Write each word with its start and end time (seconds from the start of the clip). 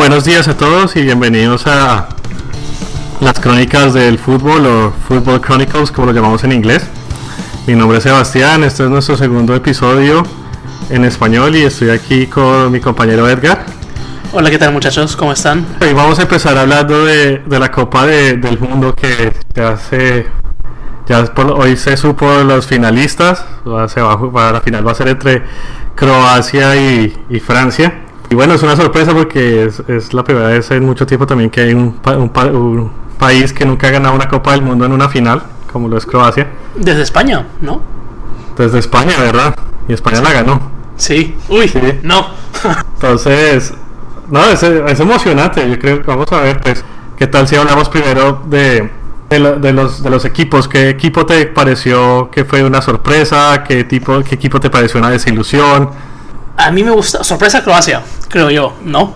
buenos 0.00 0.24
días 0.24 0.48
a 0.48 0.56
todos 0.56 0.96
y 0.96 1.02
bienvenidos 1.02 1.66
a 1.66 2.08
las 3.20 3.38
crónicas 3.38 3.92
del 3.92 4.18
fútbol 4.18 4.64
o 4.64 4.94
Football 5.06 5.42
Chronicles 5.42 5.92
como 5.92 6.06
lo 6.06 6.14
llamamos 6.14 6.42
en 6.42 6.52
inglés. 6.52 6.86
Mi 7.66 7.74
nombre 7.74 7.98
es 7.98 8.04
Sebastián, 8.04 8.64
este 8.64 8.84
es 8.84 8.88
nuestro 8.88 9.18
segundo 9.18 9.54
episodio 9.54 10.22
en 10.88 11.04
español 11.04 11.54
y 11.54 11.64
estoy 11.64 11.90
aquí 11.90 12.26
con 12.26 12.72
mi 12.72 12.80
compañero 12.80 13.28
Edgar. 13.28 13.66
Hola, 14.32 14.48
¿qué 14.48 14.56
tal 14.56 14.72
muchachos? 14.72 15.14
¿Cómo 15.16 15.32
están? 15.32 15.66
Hoy 15.82 15.92
vamos 15.92 16.18
a 16.18 16.22
empezar 16.22 16.56
hablando 16.56 17.04
de, 17.04 17.42
la 17.46 17.70
Copa 17.70 18.06
del 18.06 18.58
Mundo 18.58 18.94
que 18.94 19.34
ya 19.54 19.76
se... 19.76 20.26
Ya 21.06 21.30
hoy 21.56 21.76
se 21.76 21.98
supo 21.98 22.26
los 22.42 22.66
finalistas, 22.66 23.44
se 23.88 24.00
va, 24.00 24.32
para 24.32 24.52
la 24.52 24.60
final 24.62 24.86
va 24.86 24.92
a 24.92 24.94
ser 24.94 25.08
entre 25.08 25.42
Croacia 25.94 26.74
y 26.74 27.40
Francia. 27.40 28.06
Y 28.30 28.36
bueno, 28.36 28.54
es 28.54 28.62
una 28.62 28.76
sorpresa 28.76 29.12
porque 29.12 29.68
es, 29.88 30.14
la 30.14 30.22
primera 30.22 30.46
vez 30.46 30.70
en 30.70 30.86
mucho 30.86 31.04
tiempo 31.04 31.26
también 31.26 31.50
que 31.50 31.62
hay 31.62 31.74
un, 31.74 32.00
país 33.18 33.52
que 33.52 33.66
nunca 33.66 33.88
ha 33.88 33.90
ganado 33.90 34.14
una 34.14 34.28
Copa 34.28 34.52
del 34.52 34.62
Mundo 34.62 34.86
en 34.86 34.92
una 34.92 35.08
final, 35.08 35.42
como 35.70 35.88
lo 35.88 35.98
es 35.98 36.06
Croacia. 36.06 36.46
Desde 36.76 37.02
España, 37.02 37.48
¿no? 37.60 37.82
Desde 38.56 38.78
España, 38.78 39.14
¿verdad? 39.18 39.54
Y 39.88 39.92
España 39.92 40.22
la 40.22 40.32
ganó. 40.32 40.70
Sí. 40.96 41.36
Uy, 41.48 41.70
no. 42.02 42.28
Entonces, 42.94 43.74
no, 44.30 44.44
es, 44.44 44.62
emocionante. 45.00 45.68
Yo 45.68 45.78
creo 45.78 46.00
que 46.00 46.06
vamos 46.06 46.30
a 46.32 46.40
ver, 46.40 46.60
pues, 46.60 46.84
qué 47.18 47.26
tal 47.26 47.48
si 47.48 47.56
hablamos 47.56 47.88
primero 47.88 48.42
de, 48.46 48.88
de, 49.28 49.72
los, 49.72 50.02
de 50.04 50.08
los 50.08 50.24
equipos. 50.24 50.68
¿Qué 50.68 50.88
equipo 50.88 51.26
te 51.26 51.46
pareció 51.46 52.30
que 52.30 52.44
fue 52.44 52.62
una 52.62 52.80
sorpresa? 52.80 53.64
¿Qué, 53.66 53.82
tipo, 53.84 54.22
qué 54.22 54.36
equipo 54.36 54.60
te 54.60 54.70
pareció 54.70 55.00
una 55.00 55.10
desilusión? 55.10 55.90
A 56.66 56.70
mí 56.70 56.84
me 56.84 56.90
gusta. 56.90 57.24
Sorpresa 57.24 57.62
Croacia, 57.62 58.02
creo 58.28 58.50
yo, 58.50 58.74
¿no? 58.84 59.14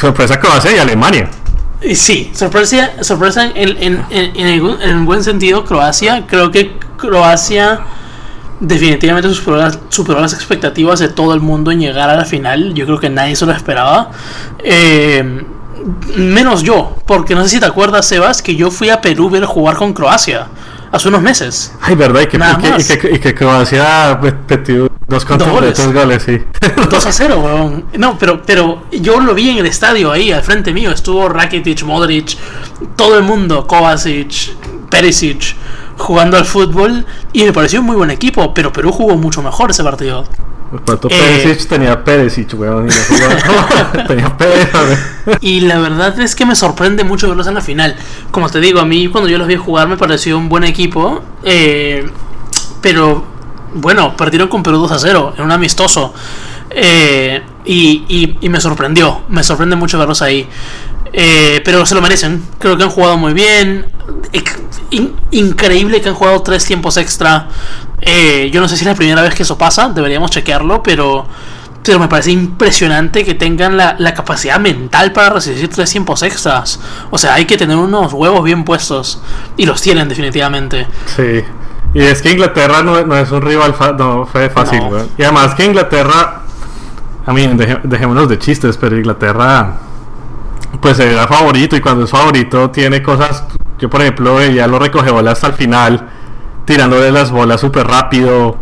sorpresa 0.00 0.38
Croacia 0.40 0.74
y 0.74 0.78
Alemania. 0.78 1.28
Sí, 1.94 2.30
sorpresa, 2.34 2.92
sorpresa 3.02 3.44
en, 3.54 3.76
en, 3.82 4.04
en, 4.10 4.80
en, 4.80 5.04
buen 5.04 5.22
sentido 5.22 5.64
Croacia. 5.64 6.26
Creo 6.26 6.50
que 6.50 6.78
Croacia 6.96 7.80
definitivamente 8.60 9.28
superó 9.34 10.20
las, 10.20 10.32
expectativas 10.32 10.98
de 10.98 11.08
todo 11.08 11.34
el 11.34 11.40
mundo 11.40 11.70
en 11.70 11.80
llegar 11.80 12.08
a 12.08 12.16
la 12.16 12.24
final. 12.24 12.74
Yo 12.74 12.86
creo 12.86 12.98
que 12.98 13.10
nadie 13.10 13.36
se 13.36 13.44
lo 13.46 13.52
esperaba. 13.52 14.10
Eh, 14.58 15.44
menos 16.16 16.62
yo, 16.62 16.96
porque 17.06 17.34
no 17.34 17.42
sé 17.44 17.50
si 17.50 17.60
te 17.60 17.66
acuerdas, 17.66 18.06
Sebas, 18.06 18.42
que 18.42 18.56
yo 18.56 18.70
fui 18.70 18.88
a 18.90 19.00
Perú 19.00 19.30
ver 19.30 19.44
jugar 19.44 19.76
con 19.76 19.92
Croacia 19.92 20.48
hace 20.90 21.08
unos 21.08 21.22
meses. 21.22 21.72
Ay, 21.80 21.94
¿verdad? 21.94 22.22
Y 22.22 22.26
que, 22.26 22.38
y 22.38 22.98
que, 22.98 23.14
y 23.14 23.18
que, 23.18 23.34
Croacia 23.34 24.18
metió 24.48 24.90
dos, 25.08 25.26
dos 25.26 25.48
goles. 25.48 25.76
Dos 25.76 25.92
goles, 25.92 26.22
sí. 26.22 26.40
2 26.90 27.06
a 27.06 27.12
0, 27.12 27.40
weón. 27.40 27.84
No, 27.98 28.18
pero, 28.18 28.42
pero 28.42 28.82
yo 28.92 29.20
lo 29.20 29.34
vi 29.34 29.50
en 29.50 29.58
el 29.58 29.66
estadio 29.66 30.12
ahí, 30.12 30.32
al 30.32 30.42
frente 30.42 30.72
mío. 30.72 30.90
Estuvo 30.90 31.28
Rakitic, 31.28 31.82
Modric, 31.84 32.36
todo 32.96 33.16
el 33.16 33.24
mundo, 33.24 33.66
Kovacic, 33.66 34.54
Perisic, 34.90 35.54
jugando 35.96 36.36
al 36.36 36.44
fútbol. 36.44 37.06
Y 37.32 37.44
me 37.44 37.52
pareció 37.52 37.80
un 37.80 37.86
muy 37.86 37.96
buen 37.96 38.10
equipo, 38.10 38.52
pero 38.54 38.72
Perú 38.72 38.92
jugó 38.92 39.16
mucho 39.16 39.42
mejor 39.42 39.70
ese 39.70 39.84
partido. 39.84 40.24
¿Cuánto 40.84 41.08
eh, 41.08 41.40
Perisic 41.44 41.68
tenía 41.68 42.02
Perisic, 42.02 42.54
weón? 42.54 42.88
tenía 44.08 44.36
Perisic. 44.36 45.38
y 45.40 45.60
la 45.60 45.78
verdad 45.78 46.18
es 46.20 46.34
que 46.34 46.44
me 46.44 46.56
sorprende 46.56 47.04
mucho 47.04 47.28
verlos 47.28 47.46
en 47.46 47.54
la 47.54 47.60
final. 47.60 47.96
Como 48.30 48.48
te 48.50 48.60
digo, 48.60 48.80
a 48.80 48.84
mí 48.84 49.08
cuando 49.08 49.30
yo 49.30 49.38
los 49.38 49.46
vi 49.46 49.56
jugar 49.56 49.88
me 49.88 49.96
pareció 49.96 50.36
un 50.36 50.48
buen 50.48 50.64
equipo. 50.64 51.22
Eh, 51.44 52.08
pero 52.80 53.35
bueno, 53.76 54.16
perdieron 54.16 54.48
con 54.48 54.62
Perú 54.62 54.78
2 54.78 54.92
a 54.92 54.98
0 54.98 55.34
en 55.38 55.44
un 55.44 55.52
amistoso. 55.52 56.12
Eh, 56.70 57.42
y, 57.64 58.36
y, 58.40 58.48
me 58.48 58.60
sorprendió. 58.60 59.22
Me 59.28 59.42
sorprende 59.42 59.76
mucho 59.76 59.98
verlos 59.98 60.20
ahí. 60.22 60.46
pero 61.64 61.86
se 61.86 61.94
lo 61.94 62.02
merecen. 62.02 62.42
Creo 62.58 62.76
que 62.76 62.82
han 62.82 62.90
jugado 62.90 63.16
muy 63.16 63.32
bien. 63.32 63.86
increíble 65.30 66.00
que 66.00 66.08
han 66.08 66.14
jugado 66.14 66.42
tres 66.42 66.64
tiempos 66.64 66.96
extra. 66.96 67.48
Eh, 68.00 68.50
yo 68.52 68.60
no 68.60 68.68
sé 68.68 68.76
si 68.76 68.82
es 68.82 68.86
la 68.86 68.94
primera 68.94 69.22
vez 69.22 69.34
que 69.34 69.42
eso 69.42 69.56
pasa, 69.56 69.88
deberíamos 69.88 70.30
chequearlo, 70.30 70.82
pero, 70.82 71.26
pero 71.82 71.98
me 71.98 72.08
parece 72.08 72.30
impresionante 72.30 73.24
que 73.24 73.34
tengan 73.34 73.76
la, 73.76 74.14
capacidad 74.14 74.60
mental 74.60 75.12
para 75.12 75.30
resistir 75.30 75.68
tres 75.68 75.90
tiempos 75.90 76.22
extras. 76.22 76.78
O 77.10 77.18
sea, 77.18 77.34
hay 77.34 77.46
que 77.46 77.56
tener 77.56 77.76
unos 77.76 78.12
huevos 78.12 78.44
bien 78.44 78.64
puestos. 78.64 79.20
Y 79.56 79.66
los 79.66 79.80
tienen 79.80 80.08
definitivamente. 80.08 80.86
Sí. 81.16 81.42
Y 81.96 82.02
es 82.02 82.20
que 82.20 82.30
Inglaterra 82.30 82.82
no, 82.82 83.16
es 83.16 83.30
un 83.30 83.40
rival 83.40 83.74
no, 83.98 84.26
fue 84.26 84.50
fácil. 84.50 84.82
Y 85.16 85.22
además 85.22 85.54
que 85.54 85.64
Inglaterra, 85.64 86.42
a 87.24 87.32
mí, 87.32 87.48
dejémonos 87.84 88.28
de 88.28 88.38
chistes, 88.38 88.76
pero 88.76 88.98
Inglaterra 88.98 89.78
pues 90.82 90.98
era 90.98 91.26
favorito 91.26 91.74
y 91.74 91.80
cuando 91.80 92.04
es 92.04 92.10
favorito 92.10 92.70
tiene 92.70 93.02
cosas, 93.02 93.44
yo 93.78 93.88
por 93.88 94.02
ejemplo 94.02 94.44
ya 94.44 94.66
lo 94.66 94.78
recoge 94.78 95.10
bola 95.10 95.30
hasta 95.30 95.46
el 95.46 95.54
final 95.54 96.06
tirándole 96.66 97.10
las 97.10 97.30
bolas 97.30 97.62
súper 97.62 97.86
rápido. 97.86 98.58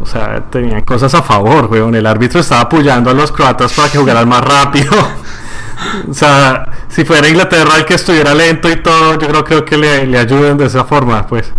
O 0.00 0.06
sea, 0.06 0.44
tenían 0.48 0.82
cosas 0.82 1.12
a 1.14 1.22
favor, 1.22 1.66
weón. 1.66 1.96
El 1.96 2.06
árbitro 2.06 2.38
estaba 2.38 2.60
apoyando 2.60 3.10
a 3.10 3.14
los 3.14 3.32
croatas 3.32 3.72
para 3.72 3.88
que 3.90 3.98
jugaran 3.98 4.28
más 4.28 4.42
rápido. 4.42 4.92
o 6.08 6.14
sea, 6.14 6.66
si 6.86 7.04
fuera 7.04 7.28
Inglaterra 7.28 7.78
el 7.78 7.84
que 7.84 7.94
estuviera 7.94 8.32
lento 8.32 8.70
y 8.70 8.76
todo, 8.76 9.18
yo 9.18 9.26
creo, 9.26 9.44
creo 9.44 9.64
que 9.64 9.76
le, 9.76 10.06
le 10.06 10.18
ayuden 10.18 10.56
de 10.56 10.66
esa 10.66 10.84
forma, 10.84 11.26
pues. 11.26 11.52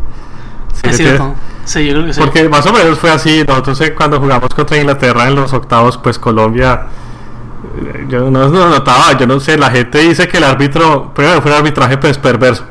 Sí, 0.84 0.94
sí, 1.66 1.86
yo 1.86 1.94
creo 1.94 2.06
que 2.06 2.14
sí. 2.14 2.20
Porque 2.20 2.48
más 2.48 2.66
o 2.66 2.74
menos 2.74 3.00
fue 3.00 3.10
así. 3.12 3.44
Nosotros 3.48 3.82
cuando 3.96 4.20
jugamos 4.20 4.50
contra 4.54 4.78
Inglaterra 4.78 5.28
en 5.28 5.36
los 5.36 5.52
octavos, 5.54 5.98
pues 5.98 6.20
Colombia 6.20 6.88
eh, 7.78 8.06
yo 8.08 8.30
no, 8.30 8.48
no, 8.50 8.70
notaba, 8.70 9.18
yo 9.18 9.26
no 9.26 9.40
sé, 9.40 9.58
la 9.58 9.72
gente 9.72 10.00
dice 10.00 10.28
que 10.28 10.38
el 10.38 10.44
árbitro, 10.44 11.12
primero 11.14 11.42
fue 11.42 11.52
un 11.52 11.58
arbitraje 11.58 11.98
pues 11.98 12.18
perverso, 12.18 12.64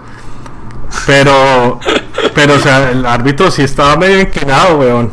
pero 1.06 1.80
pero, 2.34 2.54
o 2.54 2.58
sea, 2.58 2.90
el 2.90 3.06
árbitro 3.06 3.50
sí 3.50 3.62
estaba 3.62 3.96
medio 3.96 4.20
inclinado, 4.20 4.78
weón. 4.78 5.10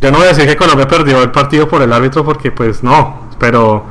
Yo 0.00 0.10
no 0.10 0.18
voy 0.18 0.26
a 0.26 0.28
decir 0.28 0.46
que 0.46 0.56
Colombia 0.56 0.86
perdió 0.86 1.22
el 1.22 1.30
partido 1.30 1.68
por 1.68 1.82
el 1.82 1.92
árbitro 1.92 2.24
porque, 2.24 2.52
pues, 2.52 2.82
no. 2.82 3.28
Pero, 3.38 3.84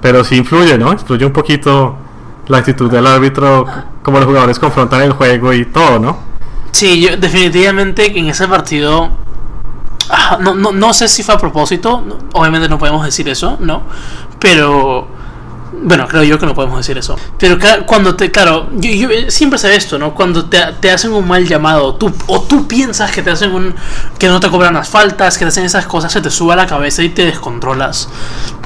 pero 0.00 0.24
sí 0.24 0.36
influye, 0.36 0.76
¿no? 0.76 0.92
Influye 0.92 1.24
un 1.24 1.32
poquito 1.32 1.96
la 2.48 2.58
actitud 2.58 2.90
del 2.90 3.06
árbitro, 3.06 3.66
como 4.02 4.18
los 4.18 4.26
jugadores 4.26 4.58
confrontan 4.58 5.02
el 5.02 5.12
juego 5.12 5.52
y 5.52 5.64
todo, 5.66 5.98
¿no? 5.98 6.18
Sí, 6.76 7.00
yo 7.00 7.16
definitivamente 7.16 8.18
en 8.18 8.26
ese 8.26 8.46
partido 8.46 9.08
ah, 10.10 10.36
no, 10.38 10.54
no, 10.54 10.72
no 10.72 10.92
sé 10.92 11.08
si 11.08 11.22
fue 11.22 11.34
a 11.34 11.38
propósito, 11.38 12.04
obviamente 12.34 12.68
no 12.68 12.78
podemos 12.78 13.02
decir 13.02 13.26
eso, 13.30 13.56
¿no? 13.60 13.80
Pero 14.38 15.08
bueno, 15.86 16.08
creo 16.08 16.24
yo 16.24 16.36
que 16.36 16.46
no 16.46 16.52
podemos 16.52 16.78
decir 16.78 16.98
eso. 16.98 17.16
Pero 17.38 17.58
cuando 17.86 18.16
te, 18.16 18.32
claro, 18.32 18.68
yo, 18.72 19.08
eh, 19.08 19.30
siempre 19.30 19.56
sé 19.56 19.76
esto, 19.76 20.00
¿no? 20.00 20.14
Cuando 20.14 20.46
te, 20.46 20.58
te, 20.80 20.90
hacen 20.90 21.12
un 21.12 21.28
mal 21.28 21.46
llamado, 21.46 21.94
tú, 21.94 22.12
o 22.26 22.42
tú 22.42 22.66
piensas 22.66 23.12
que 23.12 23.22
te 23.22 23.30
hacen 23.30 23.52
un. 23.52 23.72
que 24.18 24.26
no 24.26 24.40
te 24.40 24.50
cobran 24.50 24.74
las 24.74 24.88
faltas, 24.88 25.38
que 25.38 25.44
te 25.44 25.50
hacen 25.50 25.64
esas 25.64 25.86
cosas, 25.86 26.12
se 26.12 26.20
te 26.20 26.28
sube 26.28 26.54
a 26.54 26.56
la 26.56 26.66
cabeza 26.66 27.04
y 27.04 27.10
te 27.10 27.24
descontrolas. 27.26 28.08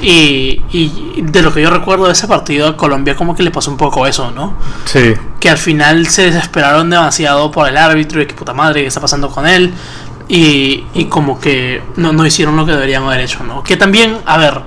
Y, 0.00 0.62
y 0.72 1.20
de 1.20 1.42
lo 1.42 1.52
que 1.52 1.60
yo 1.60 1.68
recuerdo 1.68 2.06
de 2.06 2.12
ese 2.12 2.26
partido, 2.26 2.68
a 2.68 2.76
Colombia 2.78 3.14
como 3.14 3.36
que 3.36 3.42
le 3.42 3.50
pasó 3.50 3.70
un 3.70 3.76
poco 3.76 4.06
eso, 4.06 4.30
¿no? 4.30 4.54
Sí. 4.86 5.12
Que 5.38 5.50
al 5.50 5.58
final 5.58 6.06
se 6.06 6.22
desesperaron 6.22 6.88
demasiado 6.88 7.50
por 7.50 7.68
el 7.68 7.76
árbitro 7.76 8.22
y 8.22 8.26
que 8.26 8.34
puta 8.34 8.54
madre, 8.54 8.80
¿qué 8.80 8.86
está 8.86 9.02
pasando 9.02 9.28
con 9.28 9.46
él? 9.46 9.74
Y, 10.26 10.86
y 10.94 11.04
como 11.04 11.38
que 11.38 11.82
no, 11.96 12.14
no 12.14 12.24
hicieron 12.24 12.56
lo 12.56 12.64
que 12.64 12.72
deberían 12.72 13.02
haber 13.02 13.20
hecho, 13.20 13.44
¿no? 13.44 13.62
Que 13.62 13.76
también, 13.76 14.16
a 14.24 14.38
ver 14.38 14.62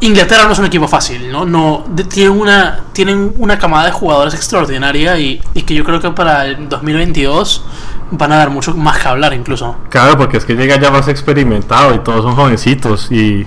Inglaterra 0.00 0.44
no 0.44 0.52
es 0.52 0.58
un 0.58 0.66
equipo 0.66 0.86
fácil, 0.86 1.32
¿no? 1.32 1.46
no 1.46 1.84
tienen, 2.08 2.38
una, 2.38 2.80
tienen 2.92 3.32
una 3.38 3.58
camada 3.58 3.86
de 3.86 3.92
jugadores 3.92 4.34
extraordinaria 4.34 5.18
y, 5.18 5.40
que 5.66 5.74
yo 5.74 5.84
creo 5.84 6.00
que 6.00 6.10
para 6.10 6.46
el 6.46 6.68
2022 6.68 7.64
van 8.10 8.32
a 8.32 8.36
dar 8.36 8.50
mucho 8.50 8.74
más 8.74 8.98
que 8.98 9.08
hablar 9.08 9.32
incluso. 9.32 9.76
Claro, 9.88 10.18
porque 10.18 10.36
es 10.36 10.44
que 10.44 10.54
llega 10.54 10.78
ya 10.78 10.90
más 10.90 11.08
experimentado 11.08 11.94
y 11.94 12.00
todos 12.00 12.22
son 12.22 12.36
jovencitos 12.36 13.10
y, 13.10 13.46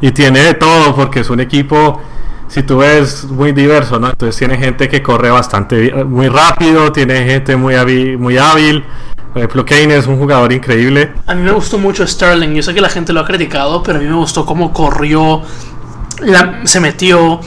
y 0.00 0.12
tiene 0.12 0.40
de 0.40 0.54
todo 0.54 0.94
porque 0.94 1.20
es 1.20 1.30
un 1.30 1.40
equipo, 1.40 2.00
si 2.46 2.62
tú 2.62 2.78
ves, 2.78 3.24
muy 3.24 3.52
diverso, 3.52 3.98
¿no? 3.98 4.10
Entonces 4.10 4.36
tiene 4.36 4.56
gente 4.58 4.88
que 4.88 5.02
corre 5.02 5.30
bastante, 5.30 6.04
muy 6.04 6.28
rápido, 6.28 6.92
tiene 6.92 7.24
gente 7.24 7.56
muy 7.56 7.74
muy 8.16 8.38
hábil 8.38 8.84
por 9.34 9.40
ejemplo, 9.40 9.66
Kane 9.66 9.96
es 9.96 10.06
un 10.06 10.16
jugador 10.16 10.52
increíble. 10.52 11.12
A 11.26 11.34
mí 11.34 11.42
me 11.42 11.50
gustó 11.50 11.76
mucho 11.76 12.06
Sterling. 12.06 12.54
Yo 12.54 12.62
sé 12.62 12.72
que 12.72 12.80
la 12.80 12.88
gente 12.88 13.12
lo 13.12 13.18
ha 13.18 13.24
criticado, 13.24 13.82
pero 13.82 13.98
a 13.98 14.00
mí 14.00 14.06
me 14.06 14.14
gustó 14.14 14.46
cómo 14.46 14.72
corrió, 14.72 15.42
se 16.62 16.78
metió. 16.78 17.40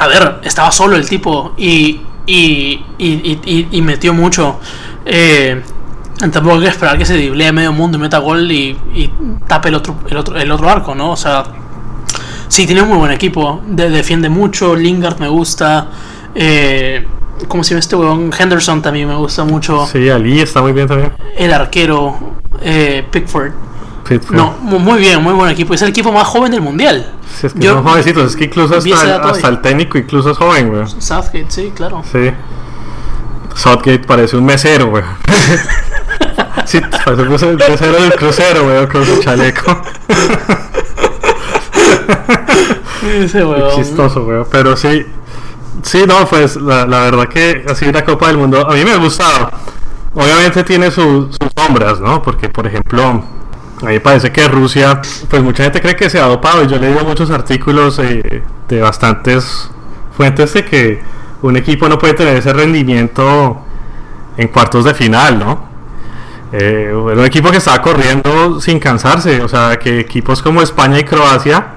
A 0.00 0.08
ver, 0.08 0.40
estaba 0.42 0.72
solo 0.72 0.96
el 0.96 1.08
tipo 1.08 1.54
y, 1.56 2.00
y, 2.26 2.84
y, 2.98 3.68
y 3.70 3.82
metió 3.82 4.12
mucho. 4.12 4.58
Eh, 5.04 5.62
tampoco 6.18 6.56
hay 6.56 6.62
que 6.62 6.68
esperar 6.68 6.98
que 6.98 7.04
se 7.04 7.14
a 7.14 7.52
medio 7.52 7.72
mundo 7.72 7.98
y 7.98 8.00
meta 8.00 8.18
gol 8.18 8.50
y, 8.50 8.76
tape 9.46 9.68
el 9.68 9.76
otro, 9.76 10.00
el, 10.08 10.16
otro, 10.16 10.36
el 10.36 10.50
otro 10.50 10.68
arco, 10.68 10.92
¿no? 10.96 11.12
O 11.12 11.16
sea, 11.16 11.44
sí, 12.48 12.66
tiene 12.66 12.82
un 12.82 12.88
muy 12.88 12.98
buen 12.98 13.12
equipo. 13.12 13.62
defiende 13.64 14.28
mucho. 14.28 14.74
Lingard 14.74 15.20
me 15.20 15.28
gusta. 15.28 15.86
Eh, 16.34 17.06
¿Cómo 17.48 17.64
se 17.64 17.70
llama 17.70 17.80
este 17.80 17.96
huevón? 17.96 18.30
Henderson 18.36 18.82
también 18.82 19.08
me 19.08 19.16
gusta 19.16 19.44
mucho. 19.44 19.86
Sí, 19.86 20.08
Ali 20.08 20.40
está 20.40 20.62
muy 20.62 20.72
bien 20.72 20.86
también. 20.86 21.12
El 21.36 21.52
arquero, 21.52 22.16
eh, 22.60 23.06
Pickford. 23.10 23.52
No, 24.30 24.56
muy 24.60 25.00
bien, 25.00 25.22
muy 25.22 25.32
buen 25.32 25.50
equipo. 25.50 25.74
Es 25.74 25.82
el 25.82 25.88
equipo 25.88 26.12
más 26.12 26.26
joven 26.26 26.50
del 26.50 26.60
mundial. 26.60 27.12
Sí, 27.40 27.46
es 27.46 27.54
que 27.54 27.66
son 27.66 27.82
jovencitos, 27.82 28.30
es 28.30 28.36
que 28.36 28.44
incluso 28.44 28.76
hasta, 28.76 29.16
hasta 29.16 29.48
el 29.48 29.60
técnico 29.62 29.96
incluso 29.96 30.30
es 30.32 30.36
joven, 30.36 30.68
güey. 30.68 30.86
Southgate, 30.98 31.46
sí, 31.48 31.72
claro. 31.74 32.02
Sí. 32.10 32.30
Southgate 33.54 34.00
parece 34.00 34.36
un 34.36 34.44
mesero, 34.44 34.88
güey. 34.90 35.04
sí, 36.66 36.80
parece 37.04 37.22
un 37.22 37.28
mesero 37.30 38.02
del 38.02 38.14
crucero, 38.14 38.64
güey, 38.64 38.86
con 38.88 39.06
su 39.06 39.20
chaleco. 39.20 39.82
Ese 43.02 43.44
Chistoso, 43.74 44.24
güey. 44.24 44.44
Pero 44.50 44.76
sí, 44.76 45.06
sí, 45.82 46.04
no, 46.06 46.26
pues 46.26 46.56
la, 46.56 46.86
la 46.86 47.00
verdad 47.00 47.28
que 47.28 47.64
así 47.68 47.86
una 47.86 48.04
Copa 48.04 48.28
del 48.28 48.38
Mundo 48.38 48.68
a 48.68 48.74
mí 48.74 48.84
me 48.84 48.92
ha 48.92 48.96
gustado. 48.96 49.50
Obviamente 50.14 50.62
tiene 50.64 50.90
sus 50.90 51.36
sombras, 51.56 52.00
¿no? 52.00 52.22
Porque, 52.22 52.48
por 52.48 52.66
ejemplo, 52.66 53.22
a 53.82 53.86
mí 53.86 53.98
parece 53.98 54.30
que 54.30 54.46
Rusia, 54.46 55.00
pues 55.28 55.42
mucha 55.42 55.64
gente 55.64 55.80
cree 55.80 55.96
que 55.96 56.10
se 56.10 56.20
ha 56.20 56.26
dopado 56.26 56.62
y 56.62 56.68
yo 56.68 56.76
he 56.76 56.78
leído 56.78 57.04
muchos 57.04 57.30
artículos 57.30 57.98
eh, 57.98 58.42
de 58.68 58.80
bastantes 58.80 59.70
fuentes 60.16 60.52
de 60.52 60.64
que 60.64 61.02
un 61.42 61.56
equipo 61.56 61.88
no 61.88 61.98
puede 61.98 62.14
tener 62.14 62.36
ese 62.36 62.52
rendimiento 62.52 63.58
en 64.36 64.48
cuartos 64.48 64.84
de 64.84 64.94
final, 64.94 65.38
¿no? 65.38 65.72
Eh, 66.52 66.92
un 66.94 67.24
equipo 67.24 67.50
que 67.50 67.56
estaba 67.56 67.80
corriendo 67.80 68.60
sin 68.60 68.78
cansarse, 68.78 69.42
o 69.42 69.48
sea, 69.48 69.78
que 69.78 70.00
equipos 70.00 70.42
como 70.42 70.60
España 70.60 70.98
y 70.98 71.04
Croacia 71.04 71.68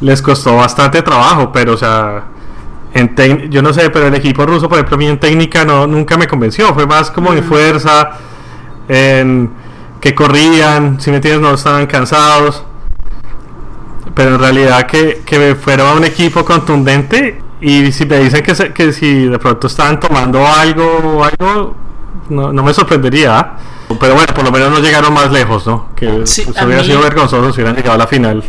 les 0.00 0.22
costó 0.22 0.56
bastante 0.56 1.02
trabajo, 1.02 1.50
pero 1.52 1.74
o 1.74 1.76
sea, 1.76 2.24
en 2.94 3.50
yo 3.50 3.60
no 3.60 3.72
sé, 3.72 3.90
pero 3.90 4.06
el 4.06 4.14
equipo 4.14 4.46
ruso, 4.46 4.68
por 4.68 4.78
ejemplo, 4.78 4.94
a 4.94 4.98
mí 4.98 5.06
en 5.06 5.18
técnica 5.18 5.64
no, 5.64 5.86
nunca 5.86 6.16
me 6.16 6.26
convenció, 6.26 6.72
fue 6.72 6.86
más 6.86 7.10
como 7.10 7.32
en 7.32 7.42
fuerza, 7.42 8.12
en 8.88 9.50
que 10.00 10.14
corrían, 10.14 11.00
si 11.00 11.10
me 11.10 11.16
entiendes, 11.16 11.42
no 11.42 11.54
estaban 11.54 11.86
cansados, 11.86 12.64
pero 14.14 14.34
en 14.34 14.38
realidad 14.38 14.86
que, 14.86 15.22
que 15.26 15.54
fuera 15.56 15.92
un 15.92 16.04
equipo 16.04 16.44
contundente 16.44 17.40
y 17.60 17.90
si 17.92 18.04
me 18.06 18.18
dicen 18.18 18.42
que, 18.42 18.54
que 18.72 18.92
si 18.92 19.26
de 19.26 19.38
pronto 19.38 19.66
estaban 19.66 19.98
tomando 19.98 20.46
algo 20.46 20.84
o 20.84 21.24
algo, 21.24 21.74
no, 22.28 22.52
no, 22.52 22.62
me 22.62 22.74
sorprendería. 22.74 23.38
¿ah? 23.38 23.56
Pero 23.98 24.14
bueno, 24.14 24.34
por 24.34 24.44
lo 24.44 24.52
menos 24.52 24.70
no 24.70 24.80
llegaron 24.80 25.14
más 25.14 25.32
lejos, 25.32 25.66
¿no? 25.66 25.88
Que 25.96 26.26
sí, 26.26 26.44
hubiera 26.64 26.84
sido 26.84 27.00
vergonzoso 27.00 27.52
si 27.52 27.60
hubieran 27.60 27.76
llegado 27.76 27.94
a 27.94 27.98
la 27.98 28.06
final. 28.06 28.44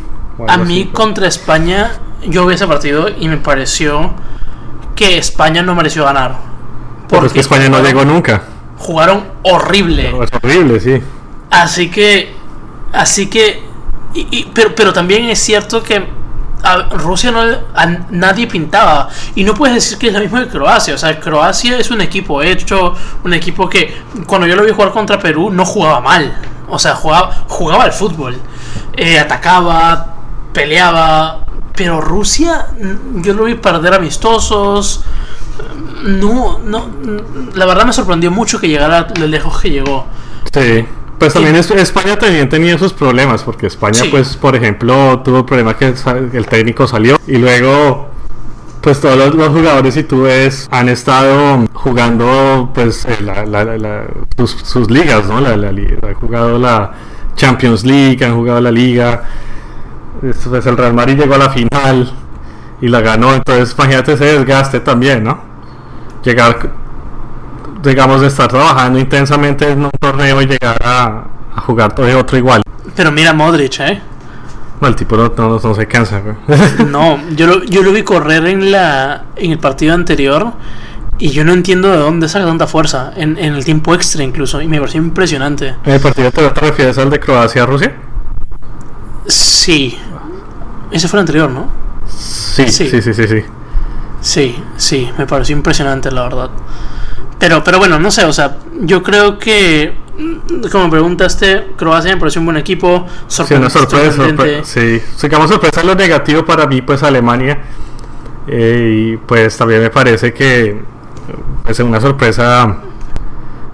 A 0.47 0.57
mí 0.57 0.89
contra 0.91 1.27
España, 1.27 1.93
yo 2.27 2.45
vi 2.45 2.55
ese 2.55 2.67
partido 2.67 3.07
y 3.09 3.27
me 3.27 3.37
pareció 3.37 4.13
que 4.95 5.17
España 5.17 5.61
no 5.61 5.75
mereció 5.75 6.05
ganar. 6.05 6.35
Porque 7.07 7.27
es 7.27 7.33
que 7.33 7.39
España 7.39 7.69
no 7.69 7.81
llegó 7.81 8.03
nunca. 8.03 8.43
Jugaron 8.77 9.25
horrible. 9.43 10.13
es 10.23 10.29
horrible, 10.33 10.79
sí. 10.79 11.01
Así 11.51 11.89
que, 11.89 12.33
así 12.91 13.27
que, 13.27 13.63
y, 14.13 14.47
pero, 14.53 14.75
pero 14.75 14.91
también 14.91 15.25
es 15.29 15.39
cierto 15.39 15.81
que 15.83 16.05
a 16.63 16.89
Rusia 16.89 17.31
no 17.31 17.41
a 17.41 17.85
nadie 18.09 18.47
pintaba 18.47 19.09
y 19.35 19.43
no 19.43 19.53
puedes 19.53 19.75
decir 19.75 19.97
que 19.99 20.07
es 20.07 20.13
lo 20.13 20.19
mismo 20.19 20.39
que 20.39 20.47
Croacia 20.47 20.95
o 20.95 20.97
sea 20.97 21.19
Croacia 21.19 21.77
es 21.77 21.91
un 21.91 22.01
equipo 22.01 22.41
hecho 22.41 22.95
un 23.23 23.33
equipo 23.33 23.69
que 23.69 23.95
cuando 24.25 24.47
yo 24.47 24.55
lo 24.55 24.63
vi 24.63 24.71
jugar 24.71 24.91
contra 24.91 25.19
Perú 25.19 25.51
no 25.51 25.63
jugaba 25.63 25.99
mal 25.99 26.35
o 26.67 26.79
sea 26.79 26.95
jugaba 26.95 27.45
jugaba 27.47 27.83
al 27.83 27.93
fútbol 27.93 28.39
eh, 28.93 29.19
atacaba 29.19 30.14
peleaba 30.55 31.45
pero 31.75 32.01
Rusia 32.01 32.67
mm, 32.79 33.21
yo 33.21 33.33
lo 33.33 33.43
vi 33.43 33.55
perder 33.55 33.93
amistosos 33.93 35.03
no 36.03 36.59
no 36.59 36.89
la 37.53 37.65
verdad 37.65 37.85
me 37.85 37.93
sorprendió 37.93 38.31
mucho 38.31 38.59
que 38.59 38.67
llegara 38.67 39.07
lo 39.19 39.27
lejos 39.27 39.61
que 39.61 39.69
llegó 39.69 40.07
sí 40.51 40.85
pues 41.19 41.33
también 41.33 41.55
España 41.55 42.17
también 42.17 42.49
tenía 42.49 42.77
sus 42.77 42.93
problemas, 42.93 43.43
porque 43.43 43.67
España, 43.67 44.01
pues, 44.11 44.35
por 44.35 44.55
ejemplo, 44.55 45.21
tuvo 45.23 45.39
el 45.39 45.45
problema 45.45 45.77
que 45.77 45.93
el 46.33 46.45
técnico 46.45 46.87
salió 46.87 47.17
y 47.25 47.37
luego, 47.37 48.09
pues, 48.81 48.99
todos 48.99 49.33
los, 49.33 49.47
jugadores, 49.47 49.93
si 49.93 50.03
tú 50.03 50.23
ves, 50.23 50.67
han 50.71 50.89
estado 50.89 51.65
jugando, 51.73 52.69
pues, 52.73 53.07
sus, 54.37 54.91
ligas, 54.91 55.27
¿no? 55.27 55.39
La, 55.39 55.53
han 55.53 56.13
jugado 56.15 56.59
la 56.59 56.91
Champions 57.35 57.85
League, 57.85 58.23
han 58.23 58.35
jugado 58.35 58.59
la 58.59 58.71
Liga. 58.71 59.23
Pues 60.21 60.65
el 60.65 60.77
Real 60.77 60.93
Madrid 60.93 61.17
llegó 61.17 61.35
a 61.35 61.37
la 61.37 61.49
final 61.49 62.11
y 62.81 62.87
la 62.87 63.01
ganó, 63.01 63.33
entonces 63.33 63.75
imagínate 63.77 64.13
ese 64.13 64.25
desgaste 64.25 64.79
también, 64.79 65.23
¿no? 65.23 65.39
Llegar 66.23 66.57
digamos, 67.85 68.21
de 68.21 68.27
estar 68.27 68.47
trabajando 68.47 68.99
intensamente 68.99 69.69
en 69.71 69.85
un 69.85 69.91
torneo 69.99 70.41
y 70.41 70.47
llegar 70.47 70.77
a, 70.83 71.23
a 71.55 71.61
jugar 71.61 71.93
todo 71.93 72.19
otro 72.19 72.37
igual. 72.37 72.61
Pero 72.95 73.11
mira 73.11 73.33
Modric, 73.33 73.79
¿eh? 73.79 74.01
No, 74.81 74.87
el 74.87 74.95
tipo 74.95 75.15
no, 75.15 75.31
no, 75.37 75.73
se 75.75 75.87
cansa. 75.87 76.21
no, 76.87 77.19
yo 77.35 77.47
lo, 77.47 77.63
yo 77.63 77.81
lo 77.81 77.93
vi 77.93 78.03
correr 78.03 78.45
en, 78.45 78.71
la, 78.71 79.25
en 79.35 79.51
el 79.51 79.59
partido 79.59 79.93
anterior 79.93 80.51
y 81.17 81.29
yo 81.29 81.45
no 81.45 81.53
entiendo 81.53 81.89
de 81.89 81.97
dónde 81.97 82.27
saca 82.27 82.45
tanta 82.45 82.67
fuerza, 82.67 83.13
en, 83.15 83.37
en 83.37 83.53
el 83.53 83.63
tiempo 83.63 83.95
extra 83.95 84.21
incluso, 84.23 84.61
y 84.61 84.67
me 84.67 84.79
pareció 84.79 85.01
impresionante. 85.01 85.75
¿En 85.85 85.93
el 85.93 86.01
partido 86.01 86.29
te 86.31 86.49
refieres 86.49 86.97
al 86.97 87.09
de 87.09 87.19
Croacia-Rusia? 87.19 87.95
Sí. 89.27 89.97
Ese 90.91 91.07
fue 91.07 91.17
el 91.17 91.21
anterior, 91.21 91.49
¿no? 91.49 91.69
Sí, 92.07 92.67
sí, 92.69 92.87
sí, 92.87 93.01
sí, 93.01 93.13
sí. 93.13 93.25
Sí, 93.27 93.43
sí, 94.21 94.55
sí 94.77 95.09
me 95.17 95.25
pareció 95.25 95.55
impresionante, 95.55 96.11
la 96.11 96.23
verdad. 96.23 96.49
Pero, 97.39 97.63
pero 97.63 97.79
bueno, 97.79 97.99
no 97.99 98.11
sé, 98.11 98.25
o 98.25 98.33
sea, 98.33 98.57
yo 98.81 99.03
creo 99.03 99.37
que, 99.37 99.93
mm, 100.17 100.67
como 100.71 100.89
preguntaste, 100.89 101.73
Croacia 101.75 102.13
me 102.13 102.19
pareció 102.19 102.39
un 102.39 102.45
buen 102.45 102.57
equipo. 102.57 103.05
sí, 103.27 103.53
una 103.53 103.69
sorpresa. 103.69 104.23
sí, 104.63 105.01
sacamos 105.15 105.49
sorpresa 105.49 105.83
lo 105.83 105.95
negativo 105.95 106.45
para 106.45 106.65
mí, 106.65 106.81
pues 106.81 107.03
Alemania. 107.03 107.59
Eh, 108.47 109.11
y 109.13 109.17
pues 109.17 109.57
también 109.57 109.81
me 109.81 109.89
parece 109.89 110.31
que 110.31 110.79
es 111.67 111.79
una 111.79 111.99
sorpresa 111.99 112.77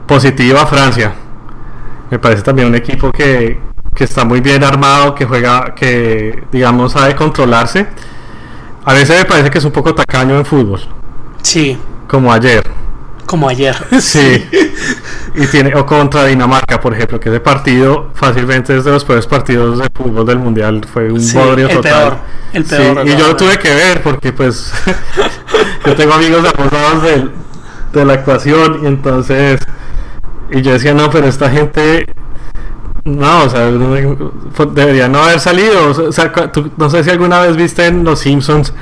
positiva 0.07 0.65
Francia. 0.65 1.13
Me 2.09 2.19
parece 2.19 2.41
también 2.41 2.67
un 2.67 2.75
equipo 2.75 3.11
que, 3.11 3.59
que 3.93 4.03
está 4.03 4.25
muy 4.25 4.41
bien 4.41 4.63
armado, 4.63 5.15
que 5.15 5.25
juega, 5.25 5.73
que 5.75 6.43
digamos 6.51 6.93
sabe 6.93 7.15
controlarse. 7.15 7.87
A 8.83 8.93
veces 8.93 9.19
me 9.19 9.25
parece 9.25 9.49
que 9.49 9.57
es 9.59 9.65
un 9.65 9.71
poco 9.71 9.93
tacaño 9.93 10.37
en 10.37 10.45
fútbol. 10.45 10.81
Sí. 11.41 11.77
Como 12.07 12.31
ayer 12.33 12.63
como 13.31 13.47
ayer. 13.47 13.75
Sí. 14.01 14.45
y 15.35 15.47
tiene, 15.47 15.73
o 15.75 15.85
contra 15.85 16.25
Dinamarca, 16.25 16.81
por 16.81 16.93
ejemplo, 16.93 17.17
que 17.17 17.29
ese 17.29 17.39
partido 17.39 18.11
fácilmente 18.13 18.75
es 18.75 18.83
de 18.83 18.91
los 18.91 19.05
peores 19.05 19.25
partidos 19.25 19.79
de 19.79 19.87
fútbol 19.93 20.25
del 20.25 20.37
mundial. 20.37 20.81
Fue 20.91 21.09
un 21.09 21.21
sí, 21.21 21.37
bodrio 21.37 21.69
el 21.69 21.75
total. 21.77 21.93
Peor, 21.93 22.17
el 22.51 22.63
peor. 22.65 23.07
y 23.07 23.15
yo 23.15 23.29
lo 23.29 23.35
tuve 23.37 23.57
que 23.57 23.73
ver 23.73 24.01
porque, 24.03 24.33
pues, 24.33 24.73
yo 25.85 25.95
tengo 25.95 26.13
amigos 26.13 26.45
apostados 26.45 27.03
de, 27.03 27.29
de 27.93 28.05
la 28.05 28.15
ecuación 28.15 28.81
y 28.83 28.87
entonces. 28.87 29.61
Y 30.51 30.61
yo 30.61 30.73
decía, 30.73 30.93
no, 30.93 31.09
pero 31.09 31.27
esta 31.27 31.49
gente 31.49 32.13
no, 33.03 33.43
o 33.45 33.49
sea, 33.49 33.71
debería 34.73 35.07
no 35.07 35.23
haber 35.23 35.39
salido. 35.39 35.89
O 35.89 36.11
sea, 36.11 36.31
no 36.77 36.89
sé 36.89 37.03
si 37.03 37.09
alguna 37.09 37.39
vez 37.39 37.55
viste 37.55 37.87
en 37.87 38.03
Los 38.03 38.19
Simpsons 38.19 38.73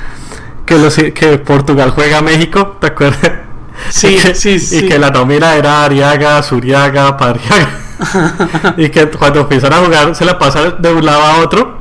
que, 0.66 0.78
los, 0.78 0.96
que 0.96 1.40
Portugal 1.40 1.92
juega 1.92 2.18
a 2.18 2.22
México, 2.22 2.78
¿te 2.80 2.88
acuerdas? 2.88 3.32
Sí, 3.90 4.18
sí, 4.34 4.60
sí. 4.60 4.78
Y 4.78 4.88
que 4.88 5.00
la 5.00 5.10
nómina 5.10 5.56
era 5.56 5.86
Ariaga, 5.86 6.44
Suriaga, 6.44 7.16
Pariaga. 7.18 7.70
y 8.78 8.90
que 8.90 9.10
cuando 9.10 9.42
empiezan 9.42 9.74
a 9.74 9.78
jugar 9.78 10.16
se 10.16 10.24
la 10.24 10.38
pasa 10.38 10.72
de 10.72 10.94
un 10.94 11.06
lado 11.06 11.22
a 11.22 11.38
otro. 11.38 11.80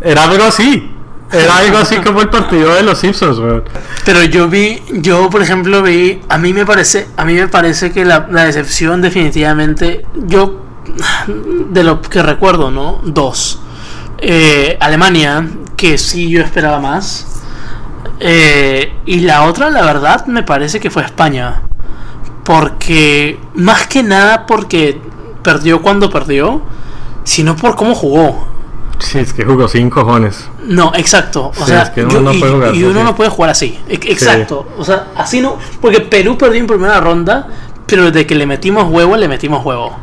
Era 0.00 0.24
algo 0.24 0.44
así. 0.44 0.90
Era 1.32 1.56
algo 1.56 1.78
así 1.78 1.96
como 1.96 2.20
el 2.20 2.28
partido 2.28 2.74
de 2.74 2.82
los 2.82 2.98
Simpsons, 2.98 3.38
Pero 4.04 4.22
yo 4.24 4.48
vi, 4.48 4.82
yo 4.92 5.28
por 5.30 5.42
ejemplo 5.42 5.82
vi, 5.82 6.20
a 6.28 6.38
mí 6.38 6.52
me 6.52 6.64
parece, 6.64 7.08
a 7.16 7.24
mí 7.24 7.34
me 7.34 7.48
parece 7.48 7.90
que 7.90 8.04
la, 8.04 8.28
la 8.30 8.44
decepción 8.44 9.02
definitivamente, 9.02 10.04
yo 10.14 10.64
de 11.70 11.84
lo 11.84 12.00
que 12.00 12.22
recuerdo, 12.22 12.70
¿no? 12.70 13.00
Dos. 13.04 13.60
Eh, 14.18 14.76
Alemania, 14.80 15.48
que 15.76 15.98
sí 15.98 16.30
yo 16.30 16.40
esperaba 16.40 16.80
más. 16.80 17.42
Eh, 18.20 18.92
y 19.06 19.20
la 19.20 19.44
otra, 19.44 19.70
la 19.70 19.82
verdad, 19.82 20.26
me 20.26 20.42
parece 20.42 20.80
que 20.80 20.90
fue 20.90 21.02
España. 21.02 21.62
Porque, 22.44 23.38
más 23.54 23.86
que 23.86 24.02
nada 24.02 24.46
porque 24.46 25.00
perdió 25.42 25.82
cuando 25.82 26.10
perdió, 26.10 26.62
sino 27.24 27.56
por 27.56 27.74
cómo 27.76 27.94
jugó. 27.94 28.48
Sí, 28.98 29.18
es 29.18 29.32
que 29.32 29.44
jugó 29.44 29.66
sin 29.66 29.90
cojones. 29.90 30.48
No, 30.66 30.92
exacto. 30.94 31.50
O 31.60 31.66
sea, 31.66 31.92
y, 31.96 32.00
uno 32.84 33.02
no 33.02 33.14
puede 33.14 33.30
jugar 33.30 33.50
así. 33.50 33.78
E, 33.88 33.94
exacto. 33.94 34.66
O 34.78 34.84
sea, 34.84 35.08
así 35.16 35.40
no. 35.40 35.58
Porque 35.80 36.00
Perú 36.00 36.38
perdió 36.38 36.60
en 36.60 36.66
primera 36.66 37.00
ronda, 37.00 37.48
pero 37.86 38.04
desde 38.04 38.26
que 38.26 38.34
le 38.34 38.46
metimos 38.46 38.88
huevo, 38.90 39.16
le 39.16 39.28
metimos 39.28 39.64
huevo. 39.64 39.96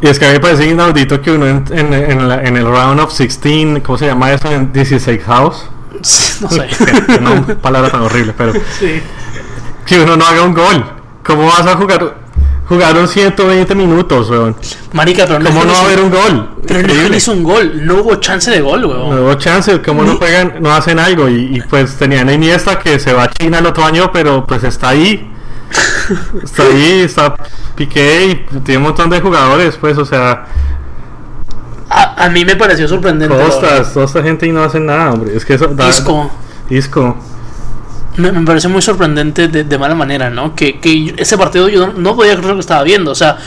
Y 0.00 0.06
es 0.06 0.18
que 0.18 0.26
a 0.26 0.28
mí 0.28 0.34
me 0.34 0.40
parece 0.40 0.66
inaudito 0.66 1.20
que 1.20 1.32
uno 1.32 1.46
en, 1.46 1.64
en, 1.72 1.92
en 1.92 2.56
el 2.56 2.64
round 2.64 3.00
of 3.00 3.16
16, 3.16 3.82
¿cómo 3.82 3.98
se 3.98 4.06
llama 4.06 4.32
eso? 4.32 4.50
En 4.50 4.72
16 4.72 5.22
house 5.24 5.64
No 6.40 6.50
sé. 6.50 6.68
no 7.20 7.46
palabra 7.58 7.90
tan 7.90 8.02
horrible, 8.02 8.34
pero. 8.36 8.52
Que 9.84 10.00
uno 10.00 10.16
no 10.16 10.26
haga 10.26 10.42
un 10.42 10.54
gol. 10.54 10.84
¿Cómo 11.24 11.46
vas 11.46 11.66
a 11.66 11.76
jugar? 11.76 12.28
Jugaron 12.68 13.08
120 13.08 13.74
minutos, 13.74 14.28
weón. 14.28 14.54
Marica, 14.92 15.26
pero 15.26 15.42
¿Cómo 15.42 15.64
no 15.64 15.72
va 15.72 15.78
a 15.78 15.84
haber 15.84 16.00
un 16.00 16.10
gol? 16.10 16.50
Pero 16.66 16.86
no 16.86 17.16
hizo 17.16 17.32
un 17.32 17.42
gol, 17.42 17.86
no 17.86 18.02
hubo 18.02 18.16
chance 18.16 18.50
de 18.50 18.60
gol, 18.60 18.84
weón. 18.84 19.10
No 19.10 19.22
hubo 19.22 19.34
chance, 19.34 19.80
¿cómo 19.80 20.04
no 20.04 20.16
juegan, 20.16 20.56
no 20.60 20.70
hacen 20.72 20.98
algo? 20.98 21.28
Y, 21.28 21.56
y 21.56 21.60
pues 21.62 21.96
tenían 21.96 22.28
a 22.28 22.34
Iniesta 22.34 22.78
que 22.78 22.98
se 22.98 23.14
va 23.14 23.24
a 23.24 23.30
China 23.30 23.58
el 23.60 23.66
otro 23.66 23.84
año, 23.84 24.10
pero 24.12 24.46
pues 24.46 24.64
está 24.64 24.90
ahí. 24.90 25.30
Está 26.42 26.62
ahí, 26.64 27.00
está 27.00 27.34
Piqué 27.74 28.46
y 28.52 28.58
tiene 28.60 28.78
un 28.78 28.84
montón 28.84 29.10
de 29.10 29.20
jugadores, 29.20 29.76
pues, 29.76 29.96
o 29.98 30.04
sea, 30.04 30.46
A, 31.90 32.24
a 32.24 32.28
mí 32.30 32.44
me 32.44 32.56
pareció 32.56 32.88
sorprendente. 32.88 33.34
toda 33.34 33.48
esta, 33.48 33.92
toda 33.92 34.06
esta 34.06 34.22
gente 34.22 34.46
y 34.46 34.52
no 34.52 34.62
hacen 34.62 34.86
nada, 34.86 35.12
hombre. 35.12 35.36
Es 35.36 35.44
que 35.44 35.54
eso 35.54 35.68
da- 35.68 35.88
Isco. 35.88 36.30
Isco. 36.70 37.16
Me, 38.16 38.32
me 38.32 38.44
pareció 38.44 38.68
muy 38.68 38.82
sorprendente 38.82 39.46
de, 39.48 39.62
de 39.64 39.78
mala 39.78 39.94
manera, 39.94 40.28
¿no? 40.28 40.54
Que, 40.56 40.80
ese 41.16 41.38
partido 41.38 41.68
yo 41.68 41.86
no, 41.86 41.92
no 41.94 42.16
podía 42.16 42.32
creer 42.34 42.48
lo 42.48 42.54
que 42.54 42.60
estaba 42.60 42.82
viendo. 42.82 43.12
O 43.12 43.14
sea, 43.14 43.38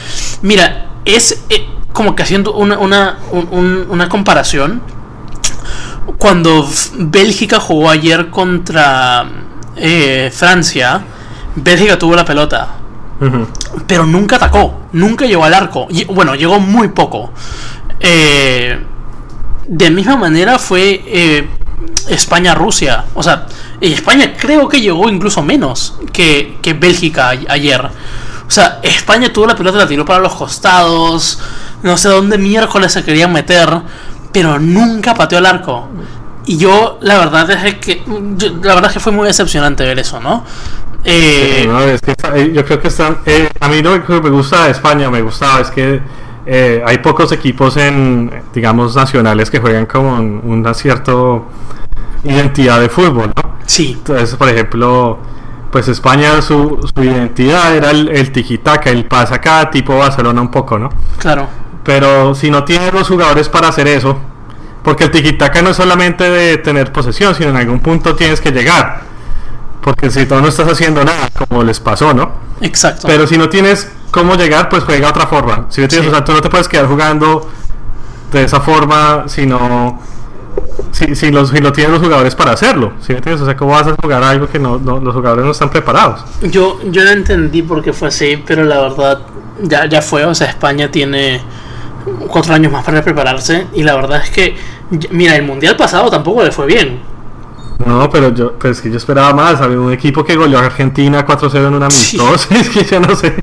mira, 0.43 0.87
es 1.03 1.43
eh, 1.49 1.67
como 1.91 2.15
que 2.15 2.23
haciendo 2.23 2.53
una, 2.53 2.77
una, 2.79 3.19
un- 3.31 3.47
un- 3.51 3.85
una 3.89 4.07
comparación. 4.09 4.81
Cuando 6.17 6.67
Bélgica 6.97 7.59
jugó 7.59 7.89
ayer 7.89 8.29
contra 8.29 9.25
eh, 9.75 10.31
Francia, 10.33 11.01
Bélgica 11.55 11.97
tuvo 11.99 12.15
la 12.15 12.25
pelota, 12.25 12.67
pero 13.87 14.05
nunca 14.05 14.37
atacó, 14.37 14.81
nunca 14.93 15.25
llegó 15.25 15.43
al 15.45 15.53
arco. 15.53 15.87
Bueno, 16.09 16.35
llegó 16.35 16.59
muy 16.59 16.87
poco. 16.89 17.31
Eh, 17.99 18.83
de 19.67 19.91
misma 19.91 20.15
manera 20.17 20.57
fue 20.57 21.03
eh, 21.05 21.47
España-Rusia. 22.09 23.05
O 23.13 23.21
sea, 23.23 23.45
España 23.79 24.33
creo 24.39 24.67
que 24.67 24.81
llegó 24.81 25.09
incluso 25.09 25.41
menos 25.43 25.95
que, 26.11 26.57
que 26.61 26.73
Bélgica 26.73 27.29
ayer. 27.29 27.81
O 28.47 28.51
sea, 28.51 28.79
España 28.83 29.31
tuvo 29.31 29.45
la 29.47 29.55
pelota, 29.55 29.77
la 29.77 29.87
tiró 29.87 30.03
para 30.03 30.19
los 30.19 30.33
costados. 30.33 31.39
No 31.83 31.97
sé 31.97 32.09
dónde 32.09 32.37
miércoles 32.37 32.91
se 32.91 33.03
querían 33.03 33.31
meter, 33.31 33.69
pero 34.31 34.59
nunca 34.59 35.13
pateó 35.13 35.37
el 35.39 35.45
arco. 35.45 35.87
Y 36.45 36.57
yo, 36.57 36.97
la 37.01 37.19
verdad 37.19 37.49
es 37.51 37.75
que, 37.75 38.03
yo- 38.35 38.49
la 38.63 38.73
verdad 38.73 38.85
es 38.87 38.93
que 38.93 38.99
fue 38.99 39.11
muy 39.11 39.27
decepcionante 39.27 39.85
ver 39.85 39.99
eso, 39.99 40.19
¿no? 40.19 40.43
Eh, 41.03 41.65
No, 41.67 41.81
es 41.81 42.01
que 42.01 42.11
está- 42.11 42.35
eh, 42.37 42.51
yo 42.53 42.63
creo 42.65 42.79
que 42.79 42.87
están. 42.89 43.17
eh, 43.25 43.49
a 43.59 43.67
mí 43.67 43.81
lo 43.81 44.05
que 44.05 44.21
me 44.21 44.29
gusta 44.29 44.65
de 44.65 44.71
España, 44.71 45.09
me 45.09 45.21
gustaba, 45.21 45.61
es 45.61 45.71
que 45.71 45.99
eh, 46.45 46.83
hay 46.85 46.97
pocos 46.99 47.31
equipos 47.31 47.77
en, 47.77 48.31
digamos, 48.53 48.95
nacionales 48.95 49.49
que 49.49 49.59
juegan 49.59 49.85
con 49.85 50.41
una 50.43 50.73
cierta 50.73 51.11
identidad 52.23 52.79
de 52.79 52.89
fútbol, 52.89 53.31
¿no? 53.35 53.55
sí, 53.65 53.93
Entonces, 53.97 54.35
por 54.35 54.49
ejemplo, 54.49 55.17
pues 55.71 55.87
España, 55.87 56.41
su, 56.41 56.79
su 56.93 57.03
identidad 57.03 57.75
era 57.75 57.91
el, 57.91 58.09
el 58.09 58.31
tiki-taka, 58.31 58.89
el 58.89 59.05
pasa 59.05 59.35
acá, 59.35 59.69
tipo 59.71 59.97
Barcelona 59.97 60.41
un 60.41 60.51
poco, 60.51 60.77
¿no? 60.77 60.89
claro. 61.17 61.47
Pero 61.83 62.35
si 62.35 62.51
no 62.51 62.63
tienes 62.63 62.93
los 62.93 63.07
jugadores 63.07 63.49
para 63.49 63.69
hacer 63.69 63.87
eso, 63.87 64.15
porque 64.83 65.05
el 65.05 65.11
tiki-taka 65.11 65.63
no 65.63 65.71
es 65.71 65.77
solamente 65.77 66.29
de 66.29 66.57
tener 66.57 66.91
posesión, 66.91 67.33
sino 67.33 67.49
en 67.49 67.57
algún 67.57 67.79
punto 67.79 68.15
tienes 68.15 68.39
que 68.39 68.51
llegar. 68.51 69.01
Porque 69.83 70.09
si 70.11 70.25
tú 70.25 70.35
no 70.35 70.47
estás 70.47 70.67
haciendo 70.71 71.03
nada, 71.03 71.29
como 71.47 71.63
les 71.63 71.79
pasó, 71.79 72.13
¿no? 72.13 72.31
Exacto. 72.61 73.07
Pero 73.07 73.25
si 73.25 73.37
no 73.37 73.49
tienes 73.49 73.91
cómo 74.11 74.35
llegar, 74.35 74.69
pues 74.69 74.83
juega 74.83 75.07
de 75.07 75.11
otra 75.11 75.27
forma. 75.27 75.65
Si 75.69 75.81
entiendes? 75.81 76.09
Sí. 76.09 76.13
O 76.13 76.15
sea, 76.15 76.23
tú 76.23 76.33
no 76.33 76.41
te 76.41 76.49
puedes 76.49 76.67
quedar 76.67 76.85
jugando 76.87 77.49
de 78.31 78.43
esa 78.43 78.59
forma 78.61 79.23
si 79.27 79.45
no. 79.45 79.99
Si, 80.91 81.15
si, 81.15 81.31
los, 81.31 81.49
si 81.49 81.59
no 81.61 81.71
tienes 81.71 81.93
los 81.93 82.01
jugadores 82.01 82.35
para 82.35 82.51
hacerlo. 82.51 82.93
¿Sí 83.01 83.13
me? 83.25 83.33
O 83.33 83.45
sea, 83.45 83.55
¿cómo 83.55 83.71
vas 83.71 83.87
a 83.87 83.95
jugar 84.01 84.23
algo 84.23 84.47
que 84.47 84.59
no, 84.59 84.77
no- 84.77 84.99
los 84.99 85.15
jugadores 85.15 85.45
no 85.45 85.51
están 85.51 85.69
preparados? 85.69 86.23
Yo, 86.41 86.79
yo 86.91 87.03
no 87.03 87.09
entendí 87.11 87.61
por 87.61 87.81
qué 87.81 87.93
fue 87.93 88.09
así, 88.09 88.41
pero 88.45 88.63
la 88.63 88.81
verdad 88.81 89.19
ya, 89.61 89.85
ya 89.87 90.01
fue. 90.01 90.25
O 90.25 90.35
sea, 90.35 90.47
España 90.47 90.91
tiene 90.91 91.41
cuatro 92.27 92.53
años 92.53 92.71
más 92.71 92.83
para 92.83 93.01
prepararse 93.01 93.67
y 93.73 93.83
la 93.83 93.95
verdad 93.95 94.21
es 94.23 94.29
que, 94.31 94.55
mira, 95.11 95.35
el 95.35 95.43
mundial 95.43 95.75
pasado 95.77 96.09
tampoco 96.09 96.43
le 96.43 96.51
fue 96.51 96.65
bien. 96.65 96.99
No, 97.85 98.09
pero 98.09 98.33
yo, 98.33 98.53
pues 98.53 98.77
es 98.77 98.81
que 98.83 98.89
yo 98.91 98.97
esperaba 98.97 99.33
más. 99.33 99.61
Había 99.61 99.79
un 99.79 99.91
equipo 99.91 100.23
que 100.23 100.35
goleó 100.35 100.59
a 100.59 100.65
Argentina 100.65 101.25
4-0 101.25 101.67
en 101.67 101.73
una 101.75 101.89
Sí. 101.89 102.17
amistosa. 102.17 102.55
Es 102.59 102.69
que 102.69 102.83
ya 102.83 102.99
no 102.99 103.15
sé. 103.15 103.35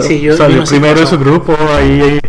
Sí, 0.00 0.20
yo- 0.20 0.36
Salió 0.36 0.56
yo 0.56 0.60
no 0.60 0.66
sé 0.66 0.74
primero 0.76 1.00
pasó. 1.00 1.16
su 1.16 1.18
grupo, 1.18 1.56
ahí, 1.76 2.20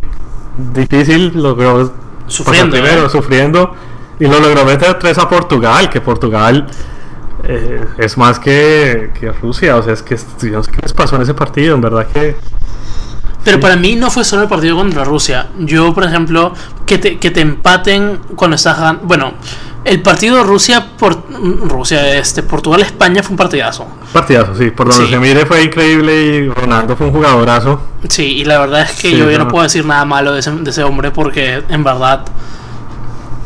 difícil, 0.73 1.31
logró 1.35 1.91
Sufriendo, 2.27 2.71
pasar 2.71 2.83
primero, 2.85 3.07
¿eh? 3.07 3.09
sufriendo. 3.09 3.75
Y 4.19 4.25
lo 4.27 4.39
logró 4.39 4.65
meter 4.65 4.97
3 4.99 5.17
a 5.17 5.27
Portugal, 5.29 5.89
que 5.89 5.99
Portugal 6.01 6.67
eh, 7.43 7.83
es 7.97 8.17
más 8.17 8.39
que, 8.39 9.11
que 9.19 9.31
Rusia. 9.31 9.75
O 9.77 9.83
sea, 9.83 9.93
es 9.93 10.01
que 10.01 10.15
yo 10.15 10.51
no 10.51 10.63
sé 10.63 10.71
qué 10.71 10.79
les 10.81 10.93
pasó 10.93 11.15
en 11.17 11.23
ese 11.23 11.33
partido, 11.33 11.75
en 11.75 11.81
verdad 11.81 12.07
que. 12.07 12.35
Pero 13.43 13.57
Sí. 13.57 13.61
para 13.61 13.75
mí 13.75 13.95
no 13.95 14.09
fue 14.09 14.23
solo 14.23 14.43
el 14.43 14.47
partido 14.47 14.77
contra 14.77 15.03
Rusia. 15.03 15.49
Yo, 15.59 15.93
por 15.93 16.05
ejemplo, 16.05 16.53
que 16.85 16.97
te, 16.97 17.19
que 17.19 17.29
te 17.31 17.41
empaten 17.41 18.19
cuando 18.35 18.55
estás 18.55 18.95
Bueno, 19.03 19.33
el 19.85 20.01
partido 20.01 20.43
Rusia 20.43 20.85
por 20.97 21.23
Rusia, 21.67 22.17
este, 22.17 22.41
Portugal-España 22.43 23.21
fue 23.23 23.31
un 23.31 23.37
partidazo. 23.37 23.85
Partidazo, 24.13 24.55
sí, 24.55 24.71
por 24.71 24.87
donde 24.89 25.05
Sí. 25.05 25.11
se 25.11 25.19
mire 25.19 25.45
fue 25.45 25.63
increíble 25.63 26.15
y 26.23 26.49
Ronaldo 26.49 26.95
fue 26.95 27.07
un 27.07 27.13
jugadorazo. 27.13 27.81
Sí, 28.07 28.23
y 28.23 28.45
la 28.45 28.59
verdad 28.59 28.81
es 28.81 28.91
que 28.91 29.09
Sí, 29.11 29.17
yo 29.17 29.29
ya 29.29 29.37
no 29.37 29.47
puedo 29.47 29.63
decir 29.63 29.85
nada 29.85 30.05
malo 30.05 30.31
de 30.33 30.39
ese, 30.39 30.51
de 30.51 30.69
ese 30.69 30.83
hombre 30.83 31.11
porque 31.11 31.63
en 31.69 31.83
verdad. 31.83 32.25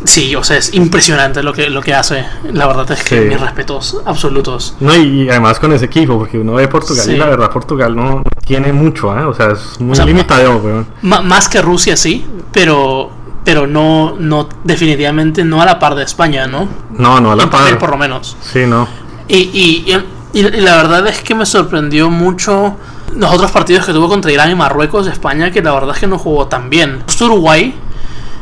Sí, 0.06 0.36
o 0.36 0.44
sea, 0.44 0.58
es 0.58 0.74
impresionante 0.75 1.41
lo 1.41 1.51
que, 1.53 1.70
lo 1.72 1.82
que 1.82 1.94
hace. 1.94 2.24
La 2.53 2.67
verdad 2.67 2.89
es 2.91 3.03
que 3.03 3.24
Sí. 3.24 3.25
mis 3.29 3.41
respetos 3.41 3.98
absolutos. 4.06 4.75
No, 4.79 4.96
y, 4.96 5.24
y 5.24 5.29
además 5.29 5.60
con 5.60 5.74
ese 5.74 5.86
equipo, 5.86 6.17
porque 6.20 6.38
uno 6.38 6.53
ve 6.53 6.67
Portugal 6.67 7.10
y 7.12 7.17
la 7.17 7.25
verdad 7.25 7.50
Portugal 7.50 7.96
no, 7.96 8.03
no 8.20 8.24
tiene 8.46 8.72
mucho, 8.72 9.17
¿eh? 9.17 9.24
O 9.24 9.34
sea, 9.34 9.51
es 9.51 9.79
muy 9.79 9.94
O 9.94 9.96
sea, 9.96 10.06
limitado, 10.06 10.58
weón. 10.58 10.88
Ma- 11.01 11.22
más 11.22 11.50
que 11.50 11.62
Rusia, 11.63 11.98
sí, 11.98 12.24
pero 12.53 13.10
pero 13.48 13.66
no, 13.66 14.18
no 14.20 14.50
definitivamente 14.66 15.46
no 15.46 15.62
a 15.62 15.66
la 15.66 15.80
par 15.80 15.96
de 15.96 16.04
España, 16.04 16.48
¿no? 16.48 16.68
No, 16.92 17.22
no 17.22 17.32
a 17.32 17.36
la 17.38 17.44
En 17.44 17.50
papel, 17.50 17.70
par. 17.75 17.80
por 17.80 17.89
lo 17.92 17.98
menos. 17.98 18.36
Sí, 18.42 18.66
no. 18.68 18.86
Y, 19.30 19.38
y, 19.38 19.94
y- 20.34 20.39
y 20.39 20.42
la 20.60 20.75
verdad 20.75 21.08
es 21.08 21.22
que 21.22 21.34
me 21.34 21.46
sorprendió 21.46 22.10
mucho 22.10 22.75
los 23.16 23.34
otros 23.34 23.50
partidos 23.51 23.86
que 23.86 23.94
tuvo 23.94 24.10
contra 24.10 24.34
Irán 24.34 24.51
y 24.51 24.56
Marruecos, 24.56 25.08
España, 25.08 25.50
que 25.50 25.62
la 25.62 25.72
verdad 25.72 25.92
es 25.96 26.00
que 26.01 26.08
no 26.08 26.18
jugó 26.20 26.48
tan 26.48 26.70
bien. 26.70 27.01
Uruguay 27.22 27.74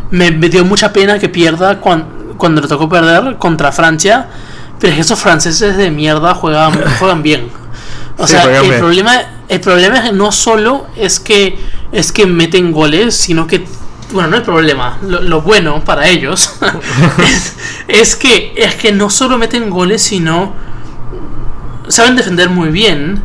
me, 0.09 0.31
me 0.31 0.49
dio 0.49 0.65
mucha 0.65 0.91
pena 0.91 1.19
que 1.19 1.29
pierda 1.29 1.79
cuan- 1.79 2.07
cuando 2.37 2.61
le 2.61 2.67
tocó 2.67 2.89
perder 2.89 3.35
contra 3.37 3.71
Francia, 3.71 4.27
pero 4.79 4.89
es 4.89 4.95
que 4.95 5.01
esos 5.01 5.19
franceses 5.19 5.77
de 5.77 5.91
mierda 5.91 6.33
juegan, 6.33 6.73
juegan 6.99 7.21
bien. 7.21 7.49
O 8.17 8.25
Sí, 8.25 8.33
sea, 8.33 8.43
el 8.59 8.61
bien. 8.69 8.79
problema, 8.79 9.11
el 9.49 9.59
problema 9.59 9.97
es 9.97 10.01
que 10.05 10.13
no 10.13 10.31
solo 10.31 10.87
es 10.97 11.19
que 11.19 11.59
es 11.91 12.11
que 12.11 12.25
meten 12.25 12.71
goles, 12.71 13.15
sino 13.15 13.45
que 13.45 13.67
bueno, 14.11 14.29
no 14.29 14.37
el 14.37 14.43
problema, 14.43 14.97
lo, 15.01 15.21
lo 15.21 15.41
bueno 15.41 15.83
para 15.83 16.07
ellos 16.07 16.55
es, 17.17 17.55
es 17.87 18.15
que 18.15 18.53
es 18.55 18.75
que 18.75 18.91
no 18.91 19.09
solo 19.09 19.37
meten 19.37 19.69
goles, 19.69 20.01
sino 20.03 20.53
saben 21.87 22.15
defender 22.15 22.49
muy 22.49 22.69
bien, 22.69 23.21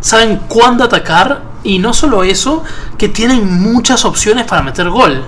saben 0.00 0.40
cuándo 0.48 0.84
atacar 0.84 1.42
y 1.62 1.78
no 1.78 1.92
solo 1.92 2.22
eso, 2.24 2.64
que 2.96 3.08
tienen 3.08 3.60
muchas 3.60 4.04
opciones 4.04 4.46
para 4.46 4.62
meter 4.62 4.88
gol. 4.88 5.22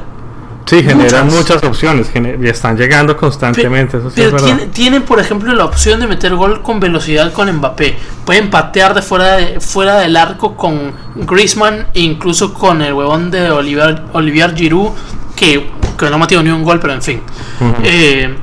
Sí, 0.64 0.76
generan 0.82 1.26
Muchas. 1.26 1.34
muchas 1.58 1.64
opciones 1.64 2.08
gener- 2.14 2.38
y 2.42 2.48
están 2.48 2.76
llegando 2.76 3.16
constantemente. 3.16 3.96
Eso 3.98 4.08
sí 4.10 4.14
Pero 4.16 4.28
es 4.28 4.32
verdad. 4.34 4.46
tiene- 4.46 4.66
tienen, 4.72 5.02
por 5.02 5.18
ejemplo, 5.18 5.52
la 5.54 5.64
opción 5.64 5.98
de 6.00 6.06
meter 6.06 6.34
gol 6.36 6.62
con 6.62 6.78
velocidad 6.78 7.32
con 7.32 7.50
Mbappé. 7.52 7.96
Pueden 8.24 8.50
patear 8.50 8.94
de 8.94 9.02
fuera, 9.02 9.32
de, 9.36 9.60
fuera 9.60 9.96
del 9.98 10.16
arco 10.16 10.56
con 10.56 10.92
Griezmann 11.16 11.88
e 11.92 12.00
incluso 12.00 12.54
con 12.54 12.80
el 12.82 12.92
huevón 12.92 13.30
de 13.30 13.50
Olivier, 13.50 14.02
Olivier 14.12 14.54
Giroud, 14.54 14.90
que, 15.34 15.70
que 15.98 16.08
no 16.08 16.14
ha 16.14 16.18
metido 16.18 16.42
ni 16.42 16.50
un 16.50 16.62
gol, 16.62 16.78
pero 16.78 16.92
en 16.92 17.02
fin. 17.02 17.20
Ujú. 17.60 17.74
Eh, 17.84 18.36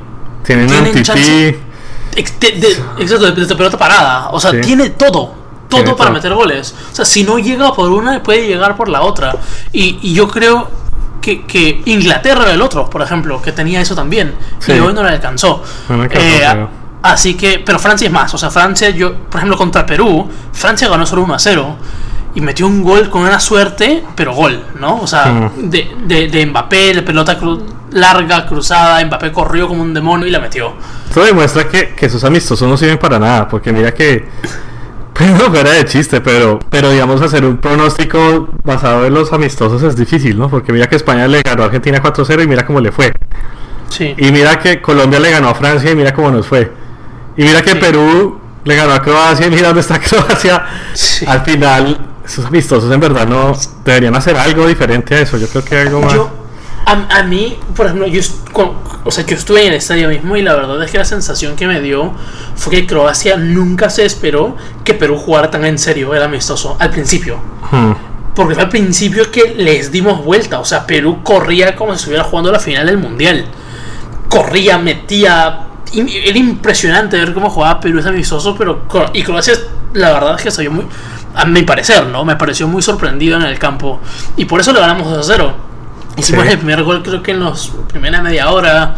Tienen, 0.44 0.66
tienen 0.66 0.96
un 0.96 1.02
chance- 1.02 1.30
de, 1.30 1.52
de- 2.14 2.82
exacto, 3.02 3.30
de, 3.32 3.56
pelota 3.56 3.78
parada. 3.78 4.28
O 4.30 4.40
sea, 4.40 4.50
Sí. 4.50 4.60
tiene 4.60 4.90
todo. 4.90 5.34
Todo 5.68 5.82
Tiene 5.82 5.92
para 5.96 6.10
todo. 6.10 6.14
meter 6.14 6.34
goles. 6.34 6.74
O 6.92 6.94
sea, 6.94 7.04
si 7.04 7.22
no 7.22 7.38
llega 7.38 7.72
por 7.72 7.90
una, 7.90 8.22
puede 8.22 8.46
llegar 8.46 8.76
por 8.76 8.88
la 8.88 9.02
otra. 9.02 9.34
Y, 9.72 9.98
y 10.02 10.12
yo 10.14 10.28
creo 10.28 10.68
que, 11.22 11.46
que 11.46 11.80
Inglaterra 11.86 12.42
era 12.42 12.54
el 12.54 12.60
otro, 12.62 12.90
por 12.90 13.02
ejemplo, 13.02 13.40
que 13.40 13.52
tenía 13.52 13.80
eso 13.80 13.94
también. 13.94 14.34
Sí. 14.58 14.72
Y 14.72 14.80
hoy 14.80 14.92
no 14.92 15.02
le 15.04 15.10
alcanzó. 15.10 15.62
No 15.88 16.02
alcanzó, 16.02 16.26
Eh, 16.26 16.66
Así 17.02 17.34
que, 17.34 17.62
pero 17.64 17.78
Francia 17.78 18.06
es 18.06 18.12
más. 18.12 18.32
O 18.34 18.38
sea, 18.38 18.50
Francia, 18.50 18.90
yo, 18.90 19.14
por 19.14 19.36
ejemplo, 19.38 19.56
contra 19.56 19.86
Perú, 19.86 20.28
Francia 20.52 20.88
ganó 20.88 21.06
solo 21.06 21.22
1 21.22 21.34
a 21.34 21.38
0. 21.38 21.76
Y 22.34 22.40
metió 22.40 22.66
un 22.66 22.84
gol 22.84 23.10
con 23.10 23.22
una 23.22 23.40
suerte, 23.40 24.04
pero 24.14 24.32
gol, 24.34 24.62
¿no? 24.78 25.00
O 25.00 25.06
sea, 25.06 25.26
Mm. 25.26 25.68
de, 25.70 25.90
de, 26.04 26.28
de 26.28 26.46
Mbappé, 26.46 26.94
la 26.94 27.04
pelota 27.04 27.38
cru- 27.40 27.60
larga, 27.90 28.46
cruzada, 28.46 29.04
Mbappé 29.04 29.32
corrió 29.32 29.66
como 29.66 29.82
un 29.82 29.92
demonio 29.92 30.26
y 30.28 30.30
la 30.30 30.38
metió. 30.38 30.74
Esto 31.08 31.24
demuestra 31.24 31.66
que, 31.68 31.88
que 31.94 32.06
esos 32.06 32.22
amistosos 32.22 32.68
no 32.68 32.76
sirven 32.76 32.98
para 32.98 33.18
nada, 33.18 33.48
porque 33.48 33.72
mira 33.72 33.92
que, 33.92 34.28
no 35.20 35.50
fuera 35.50 35.72
de 35.72 35.84
chiste, 35.86 36.20
pero, 36.20 36.60
pero 36.70 36.90
digamos 36.90 37.20
hacer 37.20 37.44
un 37.44 37.56
pronóstico 37.56 38.48
basado 38.62 39.06
en 39.06 39.14
los 39.14 39.32
amistosos 39.32 39.82
es 39.82 39.96
difícil, 39.96 40.38
¿no? 40.38 40.48
Porque 40.48 40.72
mira 40.72 40.88
que 40.88 40.94
España 40.96 41.26
le 41.26 41.42
ganó 41.42 41.64
a 41.64 41.66
Argentina 41.66 42.00
4-0 42.00 42.44
y 42.44 42.46
mira 42.46 42.64
cómo 42.64 42.78
le 42.80 42.92
fue. 42.92 43.12
Sí. 43.88 44.14
Y 44.16 44.30
mira 44.30 44.60
que 44.60 44.80
Colombia 44.80 45.18
le 45.18 45.32
ganó 45.32 45.48
a 45.48 45.54
Francia 45.56 45.90
y 45.90 45.96
mira 45.96 46.14
cómo 46.14 46.30
nos 46.30 46.46
fue. 46.46 46.70
Y 47.36 47.42
mira 47.44 47.62
que 47.62 47.72
Sí. 47.72 47.78
Perú 47.78 48.38
le 48.64 48.76
ganó 48.76 48.92
a 48.92 49.02
Croacia 49.02 49.46
y 49.46 49.50
mira 49.50 49.68
dónde 49.68 49.80
está 49.80 49.98
Croacia. 50.00 50.64
Sí. 50.92 51.24
Al 51.26 51.42
final 51.42 52.06
esos 52.24 52.44
amistosos 52.46 52.92
en 52.92 53.00
verdad 53.00 53.26
no 53.26 53.52
deberían 53.84 54.14
hacer 54.14 54.36
algo 54.36 54.66
diferente 54.66 55.14
a 55.14 55.20
eso. 55.20 55.36
Yo 55.38 55.48
creo 55.48 55.64
que 55.64 55.78
algo 55.78 56.00
más. 56.02 56.12
Yo, 56.14 56.30
a, 56.86 57.18
a 57.18 57.22
mí, 57.24 57.58
por 57.76 57.86
ejemplo, 57.86 58.06
yo, 58.06 58.20
con- 58.52 58.72
o 59.04 59.10
sea, 59.10 59.24
yo 59.24 59.36
estuve 59.36 59.62
en 59.62 59.68
el 59.72 59.74
estadio 59.78 60.08
mismo 60.08 60.36
y 60.36 60.42
la 60.42 60.54
verdad 60.54 60.82
es 60.82 60.90
que 60.90 60.98
la 60.98 61.04
sensación 61.04 61.56
que 61.56 61.66
me 61.66 61.80
dio 61.80 62.12
fue 62.56 62.72
que 62.72 62.86
Croacia 62.86 63.36
nunca 63.36 63.88
se 63.90 64.04
esperó 64.04 64.56
que 64.84 64.94
Perú 64.94 65.16
jugara 65.16 65.50
tan 65.50 65.64
en 65.64 65.78
serio 65.78 66.14
el 66.14 66.22
amistoso 66.22 66.76
al 66.78 66.90
principio. 66.90 67.38
Hmm. 67.70 67.92
Porque 68.34 68.54
fue 68.54 68.62
al 68.64 68.68
principio 68.68 69.30
que 69.30 69.54
les 69.56 69.90
dimos 69.90 70.24
vuelta. 70.24 70.60
O 70.60 70.64
sea, 70.64 70.86
Perú 70.86 71.20
corría 71.22 71.74
como 71.74 71.92
si 71.94 71.98
estuviera 72.00 72.24
jugando 72.24 72.52
la 72.52 72.60
final 72.60 72.86
del 72.86 72.98
mundial. 72.98 73.44
Corría, 74.28 74.78
metía. 74.78 75.66
Era 75.92 76.38
impresionante 76.38 77.16
ver 77.18 77.34
cómo 77.34 77.50
jugaba 77.50 77.80
Perú 77.80 77.98
ese 77.98 78.08
amistoso, 78.10 78.54
pero 78.56 78.82
y 79.12 79.22
Croacia, 79.22 79.54
la 79.94 80.12
verdad 80.12 80.36
es 80.36 80.42
que 80.42 80.50
se 80.50 80.62
vio 80.62 80.70
muy, 80.70 80.86
a 81.34 81.44
mi 81.44 81.62
parecer, 81.62 82.06
¿no? 82.06 82.24
Me 82.24 82.36
pareció 82.36 82.68
muy 82.68 82.82
sorprendido 82.82 83.36
en 83.36 83.42
el 83.42 83.58
campo. 83.58 83.98
Y 84.36 84.44
por 84.44 84.60
eso 84.60 84.72
le 84.72 84.80
ganamos 84.80 85.08
2 85.10 85.18
a 85.18 85.22
0. 85.34 85.54
Hicimos 86.16 86.44
Sí. 86.44 86.52
el 86.52 86.58
primer 86.58 86.82
gol 86.82 87.02
creo 87.02 87.22
que 87.22 87.32
en 87.32 87.40
los 87.40 87.72
primera 87.88 88.20
media 88.22 88.50
hora. 88.50 88.94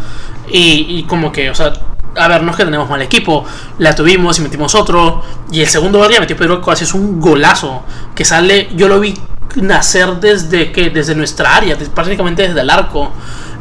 Y, 0.47 0.85
y 0.99 1.03
como 1.03 1.31
que, 1.31 1.49
o 1.49 1.55
sea, 1.55 1.73
a 2.15 2.27
ver, 2.27 2.43
no 2.43 2.51
es 2.51 2.57
que 2.57 2.65
tenemos 2.65 2.89
mal 2.89 3.01
equipo. 3.01 3.43
La 3.79 3.95
tuvimos 3.95 4.37
y 4.37 4.41
metimos 4.41 4.75
otro. 4.75 5.23
Y 5.51 5.61
el 5.61 5.67
segundo 5.67 5.97
gol 5.99 6.09
que 6.09 6.19
metió 6.19 6.35
Pedro 6.37 6.61
Croacia 6.61 6.83
es 6.85 6.93
un 6.93 7.19
golazo. 7.19 7.83
Que 8.13 8.25
sale, 8.25 8.69
yo 8.75 8.87
lo 8.87 8.99
vi 8.99 9.15
nacer 9.55 10.15
desde 10.15 10.71
que 10.71 10.89
desde 10.89 11.15
nuestra 11.15 11.55
área, 11.55 11.77
prácticamente 11.93 12.47
desde 12.47 12.61
el 12.61 12.69
arco. 12.69 13.11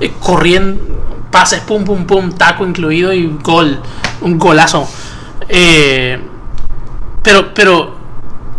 eh, 0.01 0.13
corriendo, 0.19 0.83
pases, 1.33 1.61
pum, 1.61 1.83
pum, 1.85 2.07
pum, 2.07 2.31
taco 2.31 2.65
incluido 2.65 3.13
y 3.13 3.27
gol. 3.43 3.81
Un 4.21 4.39
golazo. 4.39 4.89
Eh, 5.49 6.23
pero, 7.23 7.53
pero 7.53 7.97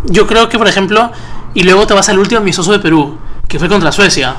yo 0.04 0.26
creo 0.26 0.50
que, 0.50 0.58
por 0.58 0.68
ejemplo, 0.68 1.10
y 1.54 1.62
luego 1.62 1.86
te 1.86 1.94
vas 1.94 2.08
al 2.10 2.18
último 2.18 2.42
amistoso 2.42 2.72
de 2.72 2.80
Perú, 2.80 3.16
que 3.48 3.58
fue 3.58 3.68
contra 3.68 3.90
Suecia, 3.92 4.36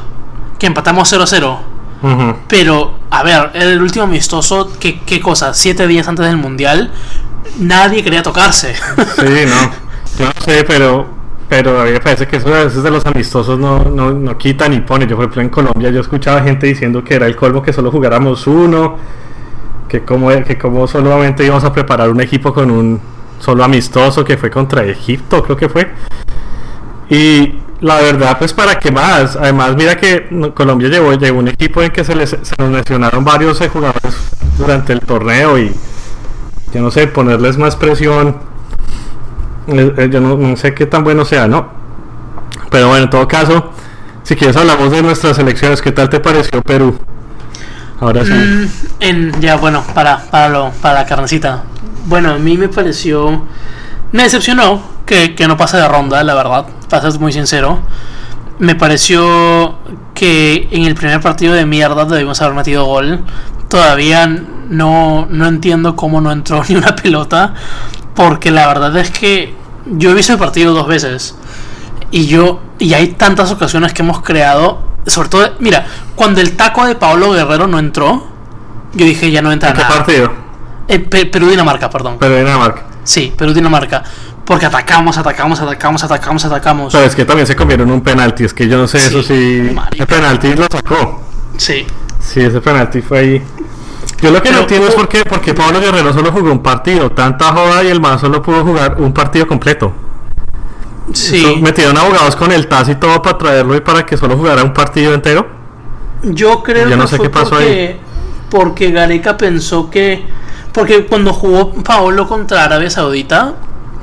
que 0.60 0.68
empatamos 0.68 1.12
0-0. 1.12 1.58
Ujú. 2.04 2.36
Pero, 2.48 3.00
a 3.10 3.24
ver, 3.24 3.52
el 3.56 3.82
último 3.82 4.04
amistoso, 4.04 4.72
¿qué, 4.80 5.00
qué 5.00 5.20
cosa? 5.20 5.54
Siete 5.54 5.88
días 5.88 6.08
antes 6.08 6.26
del 6.26 6.38
Mundial, 6.38 6.92
nadie 7.58 8.04
quería 8.04 8.22
tocarse. 8.22 8.76
Sí, 8.76 9.46
no. 9.48 9.72
Yo 10.20 10.26
no 10.26 10.42
sé, 10.42 10.64
pero, 10.66 11.15
pero 11.48 11.80
a 11.80 11.86
mí 11.86 11.92
me 11.92 12.00
parece 12.00 12.28
que 12.28 12.38
eso 12.38 12.54
a 12.54 12.64
veces 12.64 12.82
de 12.82 12.92
los 12.92 13.06
amistosos 13.06 13.60
no, 13.60 13.84
no, 13.84 14.12
no 14.12 14.38
quita 14.38 14.68
ni 14.68 14.80
pone. 14.80 15.06
Yo, 15.06 15.16
por 15.16 15.26
ejemplo, 15.26 15.42
en 15.42 15.50
Colombia 15.50 15.92
yo 15.92 16.02
escuchaba 16.02 16.42
gente 16.42 16.68
diciendo 16.68 17.04
que 17.04 17.16
era 17.16 17.28
el 17.28 17.36
colmo 17.36 17.62
que 17.62 17.72
solo 17.72 17.92
jugáramos 17.92 18.48
uno, 18.48 18.98
que 19.88 20.02
como, 20.02 20.30
que 20.44 20.58
como 20.58 20.88
solamente 20.88 21.46
íbamos 21.46 21.64
a 21.64 21.72
preparar 21.72 22.10
un 22.10 22.22
equipo 22.22 22.54
con 22.54 22.72
un 22.72 23.00
solo 23.40 23.64
amistoso 23.64 24.26
que 24.26 24.38
fue 24.38 24.50
contra 24.50 24.84
Egipto, 24.86 25.44
creo 25.44 25.58
que 25.58 25.70
fue. 25.70 25.88
Y 27.10 27.60
la 27.82 27.98
verdad, 27.98 28.38
pues 28.40 28.52
para 28.54 28.80
qué 28.80 28.92
más. 28.92 29.36
Además, 29.36 29.76
mira 29.76 29.96
que 29.96 30.28
Colombia 30.56 30.90
llevó, 30.90 31.14
llevó 31.14 31.40
un 31.40 31.48
equipo 31.48 31.82
en 31.84 31.92
que 31.92 32.04
se, 32.04 32.16
les, 32.16 32.30
se 32.30 32.56
nos 32.58 32.72
lesionaron 32.72 33.24
varios 33.24 33.60
jugadores 33.72 34.16
durante 34.58 34.94
el 34.94 35.02
torneo 35.02 35.60
y 35.60 35.72
yo 36.74 36.82
no 36.82 36.90
sé, 36.90 37.08
ponerles 37.08 37.58
más 37.58 37.76
presión. 37.76 38.55
Eh, 39.68 39.94
eh, 39.98 40.10
yo 40.12 40.20
no, 40.20 40.56
sé 40.56 40.74
qué 40.74 40.86
tan 40.86 41.04
bueno 41.04 41.26
sea, 41.26 41.48
¿no? 41.48 41.68
Pero 42.70 42.90
bueno, 42.90 43.06
en 43.06 43.10
todo 43.10 43.28
caso, 43.28 43.72
si 44.24 44.36
quieres 44.36 44.56
hablamos 44.58 44.92
de 44.92 45.02
nuestras 45.02 45.38
elecciones. 45.40 45.82
¿Qué 45.82 45.92
tal 45.92 46.10
te 46.10 46.20
pareció 46.20 46.62
Perú? 46.62 46.98
Ahora 48.00 48.26
sí. 48.26 48.34
Mm, 48.34 48.68
en, 49.00 49.42
ya, 49.42 49.56
bueno, 49.56 49.84
para, 49.94 50.18
para, 50.30 50.50
lo, 50.50 50.72
para 50.82 50.96
la 51.02 51.06
carnecita. 51.06 51.64
Bueno, 52.06 52.32
a 52.32 52.38
mí 52.38 52.58
me 52.58 52.70
pareció. 52.70 53.44
Me 54.12 54.24
decepcionó 54.24 54.82
que, 55.06 55.36
que 55.36 55.48
no 55.48 55.58
pase 55.58 55.78
de 55.78 55.88
ronda, 55.88 56.24
la 56.24 56.34
verdad. 56.34 56.66
Para 56.90 57.10
ser 57.10 57.20
muy 57.20 57.32
sincero. 57.32 57.80
Me 58.60 58.76
pareció 58.76 59.78
que 60.14 60.70
en 60.72 60.84
el 60.84 60.96
primer 60.96 61.20
partido 61.20 61.54
de 61.54 61.66
mierda 61.66 62.06
debimos 62.06 62.42
haber 62.42 62.56
metido 62.56 62.86
gol. 62.86 63.22
Todavía 63.70 64.28
no, 64.28 65.28
no 65.30 65.48
entiendo 65.48 65.96
cómo 65.96 66.22
no 66.22 66.32
entró 66.32 66.64
ni 66.70 66.76
una 66.76 66.96
pelota. 66.96 67.54
Porque 68.16 68.50
la 68.50 68.68
verdad 68.68 68.96
es 68.98 69.12
que 69.12 69.54
yo 69.86 70.12
he 70.12 70.14
visto 70.14 70.34
el 70.34 70.40
partido 70.40 70.74
dos 70.74 70.88
veces. 70.88 71.36
Y 72.12 72.28
yo, 72.28 72.62
y 72.80 72.94
hay 72.94 73.10
tantas 73.10 73.52
ocasiones 73.52 73.94
que 73.94 74.02
hemos 74.02 74.22
creado, 74.22 74.80
sobre 75.06 75.30
todo, 75.30 75.54
mira, 75.60 75.86
cuando 76.16 76.42
el 76.42 76.56
taco 76.56 76.86
de 76.86 76.96
Pablo 76.96 77.32
Guerrero 77.32 77.68
no 77.68 77.80
entró, 77.80 78.28
yo 78.94 79.06
dije 79.06 79.32
ya 79.32 79.42
no 79.42 79.52
entra 79.52 79.74
¿Qué 79.74 79.82
nada. 79.82 79.96
partido? 79.96 80.32
Eh, 80.88 81.00
Pe- 81.00 81.26
Perú-Dinamarca, 81.26 81.90
perdón. 81.90 82.18
Pero 82.20 82.38
Dinamarca. 82.38 82.84
Sí, 83.04 83.34
Perú-Dinamarca. 83.36 84.04
Porque 84.46 84.68
atacamos, 84.68 85.18
atacamos, 85.18 85.60
atacamos, 85.60 86.04
atacamos, 86.04 86.46
atacamos. 86.46 86.94
Pero 86.94 87.06
es 87.06 87.16
que 87.16 87.26
también 87.26 87.48
se 87.48 87.56
convirtió 87.56 87.84
en 87.84 87.92
un 87.92 88.02
penalti. 88.02 88.44
Es 88.44 88.54
que 88.54 88.68
yo 88.68 88.78
no 88.78 88.88
sé 88.88 89.00
Sí, 89.00 89.08
eso 89.08 89.24
si. 89.24 89.76
El 89.98 90.08
penalti 90.08 90.54
lo 90.54 90.68
sacó. 90.72 91.22
Sí. 91.58 91.86
Sí, 92.20 92.42
ese 92.42 92.62
penalti 92.62 93.02
fue 93.02 93.20
ahí. 93.20 93.44
Yo 94.22 94.32
lo 94.32 94.38
que 94.38 94.44
Pero 94.44 94.56
no 94.56 94.62
entiendo 94.62 94.88
es 94.88 94.96
por 94.96 95.10
qué, 95.10 95.24
porque 95.26 95.54
Pablo 95.54 95.80
Guerrero 95.80 96.14
solo 96.14 96.32
jugó 96.32 96.52
un 96.52 96.64
partido. 96.64 97.12
Tanta 97.12 97.52
joda 97.52 97.84
y 97.84 97.88
el 97.88 98.00
man 98.00 98.20
solo 98.20 98.42
pudo 98.42 98.64
jugar 98.64 98.96
un 99.00 99.14
partido 99.14 99.48
completo. 99.48 99.94
Sí. 101.14 101.60
Metieron 101.62 101.98
abogados 101.98 102.36
con 102.36 102.52
el 102.52 102.68
TAS 102.68 102.90
y 102.90 102.96
todo 102.96 103.22
para 103.22 103.38
traerlo 103.38 103.76
y 103.76 103.82
para 103.82 104.06
que 104.06 104.18
solo 104.18 104.38
jugara 104.38 104.64
un 104.64 104.74
partido 104.74 105.14
entero. 105.14 105.48
Yo 106.24 106.64
creo 106.64 106.90
Yo 106.90 106.98
no 106.98 107.04
que 107.04 107.10
sé 107.10 107.18
fue 107.18 107.26
qué 107.26 107.30
pasó 107.30 107.50
porque, 107.52 108.00
porque 108.50 108.92
Gareca 108.92 109.38
pensó 109.38 109.90
que. 109.90 110.24
Porque 110.72 111.06
cuando 111.06 111.32
jugó 111.32 111.72
Paolo 111.74 112.28
contra 112.28 112.64
Arabia 112.64 112.90
Saudita, 112.90 113.54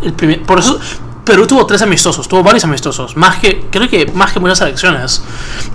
el 0.02 0.12
primer, 0.14 0.42
por 0.42 0.58
eso 0.58 0.78
Perú 1.24 1.46
tuvo 1.46 1.64
tres 1.66 1.80
amistosos, 1.82 2.26
tuvo 2.26 2.42
varios 2.42 2.64
amistosos, 2.64 3.16
más 3.16 3.36
que, 3.36 3.66
creo 3.70 3.88
que 3.88 4.06
más 4.12 4.32
que 4.32 4.40
muchas 4.40 4.58
selecciones. 4.58 5.22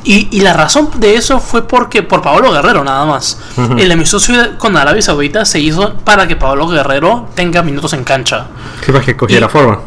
Y, 0.04 0.28
y 0.32 0.42
la 0.42 0.52
razón 0.54 0.90
de 0.98 1.16
eso 1.16 1.40
fue 1.40 1.66
porque 1.66 2.04
por 2.04 2.22
Paolo 2.22 2.52
Guerrero 2.52 2.84
nada 2.84 3.06
más. 3.06 3.38
Ujú. 3.56 3.78
El 3.78 3.90
amistoso 3.92 4.34
con 4.58 4.76
Arabia 4.76 5.02
Saudita 5.02 5.46
se 5.46 5.60
hizo 5.62 5.94
para 6.04 6.28
que 6.28 6.36
Paolo 6.36 6.68
Guerrero 6.68 7.30
tenga 7.34 7.64
minutos 7.64 7.94
en 7.94 8.04
cancha. 8.04 8.48
Sí, 8.86 8.92
para 8.92 9.04
que 9.06 9.16
cogiera 9.16 9.46
Y- 9.48 9.50
forma. 9.50 9.80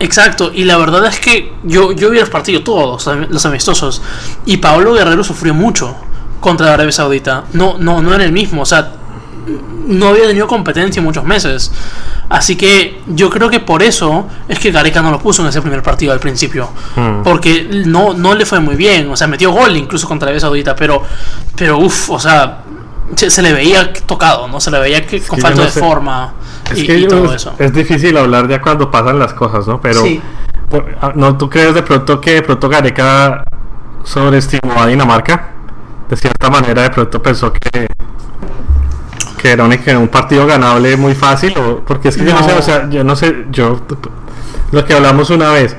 Exacto, 0.00 0.52
y 0.54 0.62
la 0.62 0.76
verdad 0.76 1.04
es 1.06 1.18
que 1.18 1.52
yo, 1.64 1.90
yo 1.90 2.10
vi 2.10 2.20
los 2.20 2.30
partidos 2.30 2.62
todos, 2.62 3.04
los 3.28 3.44
amistosos, 3.44 4.00
y 4.46 4.58
Pablo 4.58 4.92
Guerrero 4.92 5.24
sufrió 5.24 5.52
mucho 5.54 5.96
contra 6.38 6.72
Arabia 6.72 6.92
Saudita. 6.92 7.42
No, 7.54 7.76
no, 7.78 8.00
no 8.00 8.14
era 8.14 8.22
el 8.22 8.30
mismo, 8.30 8.62
o 8.62 8.64
sea, 8.64 8.92
no 9.86 10.08
había 10.08 10.26
tenido 10.26 10.46
competencia 10.46 11.00
en 11.00 11.04
muchos 11.04 11.24
meses. 11.24 11.72
Así 12.28 12.56
que 12.56 13.00
yo 13.06 13.30
creo 13.30 13.48
que 13.48 13.60
por 13.60 13.82
eso 13.82 14.26
es 14.48 14.58
que 14.58 14.70
Gareca 14.70 15.00
no 15.00 15.10
lo 15.10 15.18
puso 15.18 15.42
en 15.42 15.48
ese 15.48 15.60
primer 15.62 15.82
partido 15.82 16.12
al 16.12 16.20
principio. 16.20 16.68
Mm. 16.96 17.22
Porque 17.22 17.66
no, 17.86 18.12
no 18.14 18.34
le 18.34 18.44
fue 18.44 18.60
muy 18.60 18.76
bien. 18.76 19.10
O 19.10 19.16
sea, 19.16 19.26
metió 19.26 19.50
gol 19.50 19.76
incluso 19.76 20.06
contra 20.06 20.26
Arabia 20.26 20.40
Saudita. 20.40 20.74
Pero, 20.76 21.02
pero 21.56 21.78
uff, 21.78 22.10
o 22.10 22.20
sea, 22.20 22.58
se, 23.16 23.30
se 23.30 23.40
le 23.42 23.52
veía 23.54 23.92
tocado, 23.92 24.46
¿no? 24.48 24.60
Se 24.60 24.70
le 24.70 24.78
veía 24.78 25.06
que, 25.06 25.20
con 25.22 25.38
falta 25.38 25.58
no 25.60 25.64
de 25.64 25.70
sé. 25.70 25.80
forma 25.80 26.34
Es 26.70 26.78
y, 26.80 26.86
que 26.86 26.98
y 26.98 27.02
yo- 27.02 27.08
todo 27.08 27.26
es, 27.26 27.36
eso. 27.42 27.54
es 27.58 27.72
difícil 27.72 28.16
hablar 28.18 28.46
ya 28.48 28.60
cuando 28.60 28.90
pasan 28.90 29.18
las 29.18 29.32
cosas, 29.32 29.66
¿no? 29.66 29.80
Pero 29.80 30.02
Sí. 30.02 30.20
por- 30.68 30.94
ah, 31.00 31.12
no, 31.14 31.36
¿tú 31.38 31.48
crees 31.48 31.72
de 31.74 31.82
pronto 31.82 32.20
que 32.20 32.34
de 32.34 32.42
pronto 32.42 32.68
Gareca 32.68 33.44
sobreestimó 34.04 34.80
a 34.82 34.86
Dinamarca? 34.86 35.50
De 36.08 36.16
cierta 36.16 36.48
manera 36.50 36.82
de 36.82 36.90
pronto 36.90 37.22
pensó 37.22 37.52
que 37.52 37.86
que 39.38 39.52
era 39.52 39.64
un, 39.64 39.70
que 39.78 39.96
un 39.96 40.08
partido 40.08 40.46
ganable 40.46 40.96
muy 40.96 41.14
fácil 41.14 41.56
o 41.56 41.78
porque 41.86 42.08
es 42.08 42.16
que 42.16 42.24
yo 42.24 42.34
no 42.34 42.42
sé, 42.42 42.52
o 42.52 42.62
sea, 42.62 42.90
yo 42.90 43.04
no 43.04 43.16
sé, 43.16 43.46
yo 43.50 43.80
lo 44.72 44.84
que 44.84 44.92
hablamos 44.92 45.30
una 45.30 45.50
vez, 45.50 45.74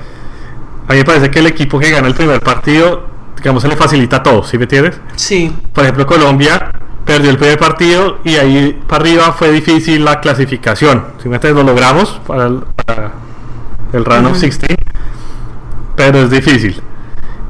a 0.87 0.93
mí 0.93 0.99
me 0.99 1.05
parece 1.05 1.29
que 1.29 1.39
el 1.39 1.47
equipo 1.47 1.77
que 1.77 1.91
gana 1.91 2.07
el 2.07 2.15
primer 2.15 2.41
partido, 2.41 3.03
digamos, 3.37 3.61
se 3.61 3.67
le 3.69 3.75
facilita 3.75 4.23
todo, 4.23 4.43
¿sí 4.43 4.57
me 4.57 4.63
entiendes? 4.63 4.99
Sí, 5.15 5.55
Por 5.73 5.83
ejemplo, 5.83 6.07
Colombia 6.07 6.71
perdió 7.05 7.29
el 7.31 7.37
primer 7.37 7.57
partido 7.59 8.19
y 8.23 8.35
ahí 8.35 8.79
para 8.87 9.03
arriba 9.03 9.33
fue 9.33 9.51
difícil 9.51 10.05
la 10.05 10.19
clasificación. 10.19 11.05
Simplemente 11.17 11.51
lo 11.51 11.63
logramos 11.63 12.19
para 12.25 12.47
el, 12.47 12.61
para 12.85 13.11
el 13.93 14.05
round 14.05 14.27
of 14.27 14.31
Ujú. 14.33 14.41
16, 14.41 14.77
pero 15.95 16.19
es 16.19 16.29
difícil. 16.29 16.81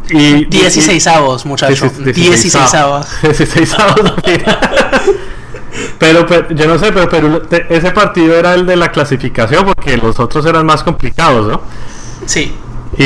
Y 0.10 0.46
16 0.46 1.08
avos, 1.08 1.46
muchacho. 1.46 1.90
16 2.04 2.74
avos. 2.74 3.08
16 3.22 3.76
pero, 5.98 6.26
pero 6.26 6.50
yo 6.54 6.68
no 6.68 6.78
sé, 6.78 6.92
pero, 6.92 7.10
Perú- 7.10 7.48
te- 7.48 7.66
ese 7.76 7.92
partido 7.92 8.36
era 8.36 8.54
el 8.54 8.66
de 8.66 8.76
la 8.76 8.92
clasificación 8.92 9.66
porque 9.66 9.98
los 9.98 10.20
otros 10.20 10.46
eran 10.46 10.66
más 10.66 10.84
complicados, 10.84 11.48
¿no? 11.48 11.62
Sí. 12.26 12.54
Y, 12.98 13.04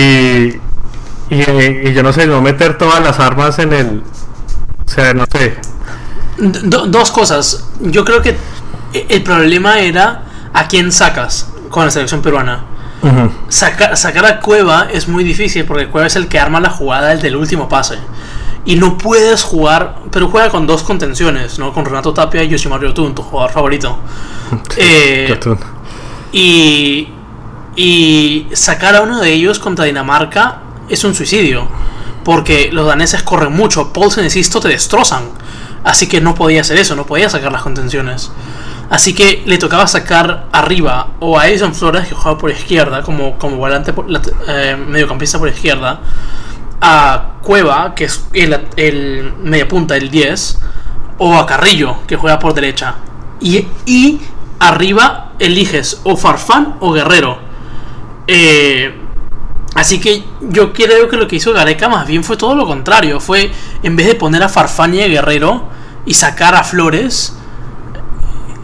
y, 1.29 1.41
y 1.89 1.93
yo 1.93 2.03
no 2.03 2.13
sé, 2.13 2.27
no 2.27 2.41
meter 2.41 2.77
todas 2.77 3.01
las 3.03 3.19
armas 3.19 3.59
en 3.59 3.73
el... 3.73 4.03
O 4.85 4.89
sea, 4.89 5.13
no 5.13 5.25
sé, 5.31 5.55
Do- 6.37 6.87
dos 6.87 7.11
cosas. 7.11 7.67
Yo 7.79 8.03
creo 8.03 8.21
que 8.21 8.35
el 9.09 9.23
problema 9.23 9.79
era 9.79 10.23
a 10.53 10.67
quién 10.67 10.91
sacas 10.91 11.47
con 11.69 11.85
la 11.85 11.91
selección 11.91 12.21
peruana. 12.21 12.65
Saca- 13.49 13.95
sacar 13.97 14.25
a 14.25 14.39
Cueva 14.39 14.87
es 14.91 15.07
muy 15.09 15.23
difícil 15.23 15.65
porque 15.65 15.87
Cueva 15.87 16.07
es 16.07 16.15
el 16.15 16.27
que 16.27 16.39
arma 16.39 16.59
la 16.61 16.69
jugada 16.69 17.11
el 17.11 17.21
del 17.21 17.35
último 17.35 17.67
pase. 17.67 17.97
Y 18.65 18.75
no 18.75 18.97
puedes 18.97 19.43
jugar, 19.43 19.97
pero 20.11 20.29
juega 20.29 20.49
con 20.49 20.65
dos 20.65 20.83
contenciones, 20.83 21.59
¿no? 21.59 21.73
Con 21.73 21.85
Renato 21.85 22.13
Tapia 22.13 22.43
y 22.43 22.49
Yoshimaru 22.49 22.87
Yotun, 22.87 23.15
tu 23.15 23.21
jugador 23.21 23.51
favorito. 23.51 23.97
Eh. 24.77 25.39
Y, 26.31 27.07
Y 27.75 28.47
sacar 28.53 28.95
a 28.95 29.01
uno 29.01 29.19
de 29.19 29.31
ellos 29.31 29.59
contra 29.59 29.85
Dinamarca 29.85 30.61
es 30.89 31.03
un 31.03 31.13
suicidio. 31.15 31.67
Porque 32.23 32.69
los 32.71 32.87
daneses 32.87 33.23
corren 33.23 33.51
mucho. 33.51 33.91
Paulsen 33.91 34.25
y 34.25 34.29
Sisto 34.29 34.59
te 34.59 34.69
destrozan. 34.69 35.23
Así 35.83 36.07
que 36.07 36.21
no 36.21 36.33
podía 36.33 36.61
hacer 36.61 36.77
eso, 36.77 36.95
no 36.95 37.05
podía 37.05 37.29
sacar 37.29 37.51
las 37.51 37.61
contenciones. 37.61 38.31
Así 38.89 39.13
que 39.13 39.43
le 39.45 39.57
tocaba 39.57 39.87
sacar 39.87 40.47
arriba 40.51 41.07
o 41.19 41.39
a 41.39 41.47
Edison 41.47 41.73
Flores, 41.73 42.07
que 42.07 42.15
jugaba 42.15 42.37
por 42.37 42.51
izquierda, 42.51 43.01
como, 43.01 43.37
como 43.37 43.57
volante 43.57 43.91
por, 43.91 44.05
eh, 44.47 44.77
mediocampista 44.77 45.39
por 45.39 45.49
izquierda, 45.49 45.99
a 46.85 47.39
Cueva, 47.41 47.95
que 47.95 48.03
es 48.03 48.25
el, 48.33 48.59
el 48.75 49.33
media 49.41 49.67
punta, 49.69 49.95
el 49.95 50.11
10, 50.11 50.59
o 51.17 51.33
a 51.35 51.45
Carrillo, 51.45 51.95
que 52.05 52.17
juega 52.17 52.39
por 52.39 52.53
derecha. 52.53 52.95
Y, 53.39 53.67
y 53.85 54.19
arriba 54.59 55.31
eliges 55.39 56.01
o 56.03 56.17
Farfán 56.17 56.75
o 56.81 56.91
Guerrero. 56.91 57.39
Eh, 58.27 58.93
así 59.75 60.01
que 60.01 60.25
yo 60.41 60.73
creo 60.73 61.07
que 61.07 61.15
lo 61.15 61.25
que 61.27 61.37
hizo 61.37 61.53
Gareca 61.53 61.87
más 61.87 62.05
bien 62.05 62.21
fue 62.21 62.35
todo 62.35 62.53
lo 62.53 62.67
contrario. 62.67 63.21
Fue 63.21 63.49
en 63.81 63.95
vez 63.95 64.07
de 64.07 64.15
poner 64.15 64.43
a 64.43 64.49
Farfán 64.49 64.93
y 64.93 65.01
a 65.01 65.07
Guerrero 65.07 65.69
y 66.05 66.15
sacar 66.15 66.53
a 66.53 66.65
Flores 66.65 67.37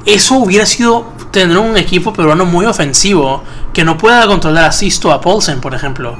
eso 0.05 0.35
hubiera 0.35 0.65
sido 0.65 1.13
tener 1.31 1.57
un 1.57 1.77
equipo 1.77 2.13
peruano 2.13 2.45
muy 2.45 2.65
ofensivo 2.65 3.43
que 3.73 3.83
no 3.83 3.97
pueda 3.97 4.25
controlar 4.27 4.65
a 4.65 4.71
Sisto 4.71 5.11
a 5.11 5.21
Paulsen, 5.21 5.61
por 5.61 5.75
ejemplo. 5.75 6.17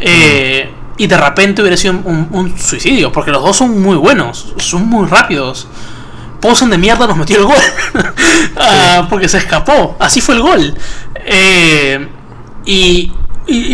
Eh, 0.00 0.70
y 1.00 1.06
de 1.06 1.16
repente 1.16 1.62
hubiera 1.62 1.78
sido 1.78 1.94
un, 1.94 2.54
suicidio, 2.58 3.10
porque 3.10 3.30
los 3.30 3.42
dos 3.42 3.56
son 3.56 3.80
muy 3.80 3.96
buenos, 3.96 4.52
son 4.58 4.86
muy 4.86 5.08
rápidos. 5.08 5.66
Paulsen 6.42 6.68
de 6.68 6.76
mierda 6.76 7.06
nos 7.06 7.16
metió 7.16 7.38
el 7.38 7.44
gol, 7.44 7.56
ah, 8.56 9.06
porque 9.08 9.26
se 9.26 9.38
escapó, 9.38 9.96
así 9.98 10.20
fue 10.20 10.34
el 10.34 10.42
gol. 10.42 10.74
Eh, 11.24 12.06
y, 12.66 13.12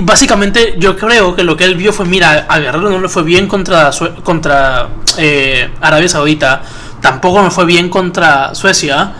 básicamente 0.02 0.76
yo 0.78 0.96
creo 0.96 1.34
que 1.34 1.42
lo 1.42 1.56
que 1.56 1.64
él 1.64 1.74
vio 1.74 1.92
fue, 1.92 2.06
mira, 2.06 2.46
a 2.48 2.60
Guerrero 2.60 2.90
no 2.90 3.00
le 3.00 3.08
fue 3.08 3.24
bien 3.24 3.48
contra, 3.48 3.90
contra 4.22 4.86
eh, 5.18 5.68
Arabia 5.80 6.08
Saudita, 6.08 6.62
tampoco 7.00 7.42
me 7.42 7.50
fue 7.50 7.64
bien 7.64 7.88
contra 7.88 8.54
Suecia 8.54 9.14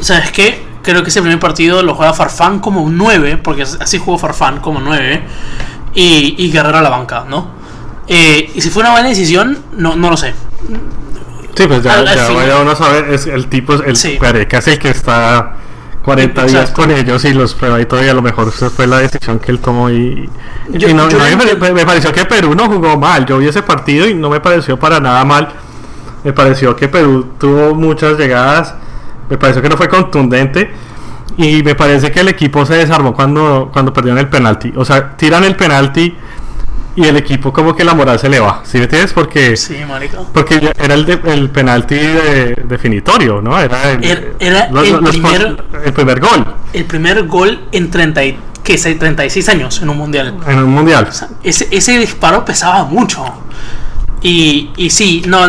¿Sabes 0.00 0.32
qué? 0.32 0.66
Creo 0.82 1.04
que 1.04 1.10
ese 1.10 1.20
primer 1.20 1.38
partido 1.38 1.84
lo 1.84 1.94
juega 1.94 2.12
Farfán 2.12 2.58
como 2.58 2.82
un 2.82 2.98
9, 2.98 3.38
porque 3.38 3.62
así 3.62 3.98
jugó 3.98 4.18
Farfán 4.18 4.58
como 4.58 4.80
9, 4.80 5.22
y, 5.96 6.50
Guerrero 6.50 6.78
a 6.78 6.82
la 6.82 6.90
banca, 6.90 7.24
¿no? 7.28 7.50
Eh, 8.06 8.52
y 8.54 8.60
si 8.60 8.70
fue 8.70 8.82
una 8.82 8.92
buena 8.92 9.08
decisión, 9.08 9.58
no, 9.72 9.96
no 9.96 10.10
lo 10.10 10.16
sé. 10.16 10.34
Sí, 11.56 11.66
pues 11.66 11.82
ya, 11.82 12.04
ya 12.04 12.60
uno 12.60 12.76
sabe, 12.76 13.14
es 13.14 13.26
el 13.26 13.48
tipo, 13.48 13.72
el 13.72 13.96
sí. 13.96 14.18
es 14.20 14.68
el 14.68 14.78
que 14.78 14.90
está 14.90 15.56
40 16.04 16.44
días 16.44 16.70
con 16.70 16.90
ellos 16.90 17.24
y 17.24 17.32
los 17.32 17.54
prueba 17.54 17.80
y 17.80 17.86
todavía 17.86 18.10
a 18.10 18.14
lo 18.14 18.22
mejor 18.22 18.52
fue 18.52 18.86
la 18.86 18.98
decisión 18.98 19.38
que 19.38 19.50
él 19.50 19.58
tomó 19.58 19.90
y, 19.90 20.28
no, 20.68 21.08
me, 21.08 21.72
me, 21.72 21.86
pareció 21.86 22.12
que 22.12 22.26
Perú 22.26 22.54
no 22.54 22.68
jugó 22.68 22.98
mal, 22.98 23.24
yo 23.24 23.38
vi 23.38 23.48
ese 23.48 23.62
partido 23.62 24.06
y 24.06 24.14
no 24.14 24.28
me 24.28 24.38
pareció 24.38 24.78
para 24.78 25.00
nada 25.00 25.24
mal, 25.24 25.48
me 26.22 26.32
pareció 26.34 26.76
que 26.76 26.88
Perú 26.88 27.32
tuvo 27.38 27.74
muchas 27.74 28.18
llegadas 28.18 28.74
me 29.28 29.38
pareció 29.38 29.62
que 29.62 29.68
no 29.68 29.76
fue 29.76 29.88
contundente. 29.88 30.70
Y 31.36 31.62
me 31.62 31.74
parece 31.74 32.10
que 32.10 32.20
el 32.20 32.28
equipo 32.28 32.64
se 32.64 32.74
desarmó 32.74 33.14
cuando, 33.14 33.70
cuando 33.72 33.92
perdieron 33.92 34.18
el 34.18 34.28
penalti. 34.28 34.72
O 34.76 34.84
sea, 34.84 35.16
tiran 35.16 35.44
el 35.44 35.56
penalti 35.56 36.14
y 36.96 37.04
el 37.04 37.16
equipo 37.16 37.52
como 37.52 37.76
que 37.76 37.84
la 37.84 37.94
moral 37.94 38.18
se 38.18 38.28
le 38.28 38.40
va. 38.40 38.62
¿Sí 38.64 38.78
me 38.78 38.84
entiendes? 38.84 39.12
Porque, 39.12 39.56
sí, 39.56 39.76
porque 40.32 40.72
era 40.78 40.94
el, 40.94 41.04
de, 41.04 41.20
el 41.24 41.50
penalti 41.50 41.98
definitorio, 42.64 43.42
¿no? 43.42 43.58
Era 43.60 43.92
el, 43.92 44.34
era, 44.38 44.64
el, 44.64 44.98
primer, 45.00 45.56
el 45.84 45.92
primer 45.92 46.20
gol. 46.20 46.46
El 46.72 46.84
primer 46.86 47.26
gol 47.26 47.68
en 47.70 47.90
30 47.90 48.20
que 48.66 48.76
36 48.76 49.48
años 49.48 49.80
en 49.80 49.90
un 49.90 49.98
mundial. 49.98 50.34
En 50.46 50.58
un 50.58 50.70
mundial. 50.70 51.08
ese, 51.44 51.68
ese 51.70 51.98
disparo 51.98 52.44
pesaba 52.44 52.84
mucho. 52.84 53.24
Y, 54.28 54.72
y 54.76 54.90
sí, 54.90 55.22
no, 55.24 55.46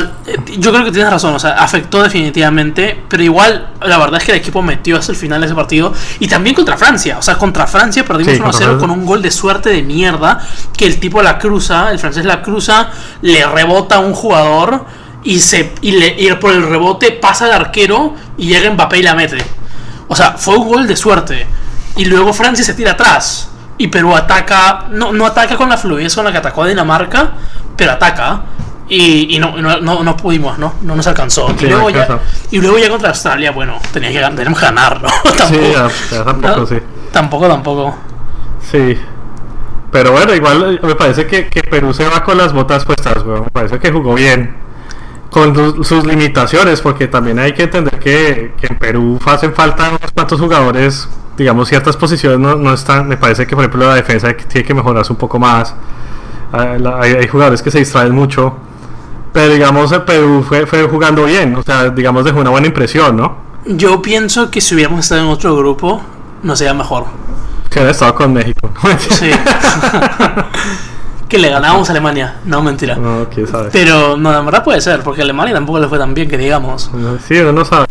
yo 0.60 0.72
creo 0.72 0.86
que 0.86 0.92
tienes 0.92 1.10
razón, 1.12 1.34
o 1.34 1.40
sea, 1.40 1.54
afectó 1.54 2.04
definitivamente, 2.04 3.02
pero 3.10 3.24
igual 3.24 3.72
la 3.82 3.98
verdad 3.98 4.20
es 4.20 4.24
que 4.24 4.34
el 4.34 4.38
equipo 4.38 4.62
metió 4.62 4.98
hasta 4.98 5.14
el 5.14 5.18
final 5.18 5.42
de 5.42 5.48
ese 5.48 5.56
partido 5.56 5.92
y 6.20 6.28
también 6.28 6.56
contra 6.56 6.78
Francia, 6.78 7.18
o 7.18 7.24
sea, 7.24 7.40
contra 7.40 7.66
Francia 7.66 8.06
perdimos 8.06 8.38
1-0 8.38 8.78
con 8.80 8.92
un 8.92 9.04
gol 9.04 9.24
de 9.24 9.32
suerte 9.32 9.72
de 9.72 9.82
mierda 9.82 10.46
que 10.78 10.86
el 10.86 11.00
tipo 11.00 11.24
la 11.24 11.40
cruza, 11.40 11.90
el 11.90 11.98
francés 11.98 12.24
la 12.24 12.44
cruza, 12.44 12.92
le 13.24 13.48
rebota 13.48 13.96
a 13.96 14.00
un 14.00 14.14
jugador 14.14 14.86
y, 15.24 15.40
se, 15.40 15.74
y, 15.82 15.94
le, 15.94 16.16
y 16.16 16.32
por 16.34 16.54
el 16.54 16.62
rebote 16.62 17.14
pasa 17.14 17.46
al 17.46 17.54
arquero 17.54 18.14
y 18.38 18.46
llega 18.46 18.70
Mbappé 18.70 19.00
y 19.00 19.02
la 19.02 19.16
mete. 19.16 19.44
O 20.08 20.16
sea, 20.16 20.34
fue 20.34 20.56
un 20.56 20.68
gol 20.68 20.86
de 20.86 20.96
suerte. 20.96 21.48
Y 21.96 22.06
luego 22.06 22.32
Francia 22.32 22.64
se 22.64 22.76
tira 22.76 22.92
atrás. 22.92 23.50
Y 23.80 23.88
Perú 23.88 24.16
ataca, 24.16 24.86
no, 24.92 25.12
no 25.14 25.26
ataca 25.26 25.58
con 25.58 25.68
la 25.68 25.78
fluidez 25.78 26.14
con 26.14 26.26
la 26.26 26.32
que 26.32 26.38
atacó 26.38 26.62
a 26.62 26.68
Dinamarca, 26.68 27.32
pero 27.76 27.94
ataca. 27.94 28.44
Y, 28.90 29.36
y 29.36 29.40
no, 29.40 29.58
no, 29.58 30.04
no, 30.04 30.18
pudimos, 30.18 30.58
¿no? 30.58 30.76
No 30.82 30.96
nos 30.96 31.06
alcanzó. 31.08 31.54
y, 31.60 31.66
luego 31.66 31.90
ya, 31.90 32.20
y 32.52 32.62
luego 32.62 32.78
ya 32.78 32.90
contra 32.90 33.10
Australia, 33.10 33.52
bueno, 33.52 33.80
tenía 33.92 34.12
que, 34.12 34.36
tenemos 34.36 34.60
que 34.60 34.66
ganar, 34.66 35.02
¿no? 35.02 35.10
tampoco, 35.38 35.90
sí, 36.10 36.16
tampoco, 36.24 36.66
sí. 36.66 36.78
Tampoco, 37.12 37.48
tampoco. 37.48 37.98
Sí. 38.62 38.98
Pero 39.92 40.12
bueno, 40.12 40.34
igual 40.34 40.80
me 40.82 40.96
parece 40.96 41.26
que, 41.28 41.48
que 41.48 41.64
Perú 41.64 41.94
se 41.94 42.06
va 42.08 42.24
con 42.24 42.38
las 42.38 42.54
botas 42.54 42.86
puestas, 42.86 43.26
Me 43.26 43.42
parece 43.52 43.80
que 43.80 43.92
jugó 43.92 44.14
bien. 44.14 44.56
Con 45.30 45.84
sus 45.84 46.06
limitaciones, 46.06 46.80
porque 46.82 47.08
también 47.08 47.38
hay 47.40 47.52
que 47.52 47.64
entender 47.64 48.00
que, 48.00 48.54
que 48.60 48.68
en 48.68 48.80
Perú 48.80 49.20
hacen 49.26 49.54
falta 49.54 49.90
unos 49.90 50.12
cuantos 50.14 50.40
jugadores, 50.40 51.10
digamos, 51.38 51.68
ciertas 51.68 51.98
posiciones 51.98 52.40
no, 52.40 52.56
no 52.56 52.74
están. 52.74 53.08
Me 53.08 53.18
parece 53.18 53.46
que, 53.46 53.54
por 53.54 53.66
ejemplo, 53.66 53.88
la 53.88 53.96
defensa 53.96 54.34
tiene 54.34 54.66
que 54.66 54.74
mejorarse 54.74 55.12
un 55.12 55.18
poco 55.18 55.38
más. 55.38 55.76
Hay, 56.54 57.14
hay 57.14 57.28
jugadores 57.28 57.62
que 57.62 57.70
se 57.70 57.80
distraen 57.80 58.16
mucho 58.16 58.56
pero 59.38 59.54
digamos, 59.54 59.94
Perú 60.00 60.44
fue, 60.44 60.66
fue 60.66 60.82
jugando 60.88 61.26
bien, 61.26 61.56
o 61.56 61.62
sea, 61.62 61.92
digamos, 61.92 62.26
dejó 62.26 62.40
una 62.40 62.50
buena 62.50 62.66
impresión, 62.66 63.16
¿no? 63.16 63.38
Yo 63.68 64.02
pienso 64.02 64.50
que 64.50 64.60
si 64.62 64.74
hubiéramos 64.74 65.02
estado 65.02 65.22
en 65.22 65.28
otro 65.28 65.56
grupo, 65.56 66.02
nos 66.42 66.58
sería 66.58 66.74
mejor. 66.74 67.06
Que 67.70 67.78
hubiera 67.78 67.92
estado 67.92 68.16
con 68.16 68.34
México. 68.34 68.68
sí. 68.98 69.30
que 71.30 71.38
le 71.38 71.52
ganábamos 71.52 71.88
a 71.88 71.92
Alemania. 71.92 72.38
No, 72.46 72.64
mentira. 72.64 72.96
No, 72.96 73.28
quién 73.30 73.46
sabe. 73.46 73.70
Pero 73.72 74.18
no, 74.18 74.32
la 74.32 74.42
verdad 74.42 74.64
puede 74.64 74.82
ser, 74.82 75.02
porque 75.02 75.22
a 75.22 75.24
Alemania 75.24 75.54
tampoco 75.54 75.78
le 75.78 75.88
fue 75.88 76.00
tan 76.00 76.16
bien 76.16 76.28
que 76.28 76.40
digamos. 76.40 76.90
Sí, 77.28 77.38
uno 77.38 77.52
no 77.52 77.64
sabe. 77.64 77.86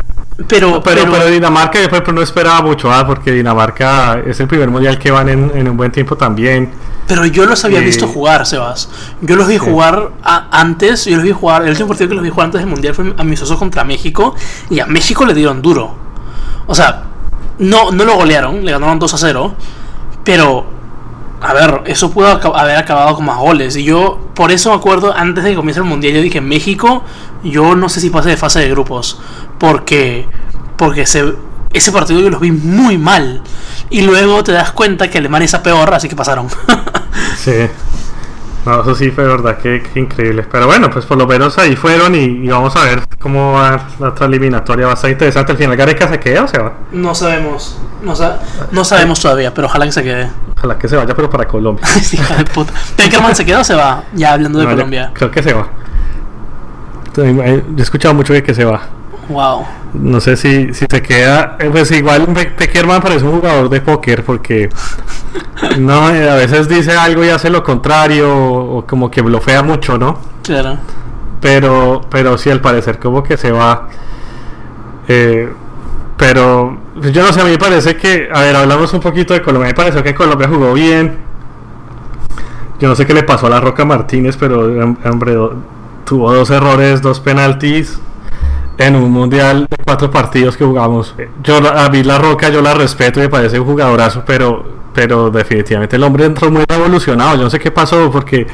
Pero, 0.48 0.82
pero, 0.82 1.02
pero, 1.12 1.26
Dinamarca 1.26 1.78
yo 1.80 2.12
no 2.12 2.22
esperaba 2.22 2.60
mucho, 2.62 2.90
¿ah? 2.90 3.06
porque 3.06 3.30
Dinamarca 3.30 4.18
es 4.26 4.40
el 4.40 4.48
primer 4.48 4.68
mundial 4.68 4.98
que 4.98 5.12
van 5.12 5.28
en, 5.28 5.52
en 5.54 5.68
un 5.68 5.76
buen 5.76 5.92
tiempo 5.92 6.16
también. 6.16 6.72
Pero 7.06 7.24
yo 7.26 7.46
los 7.46 7.64
había 7.64 7.80
visto 7.80 8.08
jugar, 8.08 8.46
Sebas. 8.46 8.88
Yo 9.20 9.36
los 9.36 9.46
vi 9.46 9.58
jugar 9.58 10.10
antes, 10.22 11.04
yo 11.04 11.16
los 11.16 11.24
vi 11.24 11.32
jugar, 11.32 11.62
el 11.62 11.70
último 11.70 11.88
partido 11.88 12.08
que 12.08 12.14
los 12.14 12.24
vi 12.24 12.30
jugar 12.30 12.46
antes 12.46 12.60
del 12.60 12.68
Mundial 12.68 12.94
fue 12.94 13.14
amistoso 13.16 13.56
contra 13.58 13.84
México 13.84 14.34
y 14.70 14.80
a 14.80 14.86
México 14.86 15.24
le 15.24 15.34
dieron 15.34 15.62
duro. 15.62 15.94
O 16.66 16.74
sea, 16.74 17.04
no, 17.58 17.92
no 17.92 18.04
lo 18.04 18.16
golearon, 18.16 18.64
le 18.64 18.72
ganaron 18.72 18.98
2 18.98 19.14
a 19.14 19.18
0, 19.18 19.54
pero 20.24 20.66
a 21.40 21.52
ver, 21.52 21.82
eso 21.86 22.10
pudo 22.10 22.28
haber 22.56 22.76
acabado 22.76 23.14
con 23.14 23.24
más 23.24 23.38
goles. 23.38 23.76
Y 23.76 23.84
yo, 23.84 24.18
por 24.34 24.50
eso 24.50 24.70
me 24.70 24.76
acuerdo, 24.76 25.14
antes 25.14 25.44
de 25.44 25.50
que 25.50 25.56
comience 25.56 25.80
el 25.80 25.86
mundial, 25.86 26.14
yo 26.14 26.22
dije: 26.22 26.40
México, 26.40 27.04
yo 27.44 27.76
no 27.76 27.88
sé 27.88 28.00
si 28.00 28.10
pase 28.10 28.30
de 28.30 28.36
fase 28.36 28.60
de 28.60 28.70
grupos. 28.70 29.20
Porque, 29.58 30.28
porque 30.76 31.06
se, 31.06 31.34
ese 31.72 31.92
partido 31.92 32.20
yo 32.20 32.30
los 32.30 32.40
vi 32.40 32.52
muy 32.52 32.98
mal. 32.98 33.42
Y 33.90 34.00
luego 34.00 34.42
te 34.42 34.52
das 34.52 34.72
cuenta 34.72 35.08
que 35.08 35.18
Alemania 35.18 35.44
es 35.44 35.54
peor, 35.56 35.94
así 35.94 36.08
que 36.08 36.16
pasaron. 36.16 36.48
sí. 37.36 37.68
No, 38.66 38.80
eso 38.80 38.96
sí 38.96 39.12
fue 39.12 39.24
verdad, 39.24 39.58
que, 39.58 39.80
increíble. 39.94 40.44
Pero 40.50 40.66
bueno, 40.66 40.90
pues 40.90 41.06
por 41.06 41.16
lo 41.16 41.24
menos 41.24 41.56
ahí 41.56 41.76
fueron 41.76 42.16
y, 42.16 42.48
vamos 42.48 42.74
a 42.74 42.82
ver 42.82 43.00
cómo 43.20 43.52
va 43.52 43.86
la 44.00 44.08
otra 44.08 44.26
eliminatoria. 44.26 44.88
Va 44.88 44.94
a 44.94 44.96
ser 44.96 45.10
interesante. 45.10 45.52
¿Al 45.52 45.58
final 45.58 45.76
Gareca 45.76 46.08
se 46.08 46.18
queda 46.18 46.42
o 46.42 46.48
se 46.48 46.58
va? 46.58 46.72
No 46.90 47.14
sabemos. 47.14 47.78
No, 48.02 48.14
no 48.72 48.84
sabemos 48.84 49.20
todavía, 49.20 49.54
pero 49.54 49.68
ojalá 49.68 49.86
que 49.86 49.92
se 49.92 50.02
quede. 50.02 50.28
Ojalá 50.56 50.76
que 50.78 50.88
se 50.88 50.96
vaya, 50.96 51.14
pero 51.14 51.30
para 51.30 51.46
Colombia. 51.46 51.86
hija 52.12 52.36
de 52.38 52.44
puta. 52.44 52.72
¿Peckerman 52.96 53.36
se 53.36 53.46
queda 53.46 53.60
o 53.60 53.64
se 53.64 53.76
va? 53.76 54.02
Ya 54.14 54.32
hablando 54.32 54.58
de 54.58 54.66
Colombia. 54.66 55.12
Creo 55.14 55.30
que 55.30 55.44
se 55.44 55.52
va. 55.52 55.68
Yo 57.14 57.24
he 57.24 57.62
escuchado 57.78 58.14
mucho 58.14 58.32
de 58.32 58.42
que 58.42 58.52
se 58.52 58.64
va. 58.64 58.82
Wow. 59.28 59.64
No 59.94 60.20
sé 60.20 60.36
si, 60.36 60.72
si 60.72 60.86
se 60.88 61.02
queda. 61.02 61.56
Eh, 61.58 61.68
pues 61.70 61.90
igual 61.90 62.26
Peckerman 62.56 63.02
parece 63.02 63.24
un 63.24 63.40
jugador 63.40 63.68
de 63.68 63.80
póker 63.80 64.24
porque 64.24 64.68
no 65.78 66.10
eh, 66.10 66.30
a 66.30 66.34
veces 66.36 66.68
dice 66.68 66.92
algo 66.96 67.24
y 67.24 67.28
hace 67.28 67.50
lo 67.50 67.64
contrario 67.64 68.32
o 68.36 68.86
como 68.86 69.10
que 69.10 69.22
blofea 69.22 69.62
mucho, 69.62 69.98
¿no? 69.98 70.18
Claro. 70.42 70.78
Pero, 71.40 72.02
pero 72.10 72.38
sí, 72.38 72.50
al 72.50 72.60
parecer 72.60 72.98
como 72.98 73.22
que 73.22 73.36
se 73.36 73.50
va. 73.50 73.88
Eh, 75.08 75.52
pero 76.16 76.78
pues 76.94 77.12
yo 77.12 77.22
no 77.22 77.32
sé, 77.32 77.40
a 77.40 77.44
mí 77.44 77.50
me 77.50 77.58
parece 77.58 77.96
que, 77.96 78.28
a 78.32 78.40
ver, 78.40 78.56
hablamos 78.56 78.92
un 78.94 79.00
poquito 79.00 79.34
de 79.34 79.42
Colombia, 79.42 79.68
me 79.68 79.74
pareció 79.74 80.02
que 80.02 80.14
Colombia 80.14 80.48
jugó 80.48 80.72
bien. 80.72 81.18
Yo 82.78 82.88
no 82.88 82.94
sé 82.94 83.06
qué 83.06 83.14
le 83.14 83.22
pasó 83.22 83.46
a 83.46 83.50
la 83.50 83.60
Roca 83.60 83.84
Martínez, 83.84 84.36
pero 84.38 84.60
hombre, 85.04 85.36
tuvo 86.04 86.32
dos 86.32 86.50
errores, 86.50 87.00
dos 87.02 87.20
penaltis 87.20 87.98
en 88.78 88.96
un 88.96 89.10
mundial 89.10 89.66
de 89.70 89.76
cuatro 89.84 90.10
partidos 90.10 90.56
que 90.56 90.64
jugamos. 90.64 91.14
Yo 91.42 91.56
a 91.56 91.88
mí 91.88 92.02
la 92.02 92.18
Roca 92.18 92.48
yo 92.48 92.60
la 92.60 92.74
respeto 92.74 93.20
y 93.20 93.24
me 93.24 93.28
parece 93.28 93.58
un 93.58 93.66
jugadorazo, 93.66 94.22
pero 94.26 94.76
pero 94.96 95.30
definitivamente 95.30 95.96
el 95.96 96.02
hombre 96.04 96.24
entró 96.24 96.50
muy 96.50 96.64
revolucionado. 96.66 97.36
Yo 97.36 97.42
no 97.44 97.50
sé 97.50 97.58
qué 97.58 97.70
pasó 97.70 98.10
porque 98.10 98.46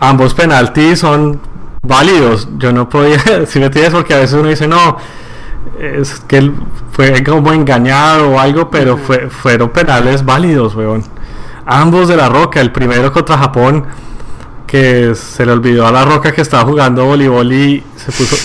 ambos 0.00 0.34
penaltis 0.34 0.98
son 0.98 1.40
válidos. 1.82 2.48
Yo 2.58 2.72
no 2.72 2.88
podía, 2.88 3.18
si 3.46 3.60
me 3.60 3.66
entiendes, 3.66 3.94
porque 3.94 4.14
a 4.14 4.18
veces 4.18 4.34
uno 4.34 4.48
dice 4.48 4.66
no, 4.66 4.96
es 5.78 6.20
que 6.26 6.38
él 6.38 6.54
fue 6.90 7.22
como 7.22 7.52
engañado 7.52 8.30
o 8.30 8.40
algo, 8.40 8.68
pero 8.68 8.96
fue, 8.96 9.30
fueron 9.30 9.70
penales 9.70 10.24
válidos, 10.24 10.74
weón. 10.74 11.04
Ambos 11.66 12.08
de 12.08 12.16
la 12.16 12.28
Roca, 12.28 12.60
el 12.60 12.72
primero 12.72 13.12
contra 13.12 13.38
Japón, 13.38 13.86
que 14.66 15.14
se 15.14 15.46
le 15.46 15.52
olvidó 15.52 15.86
a 15.86 15.92
la 15.92 16.04
Roca 16.04 16.32
que 16.32 16.40
estaba 16.40 16.64
jugando 16.64 17.04
voleibol 17.04 17.52
y 17.52 17.84
se 17.94 18.10
puso 18.10 18.36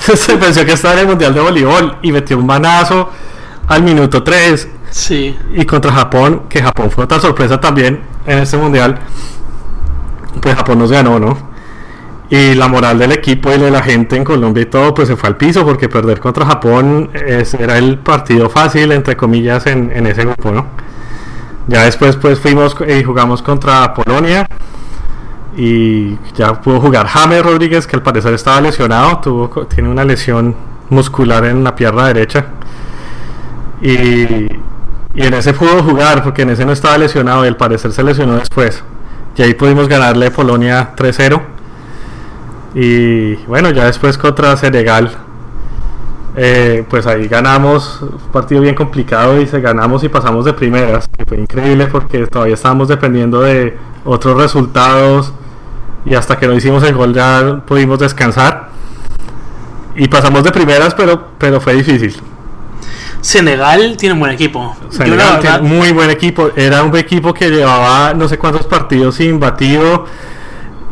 se 0.16 0.36
pensó 0.36 0.64
que 0.64 0.72
estaba 0.72 0.94
en 0.94 1.00
el 1.00 1.06
Mundial 1.06 1.34
de 1.34 1.40
Voleibol 1.40 1.98
y 2.02 2.10
metió 2.12 2.38
un 2.38 2.46
manazo 2.46 3.10
al 3.68 3.82
minuto 3.82 4.22
3. 4.22 4.68
Sí. 4.90 5.36
Y 5.54 5.64
contra 5.66 5.92
Japón, 5.92 6.44
que 6.48 6.62
Japón 6.62 6.90
fue 6.90 7.04
otra 7.04 7.20
sorpresa 7.20 7.60
también 7.60 8.00
en 8.26 8.38
este 8.38 8.56
Mundial, 8.56 8.98
pues 10.40 10.56
Japón 10.56 10.78
nos 10.78 10.90
ganó, 10.90 11.18
¿no? 11.18 11.50
Y 12.30 12.54
la 12.54 12.68
moral 12.68 12.98
del 12.98 13.12
equipo 13.12 13.52
y 13.52 13.58
de 13.58 13.70
la 13.70 13.82
gente 13.82 14.16
en 14.16 14.24
Colombia 14.24 14.62
y 14.62 14.66
todo, 14.66 14.94
pues 14.94 15.08
se 15.08 15.16
fue 15.16 15.28
al 15.28 15.36
piso 15.36 15.64
porque 15.64 15.88
perder 15.88 16.20
contra 16.20 16.46
Japón 16.46 17.10
era 17.12 17.76
el 17.76 17.98
partido 17.98 18.48
fácil, 18.48 18.92
entre 18.92 19.16
comillas, 19.16 19.66
en, 19.66 19.90
en 19.92 20.06
ese 20.06 20.24
grupo, 20.24 20.50
¿no? 20.52 20.66
Ya 21.66 21.84
después 21.84 22.16
pues 22.16 22.40
fuimos 22.40 22.76
y 22.88 23.02
jugamos 23.02 23.42
contra 23.42 23.92
Polonia 23.94 24.48
y 25.56 26.16
ya 26.34 26.60
pudo 26.60 26.80
jugar 26.80 27.06
James 27.06 27.42
Rodríguez, 27.42 27.86
que 27.86 27.96
al 27.96 28.02
parecer 28.02 28.34
estaba 28.34 28.60
lesionado, 28.60 29.18
tuvo, 29.18 29.66
tiene 29.66 29.88
una 29.88 30.04
lesión 30.04 30.54
muscular 30.90 31.44
en 31.44 31.64
la 31.64 31.74
pierna 31.74 32.06
derecha. 32.06 32.46
Y, 33.82 33.92
y 35.14 35.22
en 35.22 35.34
ese 35.34 35.52
pudo 35.52 35.82
jugar, 35.82 36.22
porque 36.22 36.42
en 36.42 36.50
ese 36.50 36.64
no 36.64 36.72
estaba 36.72 36.96
lesionado 36.98 37.44
y 37.44 37.48
al 37.48 37.56
parecer 37.56 37.92
se 37.92 38.02
lesionó 38.02 38.36
después. 38.36 38.82
Y 39.36 39.42
ahí 39.42 39.54
pudimos 39.54 39.88
ganarle 39.88 40.26
a 40.26 40.32
Polonia 40.32 40.90
3-0. 40.96 41.40
Y 42.74 43.34
bueno, 43.46 43.70
ya 43.70 43.86
después 43.86 44.16
contra 44.16 44.56
Senegal, 44.56 45.10
eh, 46.36 46.84
pues 46.88 47.06
ahí 47.06 47.26
ganamos, 47.26 48.02
un 48.02 48.18
partido 48.32 48.60
bien 48.60 48.74
complicado 48.74 49.40
y 49.40 49.46
se 49.46 49.60
ganamos 49.60 50.04
y 50.04 50.08
pasamos 50.08 50.44
de 50.44 50.52
primeras, 50.52 51.08
que 51.08 51.24
fue 51.24 51.38
increíble 51.38 51.86
porque 51.86 52.26
todavía 52.26 52.54
estábamos 52.54 52.86
dependiendo 52.88 53.40
de 53.40 53.76
otros 54.04 54.36
resultados 54.36 55.32
y 56.04 56.14
hasta 56.14 56.38
que 56.38 56.46
no 56.46 56.54
hicimos 56.54 56.82
el 56.84 56.94
gol 56.94 57.14
ya 57.14 57.62
pudimos 57.66 57.98
descansar. 57.98 58.70
Y 59.94 60.08
pasamos 60.08 60.44
de 60.44 60.52
primeras 60.52 60.94
pero 60.94 61.28
pero 61.38 61.60
fue 61.60 61.74
difícil. 61.74 62.14
Senegal 63.20 63.96
tiene 63.98 64.14
un 64.14 64.20
buen 64.20 64.32
equipo. 64.32 64.76
Senegal 64.88 65.40
tiene 65.40 65.60
muy 65.60 65.92
buen 65.92 66.10
equipo. 66.10 66.50
Era 66.56 66.82
un 66.82 66.96
equipo 66.96 67.34
que 67.34 67.50
llevaba 67.50 68.14
no 68.14 68.28
sé 68.28 68.38
cuántos 68.38 68.66
partidos 68.66 69.16
sin 69.16 69.38
batido 69.38 70.06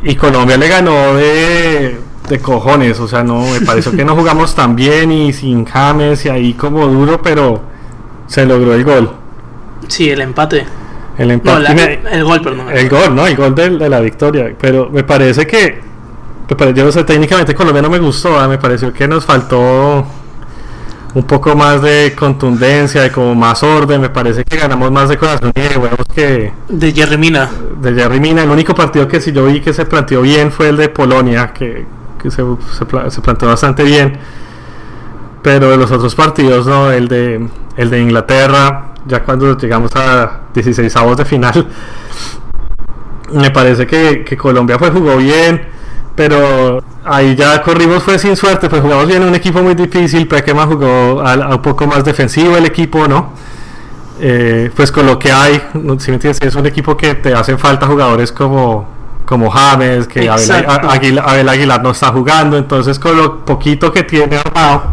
y 0.03 0.14
Colombia 0.14 0.57
le 0.57 0.68
ganó 0.68 1.14
de, 1.14 1.99
de 2.29 2.40
cojones. 2.40 3.01
O 3.01 3.09
sea 3.09 3.23
no 3.23 3.40
me 3.40 3.61
pareció 3.62 3.92
que 3.92 4.05
no 4.05 4.14
jugamos 4.16 4.55
tan 4.55 4.77
bien 4.77 5.11
y 5.11 5.33
sin 5.33 5.64
James 5.64 6.25
y 6.27 6.29
ahí 6.29 6.55
como 6.55 6.87
duro 6.87 7.23
pero 7.23 7.62
se 8.27 8.44
logró 8.44 8.75
el 8.75 8.85
gol. 8.85 9.11
Sí 9.87 10.11
el 10.11 10.21
empate 10.21 10.66
el 11.19 11.33
empate. 11.33 12.01
el 12.13 12.25
gol, 12.25 12.41
perdón. 12.41 12.67
El 12.73 12.89
gol, 12.89 13.15
¿no? 13.15 13.27
El 13.27 13.37
gol 13.37 13.55
de, 13.55 13.89
la 13.89 14.01
victoria. 14.01 14.55
Pero 14.59 14.89
me 14.89 15.03
parece 15.03 15.47
que. 15.47 15.81
yo 16.49 16.85
no 16.85 16.93
sé, 16.93 17.05
técnicamente 17.05 17.55
Colombia 17.55 17.83
no 17.83 17.91
me 17.91 17.99
gustó. 17.99 18.43
¿eh? 18.43 18.47
Me 18.47 18.59
pareció 18.59 18.93
que 18.93 19.09
nos 19.09 19.25
faltó 19.25 20.07
un 21.15 21.23
poco 21.25 21.57
más 21.57 21.83
de 21.83 22.15
contundencia, 22.17 23.03
de 23.03 23.11
como 23.11 23.35
más 23.35 23.65
orden. 23.65 24.01
Me 24.01 24.11
parece 24.11 24.45
que 24.45 24.57
ganamos 24.57 24.93
más 24.93 25.09
de 25.09 25.19
corazón 25.19 25.53
y 25.57 25.61
de 25.61 25.77
huevos 25.77 26.07
que. 26.15 26.53
De 26.69 26.93
Jerry 26.93 27.19
Mina. 27.19 27.51
De 27.81 27.93
Jerry 27.95 28.21
Mina. 28.21 28.45
El 28.45 28.51
único 28.51 28.73
partido 28.73 29.09
que 29.09 29.21
sí 29.21 29.33
yo 29.33 29.45
vi 29.47 29.61
que 29.61 29.73
se 29.73 29.87
planteó 29.87 30.23
bien 30.23 30.53
fue 30.53 30.69
el 30.69 30.77
de 30.77 30.89
Polonia, 30.89 31.53
que, 31.53 31.85
que 32.23 32.31
se, 32.31 32.45
se, 32.79 33.21
planteó 33.21 33.49
bastante 33.49 33.83
bien. 33.83 34.19
Pero 35.43 35.71
de 35.71 35.77
los 35.77 35.91
otros 35.91 36.15
partidos, 36.15 36.69
no, 36.69 36.93
el 36.93 37.09
de, 37.09 37.49
el 37.77 37.91
de 37.91 38.01
Inglaterra 38.01 38.89
ya 39.07 39.23
cuando 39.23 39.57
llegamos 39.57 39.95
a 39.97 40.41
16 40.55 40.95
avos 40.97 41.17
de 41.17 41.25
final, 41.25 41.67
me 43.33 43.51
parece 43.51 43.87
que, 43.87 44.37
Colombia 44.37 44.79
fue 44.79 44.91
jugó 44.91 45.17
bien, 45.17 45.67
pero 46.15 46.83
ahí 47.05 47.37
ya 47.37 47.63
corrimos 47.63 48.03
fue 48.03 48.19
sin 48.19 48.37
suerte, 48.37 48.69
pues 48.69 48.83
jugamos 48.83 49.07
bien 49.07 49.23
un 49.23 49.35
equipo 49.35 49.63
muy 49.63 49.75
difícil, 49.75 50.27
Pequema 50.27 50.67
jugó 50.67 51.21
a, 51.21 51.55
un 51.55 51.63
poco 51.63 51.87
más 51.87 52.05
defensivo 52.05 52.57
el 52.57 52.67
equipo, 52.67 53.07
¿no? 53.07 53.33
Eh, 54.21 54.71
pues 54.75 54.91
con 54.91 55.07
lo 55.07 55.19
que 55.19 55.31
hay, 55.31 55.63
si 55.99 56.11
me 56.11 56.15
entiendes, 56.17 56.41
es 56.43 56.55
un 56.57 56.67
equipo 56.67 56.97
que 56.97 57.15
te 57.15 57.35
hacen 57.35 57.59
falta 57.59 57.87
jugadores 57.87 58.33
como 58.33 58.99
como 59.29 59.51
James, 59.51 60.09
que 60.09 60.27
Abel 60.27 60.51
Aguilar, 60.89 61.29
Abel 61.29 61.49
Aguilar, 61.51 61.83
no 61.83 61.91
está 61.91 62.11
jugando, 62.11 62.57
entonces 62.57 62.99
con 62.99 63.15
lo 63.15 63.45
poquito 63.45 63.93
que 63.93 64.03
tiene 64.03 64.39
armado, 64.39 64.85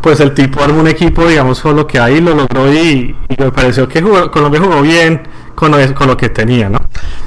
pues 0.00 0.20
el 0.20 0.32
tipo 0.32 0.62
armó 0.62 0.80
un 0.80 0.88
equipo, 0.88 1.26
digamos, 1.26 1.60
con 1.60 1.76
lo 1.76 1.86
que 1.86 1.98
hay, 1.98 2.20
lo 2.20 2.34
logró 2.34 2.72
y, 2.72 3.16
me 3.36 3.50
pareció 3.52 3.88
que 3.88 4.02
Colombia 4.02 4.60
jugó 4.60 4.82
bien 4.82 5.22
con 5.54 5.72
lo, 5.72 5.94
con 5.94 6.06
lo, 6.06 6.16
que 6.16 6.28
tenía, 6.28 6.68
¿no? 6.68 6.78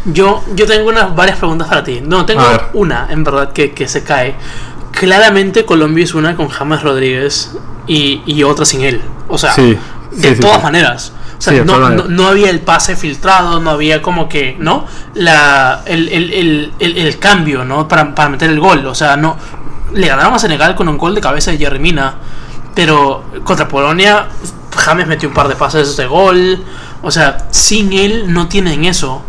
Yo, 0.05 0.43
yo 0.55 0.65
tengo 0.65 0.89
unas 0.89 1.15
varias 1.15 1.37
preguntas 1.37 1.67
para 1.67 1.83
ti. 1.83 2.01
No, 2.01 2.25
tengo 2.25 2.43
una, 2.73 3.07
en 3.09 3.23
verdad, 3.23 3.51
que, 3.51 3.71
que, 3.71 3.87
se 3.87 4.03
cae. 4.03 4.35
Claramente 4.91 5.65
Colombia 5.65 6.03
es 6.03 6.13
una 6.13 6.35
con 6.35 6.47
James 6.47 6.81
Rodríguez 6.81 7.57
y, 7.87 8.21
y 8.25 8.43
otra 8.43 8.65
sin 8.65 8.81
él. 8.81 9.01
O 9.27 9.37
sea, 9.37 9.53
de 9.55 10.35
todas 10.35 10.63
maneras. 10.63 11.13
O 11.37 11.43
sea, 11.43 11.63
no, 11.65 11.89
no, 11.89 12.27
había 12.27 12.51
el 12.51 12.59
pase 12.59 12.95
filtrado, 12.95 13.59
no 13.59 13.71
había 13.71 14.01
como 14.01 14.29
que, 14.29 14.55
¿no? 14.59 14.85
La, 15.15 15.81
el, 15.85 16.07
el, 16.09 16.71
el, 16.77 16.97
el 16.97 17.17
cambio, 17.17 17.65
¿no? 17.65 17.87
Para, 17.87 18.13
para, 18.13 18.29
meter 18.29 18.51
el 18.51 18.59
gol. 18.59 18.85
O 18.85 18.93
sea, 18.93 19.17
no. 19.17 19.37
Le 19.91 20.07
ganaron 20.07 20.35
a 20.35 20.39
Senegal 20.39 20.75
con 20.75 20.87
un 20.87 20.97
gol 20.99 21.15
de 21.15 21.21
cabeza 21.21 21.49
de 21.49 21.57
Jerry 21.57 21.79
Mina. 21.79 22.13
Pero 22.75 23.23
contra 23.43 23.67
Polonia, 23.67 24.27
James 24.75 25.07
metió 25.07 25.29
un 25.29 25.35
par 25.35 25.47
de 25.47 25.55
pases 25.55 25.97
de 25.97 26.05
gol. 26.05 26.63
O 27.01 27.11
sea, 27.11 27.47
sin 27.51 27.93
él 27.93 28.33
no 28.33 28.47
tienen 28.47 28.85
eso. 28.85 29.21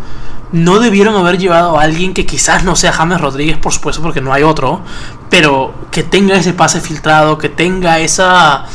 No 0.51 0.79
debieron 0.79 1.15
haber 1.15 1.37
llevado 1.39 1.79
a 1.79 1.83
alguien 1.83 2.13
que 2.13 2.25
quizás 2.25 2.63
no 2.63 2.75
sea 2.75 2.93
James 2.93 3.19
Rodríguez, 3.19 3.57
por 3.57 3.73
supuesto, 3.73 4.01
porque 4.01 4.21
no 4.21 4.33
hay 4.33 4.43
otro. 4.43 4.81
Pero 5.29 5.73
que 5.91 6.03
tenga 6.03 6.35
ese 6.35 6.53
pase 6.53 6.79
filtrado, 6.79 7.37
que 7.37 7.49
tenga 7.49 7.99
esa. 7.99 8.65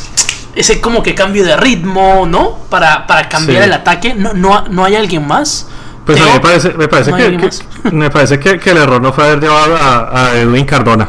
Ese 0.55 0.81
como 0.81 1.03
que 1.03 1.15
cambio 1.15 1.45
de 1.45 1.57
ritmo, 1.57 2.27
¿no? 2.27 2.59
Para, 2.69 3.07
para 3.07 3.29
cambiar 3.29 3.63
el 3.63 3.73
ataque. 3.73 4.15
No, 4.15 4.35
no, 4.35 4.67
no 4.69 4.85
hay 4.85 4.97
alguien 4.97 5.27
más. 5.27 5.69
Pues 6.09 6.23
a 6.23 6.25
mí 6.25 6.31
me 6.33 6.41
parece, 6.41 6.73
me 6.73 6.89
parece, 6.89 7.13
que, 7.13 7.91
me 7.93 8.11
parece 8.11 8.41
que, 8.41 8.71
el 8.71 8.79
error 8.79 9.01
no 9.03 9.13
fue 9.13 9.25
haber 9.25 9.41
llevado 9.41 9.77
a, 9.77 10.33
Edwin 10.35 10.65
Cardona. 10.65 11.07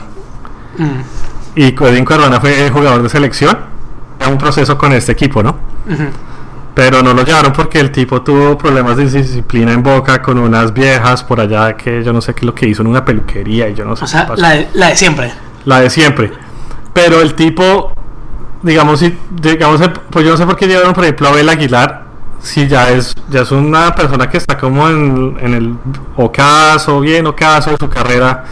Mm. 0.78 1.19
Y 1.60 1.76
Edwin 1.76 2.06
Cardona 2.06 2.40
fue 2.40 2.70
jugador 2.70 3.04
de 3.04 3.10
selección. 3.10 3.58
Era 4.18 4.30
un 4.30 4.38
proceso 4.38 4.78
con 4.78 4.94
este 4.94 5.12
equipo, 5.12 5.44
¿no? 5.44 5.58
Pero 6.74 7.04
no 7.04 7.14
lo 7.14 7.26
llevaron 7.26 7.52
porque 7.52 7.82
el 7.82 7.92
tipo 7.92 8.22
tuvo 8.22 8.58
problemas 8.58 8.96
de 8.96 9.10
disciplina 9.10 9.74
en 9.74 9.84
boca 9.84 10.22
con 10.22 10.38
unas 10.38 10.74
viejas 10.74 11.22
por 11.22 11.42
allá 11.42 11.76
que 11.76 12.02
yo 12.02 12.14
no 12.14 12.22
sé 12.22 12.34
qué 12.34 12.40
es 12.40 12.46
lo 12.46 12.56
que 12.56 12.66
hizo 12.66 12.82
en 12.82 12.88
una 12.88 13.04
peluquería 13.04 13.68
y 13.68 13.74
yo 13.74 13.84
no 13.84 13.98
sé. 13.98 14.06
O 14.06 14.08
sea, 14.08 14.26
la 14.38 14.52
de, 14.52 14.70
la 14.72 14.88
de 14.88 14.96
siempre. 14.96 15.34
La 15.66 15.82
de 15.82 15.90
siempre. 15.90 16.32
Pero 16.94 17.20
el 17.20 17.34
tipo, 17.34 17.92
digamos, 18.64 19.02
si, 19.02 19.18
digamos, 19.30 19.82
pues 20.10 20.24
yo 20.24 20.32
no 20.32 20.38
sé 20.38 20.46
por 20.46 20.56
qué 20.56 20.66
llevaron, 20.66 20.94
por 20.94 21.04
ejemplo, 21.04 21.28
a 21.28 21.32
Abel 21.32 21.50
Aguilar, 21.50 22.06
si 22.42 22.70
ya 22.70 22.90
es, 22.90 23.14
ya 23.30 23.42
es 23.42 23.52
una 23.52 23.94
persona 23.94 24.30
que 24.30 24.38
está 24.38 24.58
como 24.58 24.88
en, 24.88 25.38
en 25.42 25.54
el 25.54 25.76
ocaso, 26.16 27.02
bien 27.02 27.28
ocaso 27.28 27.72
de 27.72 27.78
su 27.78 27.90
carrera, 27.90 28.46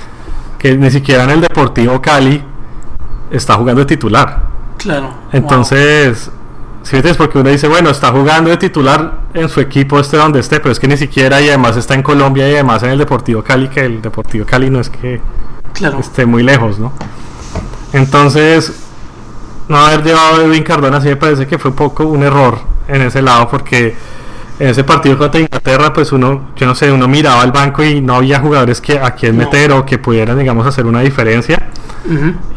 que 0.60 0.76
ni 0.76 0.92
siquiera 0.92 1.24
en 1.24 1.30
el 1.30 1.40
Deportivo 1.40 2.02
Cali 2.02 2.44
está 3.32 3.56
jugando 3.56 3.82
de 3.82 3.86
titular. 3.86 4.44
Claro. 4.78 5.12
Entonces, 5.32 6.32
si 6.84 7.02
ves, 7.02 7.18
porque 7.18 7.40
uno 7.40 7.50
dice, 7.50 7.68
bueno, 7.68 7.90
está 7.90 8.12
jugando 8.12 8.50
de 8.50 8.58
titular 8.58 9.20
en 9.34 9.50
su 9.50 9.60
equipo, 9.60 10.00
esté 10.00 10.18
donde 10.18 10.40
esté, 10.40 10.60
pero 10.60 10.72
es 10.72 10.80
que 10.80 10.88
ni 10.88 10.98
siquiera, 10.98 11.42
y 11.42 11.50
además 11.50 11.76
está 11.76 11.96
en 11.96 12.04
Colombia 12.04 12.50
y 12.50 12.54
además 12.54 12.84
en 12.84 12.92
el 12.92 12.98
Deportivo 12.98 13.44
Cali, 13.44 13.68
que 13.68 13.82
el 13.82 14.02
Deportivo 14.02 14.46
Cali 14.46 14.70
no 14.70 14.80
es 14.80 14.90
que 14.90 15.20
esté 16.00 16.26
muy 16.26 16.44
lejos, 16.44 16.80
¿no? 16.80 16.94
Entonces, 17.94 18.74
no 19.68 19.78
haber 19.78 20.04
llevado 20.04 20.38
a 20.38 20.44
Edwin 20.44 20.64
Cardona 20.64 21.02
sí 21.02 21.08
me 21.08 21.18
parece 21.18 21.46
que 21.46 21.58
fue 21.58 21.72
un 21.72 21.78
poco 21.78 22.06
un 22.06 22.24
error 22.24 22.60
en 22.88 23.02
ese 23.02 23.22
lado, 23.22 23.50
porque 23.50 23.96
en 24.60 24.70
ese 24.70 24.84
partido 24.84 25.18
contra 25.18 25.40
Inglaterra, 25.40 25.94
pues 25.94 26.12
uno, 26.12 26.50
yo 26.56 26.66
no 26.66 26.74
sé, 26.74 26.92
uno 26.92 27.08
miraba 27.08 27.42
al 27.42 27.52
banco 27.52 27.84
y 27.84 28.02
no 28.02 28.16
había 28.16 28.40
jugadores 28.40 28.82
que 28.82 29.00
a 29.00 29.12
quien 29.12 29.38
meter 29.38 29.72
o 29.72 29.86
que 29.86 29.98
pudieran, 30.00 30.38
digamos, 30.40 30.66
hacer 30.66 30.86
una 30.86 31.02
diferencia. 31.02 31.62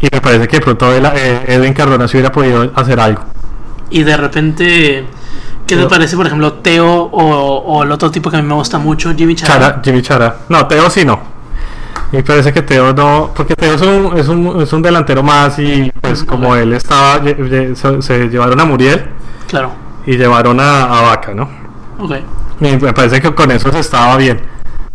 Y 0.00 0.08
me 0.12 0.20
parece 0.20 0.46
que 0.48 0.60
pronto 0.60 0.90
eh, 0.94 1.44
Edwin 1.48 1.74
Cardona 1.74 2.06
se 2.06 2.16
hubiera 2.16 2.30
podido 2.32 2.70
hacer 2.74 3.00
algo. 3.00 3.22
Y 3.90 4.02
de 4.04 4.16
repente, 4.16 5.04
¿qué 5.66 5.76
te 5.76 5.86
parece, 5.86 6.16
por 6.16 6.26
ejemplo, 6.26 6.54
Teo 6.54 6.86
o, 7.12 7.82
el 7.82 7.90
otro 7.90 8.10
tipo 8.10 8.30
que 8.30 8.36
a 8.36 8.42
mí 8.42 8.46
me 8.48 8.54
gusta 8.54 8.78
mucho, 8.78 9.12
Jimmy 9.14 9.34
Chara? 9.34 9.80
Jimmy 9.82 10.00
Chara. 10.02 10.36
No, 10.48 10.66
Teo 10.66 10.88
sí 10.88 11.04
no. 11.04 11.18
Me 12.12 12.22
parece 12.22 12.52
que 12.52 12.62
Teo 12.62 12.92
no, 12.92 13.30
porque 13.34 13.54
Teo 13.54 13.74
es 13.74 13.82
un, 13.82 14.16
es 14.16 14.28
un, 14.28 14.62
es 14.62 14.72
un 14.72 14.82
delantero 14.82 15.22
más 15.22 15.58
y 15.58 15.92
pues 16.00 16.24
como 16.24 16.56
él 16.56 16.72
estaba, 16.72 17.20
se, 17.22 18.02
se 18.02 18.28
llevaron 18.28 18.58
a 18.58 18.64
Muriel 18.64 19.04
Claro. 19.48 19.70
y 20.06 20.16
llevaron 20.16 20.58
a, 20.60 20.84
a 20.84 21.02
Vaca, 21.02 21.34
¿no? 21.34 21.59
Me 22.60 22.92
parece 22.92 23.20
que 23.20 23.34
con 23.34 23.50
eso 23.50 23.70
se 23.72 23.80
estaba 23.80 24.16
bien. 24.16 24.40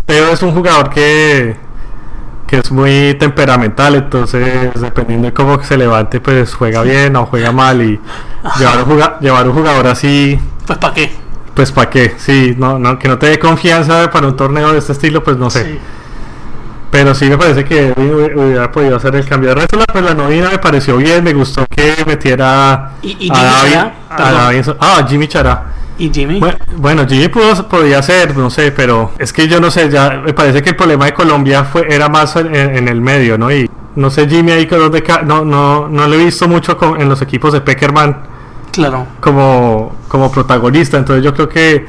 Pero 0.06 0.28
es 0.28 0.42
un 0.44 0.52
jugador 0.54 0.90
que, 0.92 1.56
que 2.48 2.58
es 2.58 2.72
muy 2.72 3.16
temperamental, 3.20 3.96
entonces 3.96 4.80
dependiendo 4.80 5.28
de 5.28 5.34
cómo 5.34 5.64
se 5.64 5.78
levante, 5.78 6.20
pues 6.22 6.54
juega 6.54 6.84
bien 6.84 7.16
o 7.16 7.26
juega 7.26 7.52
mal. 7.52 7.82
Y 7.82 8.00
llevar 8.60 8.78
un, 8.84 8.86
juga- 8.86 9.18
llevar 9.20 9.48
un 9.48 9.54
jugador 9.56 9.88
así, 9.88 10.40
Pues 10.68 10.78
¿para 10.78 10.94
qué? 10.94 11.12
pues 11.56 11.72
para 11.72 11.90
qué, 11.90 12.14
sí, 12.18 12.54
no, 12.58 12.78
no, 12.78 13.00
que 13.00 13.08
no 13.08 13.18
te 13.18 13.28
dé 13.28 13.40
confianza 13.40 14.12
para 14.12 14.28
un 14.28 14.36
torneo 14.36 14.72
de 14.74 14.78
este 14.78 14.92
estilo, 14.92 15.24
pues 15.24 15.38
no 15.38 15.50
sé. 15.50 15.64
Sí. 15.64 15.80
Pero 16.92 17.14
sí 17.16 17.26
me 17.26 17.38
parece 17.38 17.66
que 17.66 17.94
hubi- 17.96 18.36
hubiera 18.36 18.72
podido 18.72 18.96
hacer 18.96 19.16
el 19.16 19.26
cambio. 19.28 19.50
De 19.50 19.56
resto, 19.56 19.76
la, 19.78 19.86
pues, 19.86 20.04
la 20.06 20.14
novena 20.14 20.50
me 20.52 20.60
pareció 20.60 20.98
bien, 20.98 21.24
me 21.24 21.34
gustó 21.34 21.66
que 21.68 21.96
metiera 22.06 22.92
¿Y- 23.02 23.18
y 23.28 23.30
a 23.32 23.34
David- 23.44 23.76
a. 24.10 24.52
Davinson- 24.52 24.78
ah, 24.80 25.06
Jimmy 25.10 25.28
Chará. 25.28 25.64
¿Y 25.98 26.12
Jimmy? 26.14 26.40
Bueno, 26.40 26.58
bueno, 26.78 27.08
Jimmy 27.08 27.30
pudo, 27.30 27.68
podía 27.70 28.02
ser, 28.02 28.36
no 28.36 28.50
sé, 28.50 28.72
pero 28.72 29.12
es 29.18 29.32
que 29.32 29.48
yo 29.48 29.60
no 29.62 29.72
sé, 29.72 29.90
ya 29.90 30.22
me 30.26 30.34
parece 30.34 30.62
que 30.62 30.72
el 30.72 30.76
problema 30.76 31.06
de 31.06 31.14
Colombia 31.14 31.64
fue 31.64 31.88
era 31.90 32.10
más 32.10 32.36
en, 32.36 32.54
en 32.54 32.88
el 32.88 33.00
medio, 33.00 33.38
¿no? 33.38 33.50
Y 33.52 33.70
no 33.96 34.10
sé, 34.10 34.28
Jimmy 34.28 34.52
ahí 34.52 34.68
ca- 34.68 35.22
no, 35.22 35.46
no, 35.46 35.88
no 35.88 36.08
lo 36.08 36.14
he 36.16 36.26
visto 36.26 36.48
mucho 36.50 36.78
con- 36.78 37.00
en 37.00 37.08
los 37.08 37.22
equipos 37.22 37.54
de 37.54 37.62
Peckerman 37.62 38.24
Claro. 38.74 39.08
como, 39.22 39.96
como 40.10 40.30
protagonista, 40.30 40.98
entonces 40.98 41.24
yo 41.24 41.34
creo 41.34 41.48
que 41.48 41.86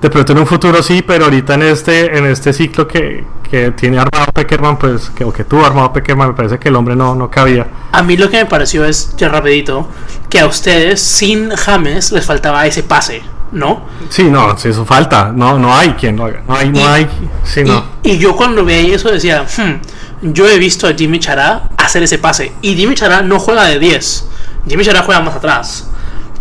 de 0.00 0.08
pronto 0.08 0.32
en 0.32 0.38
un 0.38 0.46
futuro 0.46 0.82
sí, 0.82 1.02
pero 1.06 1.24
ahorita 1.26 1.52
en 1.54 1.62
este, 1.64 2.16
en 2.16 2.24
este 2.24 2.54
ciclo 2.54 2.88
que, 2.88 3.22
que 3.42 3.72
tiene 3.72 3.98
armado 3.98 4.32
Peckerman, 4.32 4.78
pues, 4.78 5.10
que, 5.10 5.22
o 5.24 5.30
que 5.34 5.44
tuvo 5.44 5.66
armado 5.66 5.92
Peckerman, 5.92 6.28
me 6.28 6.34
parece 6.34 6.58
que 6.58 6.70
el 6.70 6.76
hombre 6.76 6.96
no, 6.96 7.14
no 7.14 7.30
cabía. 7.30 7.66
A 7.92 8.02
mí 8.02 8.16
lo 8.16 8.30
que 8.30 8.38
me 8.38 8.46
pareció 8.46 8.86
es, 8.86 9.14
ya 9.18 9.28
rapidito, 9.28 9.86
que 10.30 10.40
a 10.40 10.46
ustedes 10.46 11.02
sin 11.02 11.50
James 11.50 12.10
les 12.12 12.24
faltaba 12.24 12.64
ese 12.66 12.82
pase, 12.82 13.20
¿no? 13.52 13.82
Sí, 14.08 14.24
no, 14.24 14.56
si 14.56 14.68
eso 14.68 14.84
falta, 14.84 15.32
no, 15.34 15.58
no 15.58 15.74
hay 15.74 15.90
quien 15.94 16.16
lo 16.16 16.26
haga, 16.26 16.42
no 16.46 16.54
hay, 16.56 16.70
no 16.70 16.80
Y- 16.80 16.82
hay, 16.82 17.08
sí, 17.44 17.64
no. 17.64 17.84
Y, 18.02 18.12
y 18.12 18.18
yo 18.18 18.36
cuando 18.36 18.64
veía 18.64 18.94
eso 18.96 19.10
decía, 19.10 19.44
"Hmm, 19.44 19.80
yo 20.22 20.48
he 20.48 20.58
visto 20.58 20.86
a 20.86 20.92
Jimmy 20.94 21.18
Chará 21.18 21.70
hacer 21.76 22.02
ese 22.02 22.18
pase. 22.18 22.52
Y 22.62 22.74
Jimmy 22.76 22.94
Chará 22.94 23.22
no 23.22 23.38
juega 23.40 23.64
de 23.64 23.78
10. 23.78 24.28
Jimmy 24.68 24.84
Chará 24.84 25.02
juega 25.02 25.20
más 25.22 25.34
atrás. 25.36 25.88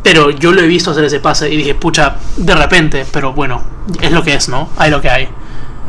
Pero 0.04 0.30
yo 0.30 0.52
lo 0.54 0.62
he 0.62 0.68
visto 0.68 0.92
hacer 0.92 1.04
ese 1.04 1.20
pase 1.20 1.50
y 1.50 1.58
dije, 1.58 1.76
pucha, 1.76 2.16
de 2.38 2.56
repente, 2.56 3.06
pero 3.12 3.34
bueno, 3.34 3.62
es 4.02 4.12
lo 4.12 4.24
que 4.24 4.34
es, 4.34 4.48
¿no? 4.50 4.70
Hay 4.78 4.92
lo 4.92 5.02
que 5.02 5.10
hay. 5.10 5.28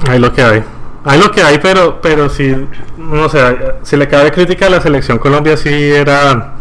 Hay 0.09 0.19
lo 0.19 0.33
que 0.33 0.43
hay. 0.43 0.63
Hay 1.05 1.19
lo 1.19 1.31
que 1.31 1.43
hay, 1.43 1.59
pero, 1.59 2.01
pero 2.01 2.29
si, 2.29 2.55
no 2.99 3.29
sé, 3.29 3.41
si 3.83 3.97
le 3.97 4.07
cabe 4.09 4.31
crítica 4.33 4.67
a 4.67 4.71
la 4.71 4.81
selección 4.81 5.19
Colombia, 5.19 5.57
sí 5.57 5.71
era, 5.73 6.55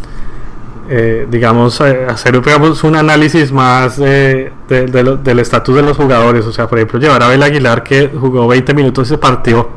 eh, 0.90 1.28
digamos, 1.30 1.80
eh, 1.82 2.06
hacer 2.10 2.42
digamos, 2.42 2.84
un 2.84 2.96
análisis 2.96 3.52
más 3.52 3.98
de, 3.98 4.52
de- 4.68 5.04
lo- 5.04 5.18
del 5.18 5.40
estatus 5.40 5.76
de 5.76 5.82
los 5.84 5.96
jugadores. 5.98 6.46
O 6.46 6.52
sea, 6.52 6.68
por 6.68 6.80
ejemplo, 6.80 7.00
llevar 7.00 7.22
a 7.22 7.28
Abel 7.28 7.44
Aguilar, 7.44 7.84
que 7.84 8.10
jugó 8.20 8.48
20 8.48 8.74
minutos 8.74 9.08
ese 9.08 9.18
partido 9.18 9.70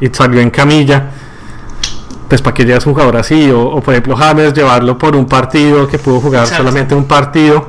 y 0.00 0.08
salió 0.08 0.40
en 0.40 0.50
camilla. 0.50 1.10
Pues 2.28 2.42
para 2.42 2.54
que 2.54 2.64
lleves 2.64 2.86
un 2.86 2.92
jugador 2.92 3.16
así, 3.16 3.50
o, 3.50 3.60
o, 3.60 3.80
por 3.80 3.92
ejemplo 3.92 4.14
James 4.16 4.54
llevarlo 4.54 4.96
por 4.96 5.16
un 5.16 5.26
partido 5.26 5.88
que 5.88 5.98
pudo 5.98 6.20
jugar 6.20 6.42
Exacto. 6.44 6.62
solamente 6.62 6.94
un 6.94 7.06
partido, 7.06 7.66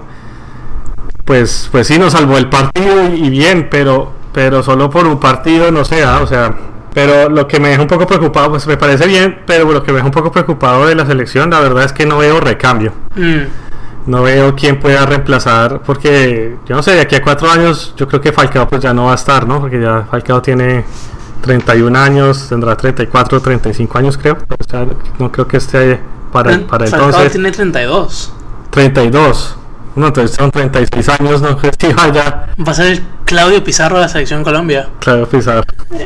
pues, 1.26 1.68
pues 1.72 1.88
sí 1.88 1.98
nos 1.98 2.14
salvó 2.14 2.38
el 2.38 2.48
partido 2.50 3.10
y, 3.12 3.26
y 3.26 3.30
bien, 3.32 3.70
pero, 3.72 4.12
pero 4.34 4.62
solo 4.62 4.90
por 4.90 5.08
un 5.08 5.20
partido, 5.20 5.72
no 5.72 5.84
sé, 5.84 6.04
ah, 6.04 6.20
o 6.22 6.28
sea, 6.28 6.54
pero 6.94 7.30
lo 7.30 7.48
que 7.48 7.60
me 7.60 7.70
deja 7.70 7.82
un 7.82 7.88
poco 7.88 8.06
preocupado, 8.08 8.50
pues 8.50 8.68
me 8.68 8.78
parece 8.78 9.08
bien, 9.08 9.40
pero 9.46 9.72
lo 9.72 9.82
que 9.84 9.92
me 9.92 9.98
deja 9.98 10.06
un 10.08 10.12
poco 10.12 10.32
preocupado 10.32 10.86
de 10.88 10.96
la 10.96 11.06
selección, 11.06 11.50
la 11.50 11.60
verdad 11.60 11.84
es 11.86 11.94
que 11.94 12.06
no 12.06 12.18
veo 12.18 12.40
recambio, 12.40 12.94
Mm, 13.16 13.44
no 14.08 14.24
veo 14.24 14.56
quién 14.56 14.80
pueda 14.80 15.06
reemplazar, 15.06 15.82
porque 15.86 16.56
yo 16.66 16.76
no 16.76 16.84
sé, 16.84 16.92
de 16.92 17.02
aquí 17.02 17.16
a 17.16 17.22
cuatro 17.22 17.50
años 17.50 17.94
yo 17.96 18.08
creo 18.08 18.20
que 18.20 18.32
Falcao 18.32 18.68
pues 18.68 18.82
ya 18.82 18.94
no 18.94 19.06
va 19.06 19.12
a 19.14 19.16
estar, 19.16 19.48
¿no? 19.48 19.60
Porque 19.60 19.80
ya 19.80 20.06
Falcao 20.10 20.42
tiene 20.42 20.84
31 21.42 21.98
años, 21.98 22.48
tendrá 22.50 22.76
34, 22.76 23.40
35 23.42 23.98
años 23.98 24.18
creo, 24.18 24.38
o 24.38 24.64
sea, 24.70 24.86
no 25.20 25.32
creo 25.32 25.48
que 25.48 25.58
esté 25.58 26.00
para, 26.32 26.58
para 26.68 26.88
Falcao 26.88 27.10
entonces. 27.10 27.32
tiene 27.32 27.52
32. 27.52 28.34
32. 28.72 29.58
No, 29.96 30.08
entonces 30.08 30.36
son 30.36 30.52
36 30.52 31.10
años, 31.10 31.42
no 31.42 31.58
que 31.58 31.72
sí 31.80 31.94
vaya. 31.94 32.48
Va 32.66 32.72
a 32.72 32.76
ser 32.76 32.88
el 32.88 33.04
Claudio 33.26 33.64
Pizarro 33.64 33.98
de 33.98 34.04
la 34.04 34.10
selección 34.10 34.44
Colombia. 34.44 34.90
Claro, 35.00 35.28
Pizarro. 35.28 35.64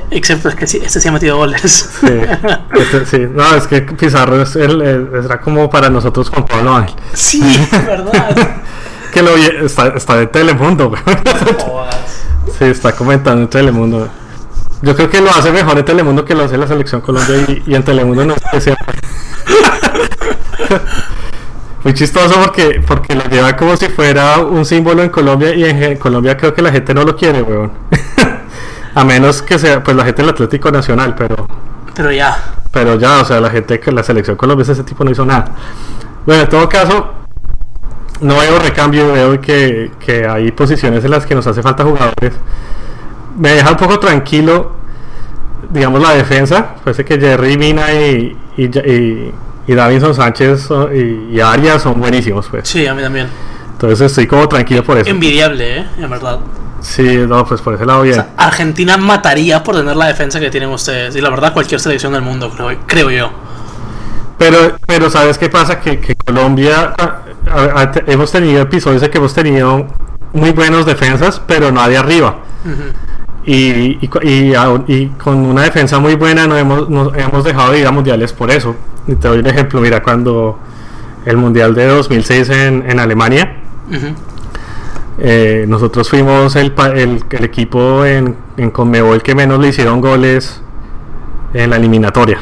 Excepto 0.10 0.50
es 0.50 0.56
que 0.56 0.66
sí, 0.66 0.82
este 0.84 1.00
sí 1.00 1.08
ha 1.08 1.12
metido 1.12 1.38
goles. 1.38 1.62
Sí, 2.00 2.08
este, 2.74 3.06
sí. 3.06 3.28
No, 3.32 3.56
es 3.56 3.68
que 3.68 3.82
Pizarro 3.82 4.42
es 4.42 4.56
el, 4.56 5.10
será 5.22 5.40
como 5.40 5.70
para 5.70 5.90
nosotros 5.90 6.30
Juan 6.30 6.46
Pablo 6.46 6.76
Ángel. 6.76 6.96
sí, 7.14 7.42
verdad. 7.86 8.62
Que 9.14 9.22
lo 9.22 9.36
está, 9.36 9.88
está 9.90 10.18
de 10.18 10.28
Telemundo. 10.28 10.94
Sí, 12.58 12.66
está 12.66 12.94
comentando 12.94 13.44
en 13.44 13.50
Telemundo. 13.50 14.10
Yo 14.82 14.96
creo 14.96 15.10
que 15.10 15.22
lo 15.22 15.30
hace 15.30 15.52
mejor 15.52 15.78
en 15.78 15.86
Telemundo 15.86 16.26
que 16.26 16.36
lo 16.36 16.44
hace 16.44 16.58
la 16.58 16.68
selección 16.68 17.02
Colombia 17.02 17.38
y, 17.48 17.64
y 17.66 17.76
en 17.76 17.84
Telemundo 17.84 18.26
no 18.26 18.34
es 18.34 18.44
especial. 18.44 18.78
Muy 21.86 21.94
chistoso 21.94 22.34
porque, 22.42 22.82
porque 22.86 23.14
lo 23.14 23.24
lleva 23.26 23.56
como 23.56 23.78
si 23.78 23.86
fuera 23.90 24.40
un 24.40 24.66
símbolo 24.66 25.04
en 25.04 25.10
Colombia 25.10 25.54
y 25.54 25.64
en, 25.66 25.84
en 25.84 25.98
Colombia 25.98 26.36
creo 26.36 26.52
que 26.52 26.64
la 26.64 26.72
gente 26.72 26.96
no 26.96 27.04
lo 27.04 27.16
quiere, 27.16 27.44
weón. 27.44 27.72
A 28.96 29.04
menos 29.04 29.44
que 29.44 29.60
sea, 29.60 29.84
pues 29.84 29.96
la 29.96 30.04
gente 30.04 30.24
del 30.24 30.30
Atlético 30.32 30.72
Nacional, 30.72 31.14
pero 31.16 31.48
Pero 31.94 32.12
ya. 32.12 32.38
pero 32.72 32.98
ya, 32.98 33.22
o 33.22 33.26
sea, 33.26 33.40
la 33.40 33.52
gente 33.52 33.80
que 33.80 33.92
la 33.92 34.02
selección 34.02 34.36
colombiana 34.36 34.74
ese 34.74 34.84
tipo 34.84 35.04
no 35.04 35.12
hizo 35.12 35.26
nada. 35.28 35.46
Bueno, 36.26 36.42
en 36.42 36.50
todo 36.50 36.68
caso, 36.68 37.14
no 38.22 38.40
veo 38.40 38.58
recambio, 38.58 39.14
veo 39.14 39.40
que, 39.40 39.92
que 40.00 40.26
hay 40.28 40.52
posiciones 40.54 41.06
en 41.06 41.12
las 41.12 41.28
que 41.28 41.36
nos 41.36 41.46
hace 41.46 41.62
falta 41.62 41.84
jugadores. 41.84 42.34
Me 43.38 43.52
deja 43.52 43.70
un 43.70 43.78
poco 43.78 44.00
tranquilo, 44.00 44.72
digamos, 45.70 46.02
la 46.02 46.16
defensa. 46.16 46.78
Parece 46.84 47.06
que 47.06 47.20
Jerry 47.20 47.58
Mina 47.60 47.94
y, 47.94 48.36
y, 48.58 48.64
y, 48.64 49.34
y 49.68 49.74
Davinson 49.76 50.14
Sánchez 50.14 50.70
y, 50.94 51.36
y 51.36 51.40
Arias 51.42 51.82
son 51.82 52.00
buenísimos, 52.00 52.48
pues. 52.50 52.68
Sí, 52.68 52.86
a 52.88 52.94
mí 52.94 53.02
también. 53.02 53.28
Entonces 53.74 54.02
estoy 54.02 54.28
como 54.28 54.48
tranquilo 54.48 54.84
por 54.84 54.98
eso. 54.98 55.10
Envidiable, 55.10 55.80
¿eh? 55.80 55.86
En 56.00 56.10
verdad. 56.10 56.40
Sí, 56.82 57.18
no, 57.28 57.46
pues 57.46 57.62
por 57.62 57.74
ese 57.74 57.86
lado 57.86 58.00
O 58.02 58.04
bien. 58.04 58.16
sea, 58.16 58.30
Argentina 58.38 58.96
mataría 58.98 59.64
por 59.64 59.76
tener 59.76 59.96
la 59.96 60.06
defensa 60.08 60.40
que 60.40 60.50
tienen 60.52 60.70
ustedes. 60.70 61.16
Y 61.16 61.22
la 61.22 61.30
verdad, 61.30 61.52
cualquier 61.52 61.80
selección 61.82 62.14
del 62.14 62.22
mundo, 62.22 62.50
creo, 62.56 62.78
creo 62.86 63.10
yo. 63.10 63.30
Pero, 64.38 64.78
pero 64.86 65.10
¿sabes 65.10 65.38
qué 65.38 65.50
pasa? 65.50 65.80
Que, 65.80 66.00
que 66.00 66.16
Colombia, 66.16 66.94
a- 66.98 67.82
a- 67.82 67.92
te- 67.92 68.04
hemos 68.12 68.32
tenido 68.32 68.62
episodios 68.62 69.02
en 69.02 69.10
que 69.10 69.18
hemos 69.18 69.34
tenido 69.34 69.88
muy 70.34 70.52
buenos 70.52 70.86
defensas, 70.86 71.42
pero 71.48 71.72
no 71.72 71.88
de 71.88 71.98
arriba. 71.98 72.38
Y, 73.46 73.98
y, 74.06 74.10
y 74.88 75.08
con 75.24 75.38
una 75.38 75.64
defensa 75.64 76.00
muy 76.00 76.16
buena 76.16 76.48
no 76.48 76.58
hemos, 76.58 76.90
nos 76.90 77.16
hemos 77.16 77.44
dejado 77.44 77.72
de 77.72 77.80
ir 77.80 77.88
a 77.88 77.92
mundiales 77.92 78.34
por 78.34 78.52
eso. 78.52 78.76
Y 79.08 79.16
te 79.16 79.28
doy 79.28 79.40
un 79.40 79.48
ejemplo, 79.48 79.82
mira, 79.82 80.02
cuando 80.02 80.58
el 81.26 81.38
mundial 81.38 81.76
de 81.76 81.86
2006 81.88 82.50
en, 82.50 82.90
en 82.90 83.00
Alemania, 83.00 83.58
eh, 85.18 85.66
nosotros 85.68 86.10
fuimos 86.10 86.56
el, 86.56 86.74
el, 86.96 87.24
el 87.30 87.44
equipo 87.44 88.04
en, 88.06 88.36
en 88.58 88.72
Conmebol 88.72 89.22
que 89.22 89.34
menos 89.36 89.60
le 89.60 89.70
hicieron 89.70 90.02
goles 90.02 90.62
en 91.54 91.70
la 91.70 91.78
eliminatoria. 91.78 92.40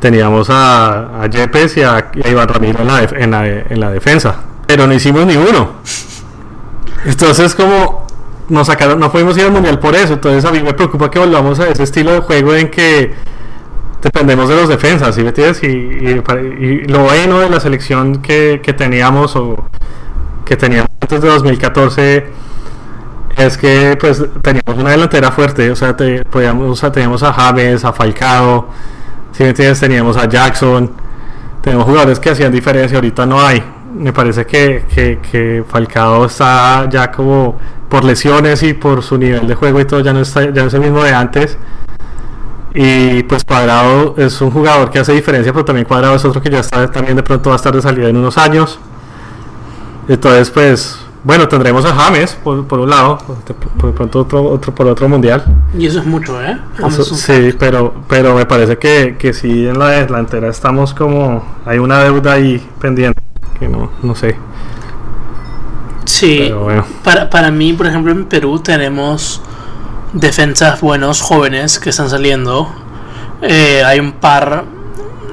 Teníamos 0.00 0.48
a, 0.50 1.22
a 1.22 1.26
Yepes 1.26 1.76
y 1.78 1.82
a, 1.82 2.10
y 2.14 2.26
a 2.26 2.30
Iván 2.30 2.48
Ramiro 2.48 2.80
en 2.80 2.86
la, 2.86 3.00
def- 3.00 3.14
en, 3.18 3.30
la, 3.30 3.46
en 3.48 3.80
la 3.80 3.90
defensa, 3.90 4.42
pero 4.66 4.86
no 4.86 4.92
hicimos 4.94 5.26
ni 5.26 5.36
uno. 5.36 5.72
Entonces, 7.04 7.54
como 7.54 8.06
nos 8.48 8.66
sacaron, 8.66 9.00
no 9.00 9.10
pudimos 9.10 9.36
ir 9.38 9.44
al 9.44 9.50
mundial 9.52 9.78
por 9.78 9.94
eso. 9.96 10.14
Entonces, 10.14 10.44
a 10.44 10.52
mí 10.52 10.62
me 10.62 10.74
preocupa 10.74 11.10
que 11.10 11.18
volvamos 11.18 11.58
a 11.60 11.68
ese 11.68 11.82
estilo 11.82 12.12
de 12.12 12.20
juego 12.20 12.54
en 12.54 12.70
que 12.70 13.14
dependemos 14.02 14.48
de 14.48 14.56
los 14.56 14.68
defensas, 14.68 15.14
¿sí 15.14 15.22
me 15.22 15.28
entiendes? 15.28 15.62
Y, 15.62 15.66
y 15.66 16.84
lo 16.86 17.00
bueno 17.00 17.40
de 17.40 17.50
la 17.50 17.60
selección 17.60 18.22
que, 18.22 18.60
que 18.62 18.72
teníamos 18.72 19.34
o 19.36 19.68
que 20.44 20.56
teníamos 20.56 20.88
antes 21.00 21.20
de 21.20 21.28
2014 21.28 22.26
es 23.36 23.56
que 23.56 23.96
pues 24.00 24.22
teníamos 24.42 24.80
una 24.80 24.90
delantera 24.90 25.30
fuerte, 25.30 25.70
o 25.70 25.76
sea, 25.76 25.96
te, 25.96 26.24
podíamos, 26.24 26.80
teníamos 26.92 27.22
a 27.22 27.32
James, 27.32 27.84
a 27.84 27.92
Falcao, 27.92 28.68
si 29.32 29.44
me 29.44 29.50
entiendes, 29.50 29.78
teníamos 29.78 30.16
a 30.16 30.28
Jackson, 30.28 30.90
tenemos 31.62 31.84
jugadores 31.84 32.18
que 32.18 32.30
hacían 32.30 32.50
diferencia, 32.50 32.98
ahorita 32.98 33.26
no 33.26 33.40
hay. 33.40 33.62
Me 33.94 34.12
parece 34.12 34.44
que, 34.44 34.84
que, 34.92 35.18
que 35.30 35.64
Falcao 35.66 36.26
está 36.26 36.88
ya 36.90 37.10
como 37.10 37.58
por 37.88 38.04
lesiones 38.04 38.62
y 38.62 38.74
por 38.74 39.02
su 39.02 39.16
nivel 39.16 39.46
de 39.46 39.54
juego 39.54 39.80
y 39.80 39.84
todo, 39.84 40.00
ya 40.00 40.12
no, 40.12 40.20
está, 40.20 40.44
ya 40.44 40.62
no 40.62 40.68
es 40.68 40.74
el 40.74 40.80
mismo 40.80 41.02
de 41.02 41.14
antes. 41.14 41.56
Y 42.80 43.24
pues 43.24 43.42
Cuadrado 43.42 44.14
es 44.18 44.40
un 44.40 44.52
jugador 44.52 44.92
que 44.92 45.00
hace 45.00 45.12
diferencia, 45.12 45.52
pero 45.52 45.64
también 45.64 45.84
Cuadrado 45.84 46.14
es 46.14 46.24
otro 46.24 46.40
que 46.40 46.48
ya 46.48 46.60
está 46.60 46.88
también 46.88 47.16
de 47.16 47.24
pronto 47.24 47.50
va 47.50 47.56
a 47.56 47.58
estar 47.58 47.74
de 47.74 47.82
salida 47.82 48.08
en 48.08 48.16
unos 48.16 48.38
años. 48.38 48.78
Entonces, 50.06 50.48
pues, 50.48 50.96
bueno, 51.24 51.48
tendremos 51.48 51.84
a 51.84 51.92
James 51.92 52.38
por, 52.44 52.68
por 52.68 52.78
un 52.78 52.90
lado, 52.90 53.18
por, 53.80 53.92
pronto 53.94 54.20
otro, 54.20 54.44
otro, 54.44 54.72
por 54.72 54.86
otro 54.86 55.08
mundial. 55.08 55.44
Y 55.76 55.86
eso 55.86 55.98
es 55.98 56.06
mucho, 56.06 56.40
¿eh? 56.40 56.56
sí, 57.02 57.52
pero, 57.58 57.92
pero 58.06 58.36
me 58.36 58.46
parece 58.46 58.78
que, 58.78 59.16
que 59.18 59.32
sí 59.32 59.66
en 59.66 59.76
la 59.76 59.88
delantera 59.88 60.46
estamos 60.48 60.94
como. 60.94 61.44
Hay 61.66 61.78
una 61.80 61.98
deuda 62.04 62.34
ahí 62.34 62.64
pendiente, 62.80 63.20
que 63.58 63.66
no, 63.66 63.90
no 64.04 64.14
sé. 64.14 64.36
Sí, 66.04 66.48
para, 67.02 67.28
para 67.28 67.50
mí, 67.50 67.72
por 67.72 67.88
ejemplo, 67.88 68.12
en 68.12 68.26
Perú 68.26 68.60
tenemos 68.60 69.42
defensas 70.12 70.80
buenos, 70.80 71.20
jóvenes, 71.20 71.78
que 71.78 71.90
están 71.90 72.10
saliendo. 72.10 72.72
Eh, 73.42 73.82
hay 73.84 74.00
un 74.00 74.12
par 74.12 74.64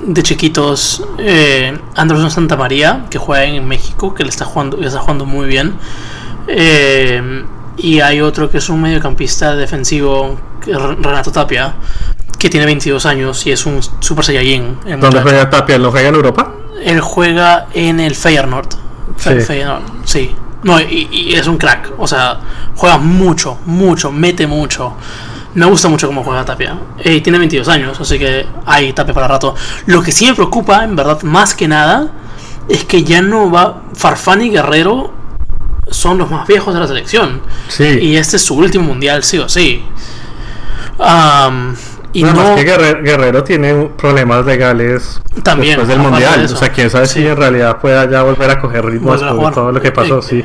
de 0.06 0.24
chiquitos, 0.24 1.04
eh, 1.18 1.78
Anderson 1.96 2.30
Santa 2.30 2.56
María, 2.56 3.06
que 3.10 3.18
juega 3.18 3.46
en 3.46 3.68
México, 3.68 4.14
que 4.14 4.24
le 4.24 4.30
está 4.30 4.46
jugando, 4.46 4.78
está 4.82 5.00
jugando 5.00 5.26
muy 5.26 5.48
bien. 5.48 5.74
Eh, 6.48 7.44
y 7.78 8.00
hay 8.00 8.22
otro 8.22 8.50
que 8.50 8.60
es 8.60 8.70
un 8.70 8.82
mediocampista 8.82 9.56
defensivo, 9.56 10.40
Renato 10.66 11.32
Tapia, 11.32 11.76
que 12.38 12.50
tiene 12.50 12.66
22 12.66 13.06
años 13.06 13.46
y 13.48 13.52
es 13.52 13.66
un 13.66 13.82
Super 14.00 14.24
Saiyajin. 14.24 14.78
¿Dónde 15.00 15.22
juega 15.22 15.50
Tapia? 15.50 15.78
¿Lo 15.78 15.92
juega 15.92 16.10
en 16.10 16.16
Europa? 16.16 16.54
Él 16.84 17.02
juega 17.02 17.68
en 17.74 18.00
el 18.00 18.16
Feyenoord. 18.16 18.70
Sí. 19.18 19.42
Feyenoord, 19.42 19.84
sí. 20.06 20.36
No, 20.66 20.82
y, 20.82 21.36
es 21.36 21.46
un 21.46 21.58
crack. 21.58 21.94
O 22.00 22.08
sea, 22.08 22.40
juega 22.76 22.98
mucho, 22.98 23.60
mucho, 23.68 24.12
mete 24.12 24.48
mucho. 24.48 24.94
Me 25.54 25.66
gusta 25.68 25.88
mucho 25.90 26.08
cómo 26.08 26.24
juega 26.24 26.44
Tapia. 26.44 26.76
Y 27.04 27.22
tiene 27.22 27.38
22 27.38 27.68
años, 27.70 28.00
así 28.00 28.18
que 28.18 28.48
hay 28.66 28.92
Tapia 28.92 29.14
para 29.14 29.28
rato. 29.28 29.54
Lo 29.86 30.02
que 30.02 30.12
sí 30.12 30.26
me 30.26 30.34
preocupa, 30.34 30.84
en 30.84 30.96
verdad, 30.96 31.22
más 31.22 31.54
que 31.54 31.68
nada, 31.68 32.12
es 32.68 32.84
que 32.84 33.04
ya 33.04 33.22
no 33.22 33.52
va. 33.52 33.84
Farfán 33.94 34.42
y 34.42 34.50
Guerrero 34.50 35.14
son 35.92 36.18
los 36.18 36.32
más 36.32 36.48
viejos 36.48 36.74
de 36.74 36.80
la 36.80 36.88
selección. 36.88 37.42
Sí. 37.68 38.00
Y 38.02 38.16
este 38.18 38.38
es 38.38 38.44
su 38.44 38.56
último 38.56 38.86
mundial, 38.86 39.24
sí 39.24 39.38
o 39.38 39.48
sí. 39.48 39.84
Y 42.16 42.24
no, 42.24 42.56
que 42.56 42.64
Guerrero, 42.64 43.44
tiene 43.44 43.90
problemas 43.98 44.46
legales 44.46 45.22
también, 45.44 45.78
después 45.78 45.88
del 45.88 46.00
mundial. 46.00 46.46
o 46.46 46.56
sea, 46.56 46.70
quién 46.70 46.90
sabe 46.90 47.08
si 47.08 47.28
en 47.28 47.36
realidad 47.36 47.78
pueda 47.80 48.10
ya 48.10 48.24
volver 48.24 48.50
a 48.52 48.60
coger 48.60 48.86
ritmo 48.86 49.18
de 49.18 49.52
todo 49.52 49.72
lo 49.72 49.82
que 49.82 49.92
pasó, 49.92 50.22
sí. 50.22 50.44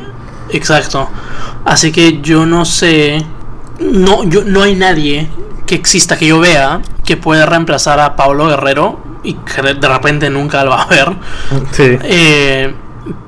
Exacto. 0.51 1.09
Así 1.65 1.93
que 1.93 2.21
yo 2.21 2.45
no 2.45 2.65
sé 2.65 3.25
no, 3.81 4.25
yo, 4.25 4.43
no 4.45 4.63
hay 4.63 4.75
nadie 4.75 5.29
que 5.67 5.75
exista 5.75 6.19
que 6.19 6.27
yo 6.27 6.41
vea 6.41 6.83
que 7.05 7.17
pueda 7.17 7.47
reemplazar 7.47 8.01
a 8.01 8.17
Pablo 8.17 8.49
Guerrero 8.49 9.01
y 9.23 9.35
que 9.35 9.63
de 9.63 9.89
repente 9.89 10.29
nunca 10.31 10.65
lo 10.65 10.71
va 10.71 10.83
a 10.83 10.87
ver. 10.87 11.13
Sí. 11.73 11.99
Eh, 12.03 12.75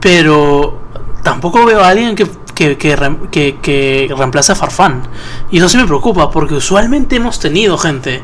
pero 0.01 0.81
tampoco 1.23 1.65
veo 1.65 1.81
a 1.81 1.89
alguien 1.89 2.15
que, 2.15 2.27
que, 2.55 2.77
que, 2.77 3.57
que, 3.61 4.15
reemplace 4.17 4.53
a 4.53 4.55
Farfán. 4.55 5.03
Y 5.51 5.59
eso 5.59 5.69
sí 5.69 5.77
me 5.77 5.87
preocupa, 5.87 6.31
porque 6.31 6.55
usualmente 6.55 7.17
hemos 7.17 7.39
tenido 7.39 7.79
gente. 7.79 8.23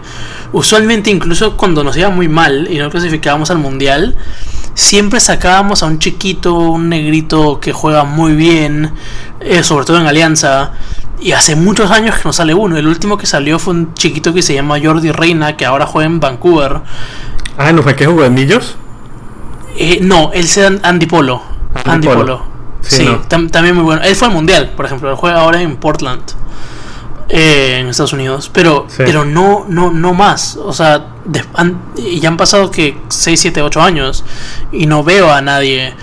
Usualmente, 0.53 1.11
incluso 1.11 1.57
cuando 1.57 1.85
nos 1.85 1.97
iba 1.97 2.11
muy 2.11 2.29
mal 2.29 2.69
y 2.71 2.79
no 2.79 2.91
clasificábamos 2.91 3.51
al 3.51 3.59
mundial, 3.59 4.17
siempre 4.75 5.21
sacábamos 5.21 5.83
a 5.83 5.87
un 5.87 5.99
chiquito, 5.99 6.55
un 6.55 6.89
negrito 6.89 7.61
que 7.61 7.73
juega 7.73 8.05
muy 8.05 8.35
bien, 8.35 8.93
eh, 9.41 9.63
sobre 9.63 9.85
todo 9.85 9.99
en 9.99 10.07
Alianza. 10.07 10.73
Y 11.21 11.33
hace 11.33 11.57
muchos 11.57 11.91
años 11.91 12.17
que 12.17 12.23
no 12.25 12.33
sale 12.33 12.55
uno. 12.55 12.77
El 12.77 12.87
último 12.87 13.19
que 13.19 13.27
salió 13.27 13.59
fue 13.59 13.75
un 13.75 13.95
chiquito 13.95 14.33
que 14.33 14.43
se 14.43 14.55
llama 14.55 14.79
Jordi 14.81 15.11
Reina, 15.11 15.57
que 15.57 15.67
ahora 15.67 15.87
juega 15.87 16.07
en 16.07 16.21
Vancouver. 16.21 16.81
Ah, 17.57 17.73
¿no 17.73 17.83
fue 17.83 17.97
que 17.97 18.07
jugó 18.07 18.25
en 18.25 18.35
Millos? 18.35 18.77
Eh, 19.77 19.99
no, 20.01 20.31
él 20.33 20.47
se 20.47 20.65
Andy 20.83 21.07
Polo. 21.07 21.43
Andy, 21.85 22.07
Polo. 22.07 22.58
Sí, 22.81 23.07
también 23.29 23.75
muy 23.75 23.85
bueno. 23.85 24.03
Él 24.03 24.15
fue 24.15 24.29
al 24.29 24.35
Mundial, 24.35 24.73
por 24.77 24.87
ejemplo. 24.87 25.11
Él 25.11 25.17
juega 25.17 25.41
ahora 25.41 25.61
en 25.61 25.77
Portland. 25.77 26.23
Eh, 27.29 27.79
en 27.81 27.89
Estados 27.89 28.15
Unidos. 28.15 28.51
Pero, 28.53 28.87
pero 28.97 29.25
no, 29.25 29.67
no, 29.69 29.91
no 29.91 30.15
más. 30.15 30.57
O 30.57 30.73
sea, 30.73 31.09
ya 31.27 32.29
han 32.29 32.37
pasado 32.37 32.71
que 32.71 32.97
6, 33.09 33.41
7, 33.41 33.63
8 33.63 33.83
años. 33.83 34.25
Y 34.73 34.87
no 34.87 35.05
veo 35.05 35.31
a 35.31 35.43
nadie 35.43 35.95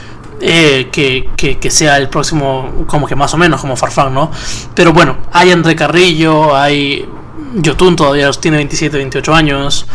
eh, 0.42 0.90
que, 0.92 1.30
que, 1.36 1.72
sea 1.72 1.98
el 1.98 2.10
próximo, 2.10 2.86
como 2.88 3.08
que 3.08 3.16
más 3.16 3.34
o 3.34 3.38
menos, 3.38 3.62
como 3.62 3.76
Farfán, 3.76 4.14
¿no? 4.14 4.30
Pero 4.74 4.94
bueno, 4.94 5.18
hay 5.32 5.52
André 5.52 5.76
Carrillo, 5.76 6.56
hay 6.56 7.08
Yotun 7.56 7.96
todavía 7.96 8.30
tiene 8.32 8.58
27, 8.58 8.98
28 8.98 9.34
años. 9.34 9.88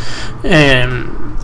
Eh, 0.43 0.87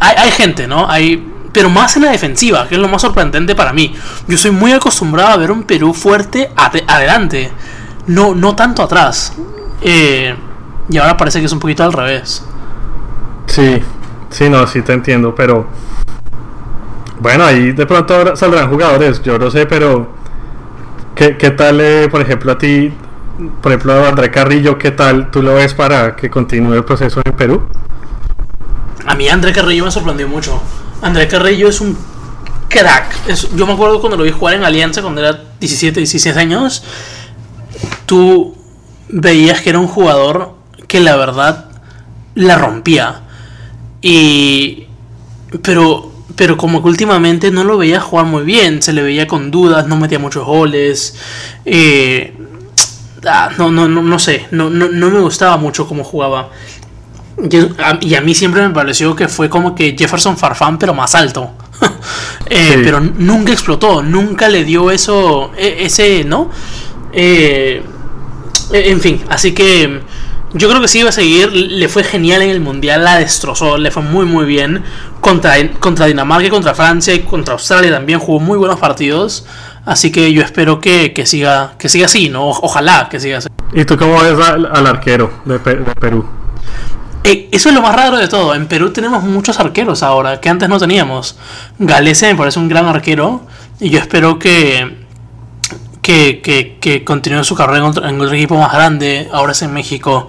hay, 0.01 0.17
hay, 0.17 0.31
gente, 0.31 0.67
¿no? 0.67 0.91
Hay, 0.91 1.25
pero 1.57 1.71
más 1.71 1.97
en 1.97 2.03
la 2.03 2.11
defensiva, 2.11 2.69
que 2.69 2.75
es 2.75 2.81
lo 2.83 2.87
más 2.87 3.01
sorprendente 3.01 3.55
para 3.55 3.73
mí. 3.73 3.97
Yo 4.29 4.37
soy 4.37 4.51
muy 4.51 4.73
acostumbrado 4.73 5.31
a 5.31 5.37
ver 5.39 5.51
un 5.51 5.63
Perú 5.63 5.95
fuerte 5.95 6.51
adelante, 6.55 7.51
no, 8.09 8.35
no 8.35 8.55
tanto 8.55 8.83
atrás. 8.83 9.33
Eh, 9.81 10.35
y 10.91 10.99
ahora 10.99 11.17
parece 11.17 11.41
que 11.41 11.47
es 11.47 11.53
un 11.53 11.59
poquito 11.59 11.83
al 11.83 11.95
revés. 11.95 12.45
Sí, 13.47 13.83
sí, 14.29 14.51
no, 14.51 14.67
sí 14.67 14.83
te 14.83 14.93
entiendo, 14.93 15.35
pero 15.35 15.67
bueno, 17.21 17.47
ahí 17.47 17.73
de 17.73 17.87
pronto 17.87 18.37
saldrán 18.37 18.69
jugadores, 18.69 19.23
yo 19.23 19.39
no 19.39 19.51
sé, 19.51 19.65
pero 19.65 20.11
¿qué, 21.15 21.33
tal, 21.57 21.81
eh, 21.81 22.09
por 22.11 22.21
ejemplo, 22.21 22.53
a 22.53 22.59
ti, 22.59 22.93
por 23.63 23.73
ejemplo, 23.73 23.95
a 23.95 24.09
André 24.11 24.31
Carrillo, 24.31 24.77
qué 24.77 24.91
tal 24.91 25.31
tú 25.31 25.41
lo 25.41 25.55
ves 25.55 25.73
para 25.73 26.17
que 26.17 26.29
continúe 26.29 26.75
el 26.75 26.85
proceso 26.85 27.23
en 27.25 27.33
Perú? 27.33 27.63
A 29.07 29.15
mí 29.15 29.27
André 29.31 29.55
Carrillo 29.55 29.87
me 29.87 29.91
sorprendió 29.91 30.29
mucho. 30.29 30.61
André 31.03 31.29
Carrillo 31.29 31.69
es 31.69 31.81
un 31.81 31.97
crack. 32.69 33.35
yo 33.55 33.67
me 33.67 33.73
acuerdo 33.73 34.01
cuando 34.01 34.17
lo 34.17 34.25
vi 34.25 34.31
jugar 34.31 34.55
en 34.55 34.65
Alianza 34.65 35.03
cuando 35.03 35.21
era 35.21 35.45
17, 35.61 36.01
16 36.01 36.37
años. 36.37 36.83
Tú 38.07 38.57
veías 39.09 39.61
que 39.61 39.71
era 39.71 39.79
un 39.79 39.89
jugador 39.89 40.55
que 40.89 41.01
la 41.01 41.17
verdad 41.17 41.71
la 42.35 42.57
rompía. 42.59 43.23
Y. 44.03 44.87
Pero 45.63 46.17
pero 46.37 46.57
como 46.57 46.83
que 46.83 46.89
últimamente 46.89 47.51
no 47.51 47.65
lo 47.65 47.79
veía 47.79 48.01
jugar 48.01 48.27
muy 48.27 48.45
bien, 48.45 48.83
se 48.83 48.93
le 48.93 49.03
veía 49.03 49.27
con 49.27 49.51
dudas, 49.51 49.89
no 49.89 49.97
metía 49.97 50.19
muchos 50.19 50.45
goles. 50.45 51.17
Eh, 51.65 52.35
ah, 53.27 53.51
no, 53.57 53.71
no, 53.71 53.89
no, 53.89 54.03
no 54.03 54.19
sé, 54.19 54.47
no, 54.51 54.69
no, 54.69 54.89
no 54.89 55.11
me 55.11 55.21
gustaba 55.21 55.57
mucho 55.57 55.89
cómo 55.89 56.05
jugaba. 56.05 56.51
Y 57.39 58.15
a, 58.15 58.21
mí 58.21 58.35
siempre 58.35 58.67
me 58.67 58.73
pareció 58.73 59.15
que 59.15 59.29
fue 59.29 59.51
como 59.51 59.75
que 59.75 59.95
Jefferson 59.99 60.37
Farfán, 60.37 60.79
pero 60.79 60.95
más 60.95 61.15
alto. 61.15 61.51
Eh, 62.49 62.81
pero 62.85 63.01
nunca 63.01 63.53
explotó, 63.53 64.05
nunca 64.05 64.49
le 64.49 64.63
dio 64.63 64.93
eso, 64.93 65.51
e, 65.57 65.79
ese, 65.81 66.23
¿no? 66.23 66.49
Eh, 67.13 67.83
en 68.73 69.01
fin, 69.01 69.21
así 69.29 69.53
que 69.53 70.01
yo 70.53 70.69
creo 70.69 70.81
que 70.81 70.89
sí 70.89 71.01
iba 71.01 71.09
a 71.09 71.13
seguir, 71.13 71.53
le 71.53 71.89
fue 71.89 72.05
genial 72.05 72.43
en 72.43 72.51
el 72.51 72.61
Mundial, 72.61 73.05
la 73.05 73.19
destrozó, 73.19 73.77
le 73.77 73.91
fue 73.91 74.03
muy 74.03 74.25
muy 74.27 74.45
bien 74.47 74.83
contra, 75.21 75.55
contra 75.81 76.07
Dinamarca 76.07 76.47
y 76.47 76.51
contra 76.51 76.75
Francia 76.75 77.13
y 77.15 77.21
contra 77.21 77.55
Australia 77.55 77.91
también 77.91 78.21
jugó 78.21 78.39
muy 78.39 78.57
buenos 78.57 78.79
partidos. 78.79 79.45
Así 79.85 80.11
que 80.11 80.33
yo 80.33 80.43
espero 80.43 80.81
que, 80.81 81.13
siga 81.27 81.75
que 81.79 81.89
siga 81.89 82.07
así, 82.07 82.29
¿no? 82.29 82.49
Ojalá 82.49 83.09
que 83.09 83.21
siga 83.21 83.39
así. 83.39 83.49
¿Y 83.73 83.85
tú 83.85 83.97
cómo 83.97 84.21
ves 84.21 84.39
al, 84.49 84.87
arquero 84.87 85.31
de, 85.45 85.59
Perú? 85.59 86.25
Eh, 87.27 87.49
eso 87.51 87.71
es 87.71 87.75
lo 87.75 87.83
más 87.83 87.97
raro 87.97 88.19
de 88.19 88.29
todo. 88.29 88.55
En 88.55 88.69
Perú 88.69 88.93
tenemos 88.93 89.25
muchos 89.25 89.59
arqueros 89.59 90.05
ahora, 90.05 90.41
que 90.41 90.49
antes 90.49 90.69
no 90.69 90.79
teníamos. 90.79 91.37
Galese 91.77 92.29
me 92.29 92.39
parece 92.39 92.61
un 92.61 92.69
gran 92.69 92.87
arquero 92.87 93.41
y 93.81 93.91
yo 93.91 93.99
espero 93.99 94.39
que, 94.39 95.05
que, 96.01 96.79
que, 96.81 97.05
continúe 97.05 97.43
su 97.43 97.57
carrera 97.57 97.79
en 97.79 97.85
otro, 98.21 98.33
equipo 98.33 98.57
más 98.57 98.73
grande. 98.73 99.29
Ahora 99.33 99.51
es 99.51 99.63
en 99.63 99.73
México. 99.73 100.29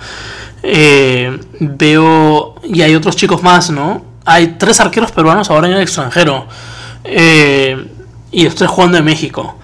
Eh, 0.64 1.40
veo. 1.60 2.56
Y 2.64 2.82
hay 2.82 2.96
otros 2.96 3.16
chicos 3.16 3.44
más, 3.44 3.70
¿no? 3.70 4.04
Hay 4.26 4.56
tres 4.58 4.80
arqueros 4.80 5.12
peruanos 5.12 5.52
ahora 5.52 5.68
en 5.68 5.74
el 5.74 5.82
extranjero. 5.84 6.48
Eh, 7.04 7.92
y 8.32 8.44
los 8.44 8.56
tres 8.56 8.72
jugando 8.72 8.98
en 8.98 9.06
México. 9.06 9.60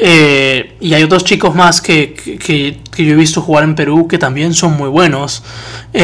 Eh, 0.00 0.76
y 0.80 0.94
hay 0.94 1.02
otros 1.02 1.24
chicos 1.24 1.56
más 1.56 1.82
que, 1.82 2.14
que, 2.14 2.78
yo 2.96 3.12
he 3.12 3.16
visto 3.16 3.42
jugar 3.42 3.64
en 3.64 3.74
Perú 3.74 4.06
que 4.06 4.16
también 4.16 4.54
son 4.54 4.76
muy 4.76 4.88
buenos. 4.88 5.42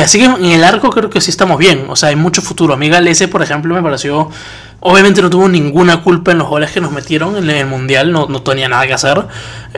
así 0.03 0.19
que 0.19 0.25
en 0.25 0.45
el 0.45 0.65
arco 0.65 0.91
creo 0.91 1.11
que 1.11 1.21
sí 1.21 1.31
estamos 1.31 1.59
bien. 1.59 1.87
O 1.89 1.97
sea, 1.97 2.09
hay 2.09 2.17
mucho 2.17 2.43
futuro. 2.43 2.75
Amiga 2.75 3.01
Lese, 3.01 3.29
por 3.29 3.43
ejemplo, 3.43 3.75
me 3.75 3.83
pareció 3.83 4.31
Obviamente 4.87 5.23
no 5.23 5.31
tuvo 5.31 5.49
ninguna 5.49 6.03
culpa 6.03 6.33
en 6.33 6.39
los 6.39 6.47
goles 6.47 6.71
que 6.71 6.79
nos 6.79 6.93
metieron 6.93 7.39
en 7.39 7.49
el 7.49 7.67
Mundial, 7.67 8.13
no, 8.13 8.27
no 8.27 8.43
tenía 8.43 8.69
nada 8.69 8.87
que 8.87 8.93
hacer. 8.93 9.25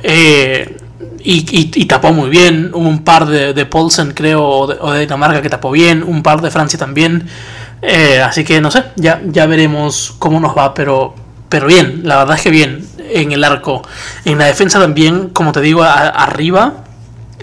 Eh, 0.02 0.78
y, 1.22 1.84
tapó 1.84 2.12
muy 2.12 2.28
bien. 2.28 2.72
Hubo 2.74 2.88
un 2.88 3.04
par 3.04 3.26
de, 3.26 3.54
de 3.54 3.66
Paulsen, 3.66 4.10
creo, 4.14 4.44
o 4.44 4.92
de, 4.92 4.98
Dinamarca 4.98 5.40
que 5.40 5.48
tapó 5.48 5.70
bien. 5.70 6.02
Un 6.02 6.24
par 6.24 6.42
de 6.42 6.50
Francia 6.50 6.76
también. 6.76 7.28
Eh, 7.82 8.20
así 8.20 8.42
que 8.42 8.60
no 8.60 8.72
sé, 8.72 8.82
ya, 8.96 9.22
ya 9.26 9.46
veremos 9.46 10.12
cómo 10.18 10.40
nos 10.40 10.56
va, 10.58 10.74
pero, 10.74 11.14
pero 11.48 11.68
bien, 11.68 12.00
la 12.02 12.16
verdad 12.16 12.36
es 12.36 12.42
que 12.42 12.50
bien 12.50 12.84
en 13.10 13.32
el 13.32 13.44
arco. 13.44 13.82
En 14.24 14.38
la 14.38 14.46
defensa 14.46 14.78
también, 14.78 15.30
como 15.30 15.52
te 15.52 15.60
digo, 15.60 15.82
arriba 15.82 16.84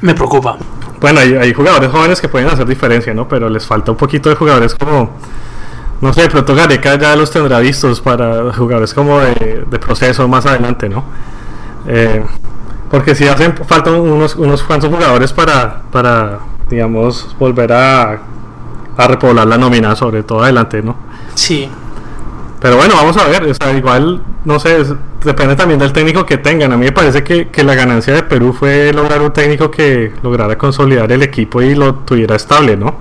me 0.01 0.13
preocupa. 0.13 0.57
Bueno, 0.99 1.19
hay, 1.19 1.33
hay, 1.35 1.53
jugadores 1.53 1.91
jóvenes 1.91 2.21
que 2.21 2.29
pueden 2.29 2.47
hacer 2.47 2.65
diferencia, 2.65 3.13
¿no? 3.13 3.27
Pero 3.27 3.49
les 3.49 3.65
falta 3.65 3.91
un 3.91 3.97
poquito 3.97 4.29
de 4.29 4.35
jugadores 4.35 4.73
como 4.75 5.11
no 6.03 6.11
sé, 6.11 6.27
pronto 6.27 6.53
Gareca 6.53 6.99
ya 6.99 7.15
los 7.15 7.31
tendrá 7.31 7.59
vistos 7.59 8.01
para 8.01 8.51
jugadores 8.51 8.93
como 8.93 9.19
de, 9.21 9.65
proceso 9.79 10.27
más 10.27 10.45
adelante, 10.45 10.89
¿no? 10.89 11.01
Eh, 11.87 12.21
Porque 12.91 13.15
si 13.15 13.25
hacen 13.25 13.55
faltan 13.55 13.95
unos, 13.95 14.35
unos 14.35 14.63
cuantos 14.63 14.93
jugadores 14.93 15.31
para, 15.31 15.83
para 15.93 16.39
digamos, 16.69 17.33
volver 17.39 17.71
a, 17.71 18.19
a 18.97 19.07
repoblar 19.07 19.47
la 19.47 19.57
nómina, 19.57 19.95
sobre 19.95 20.23
todo 20.23 20.43
adelante, 20.43 20.83
¿no? 20.83 20.97
Sí. 21.35 21.69
Pero 22.63 22.77
bueno, 22.77 22.95
vamos 22.95 23.17
a 23.17 23.27
ver, 23.27 23.43
o 23.43 23.53
sea, 23.53 23.77
igual, 23.77 24.21
no 24.45 24.57
sé, 24.57 24.85
depende 25.21 25.57
también 25.57 25.81
del 25.81 25.91
técnico 25.91 26.25
que 26.25 26.37
tengan. 26.37 26.71
A 26.71 26.77
mí 26.77 26.85
me 26.85 26.93
parece 26.93 27.21
que, 27.21 27.49
que 27.49 27.61
la 27.61 27.75
ganancia 27.75 28.13
de 28.13 28.23
Perú 28.23 28.53
fue 28.57 28.93
lograr 28.93 29.21
un 29.21 29.33
técnico 29.33 29.69
que 29.69 30.13
lograra 30.23 30.57
consolidar 30.57 31.11
el 31.11 31.23
equipo 31.23 31.61
y 31.61 31.75
lo 31.75 31.95
tuviera 31.95 32.37
estable, 32.37 32.77
¿no? 32.77 32.95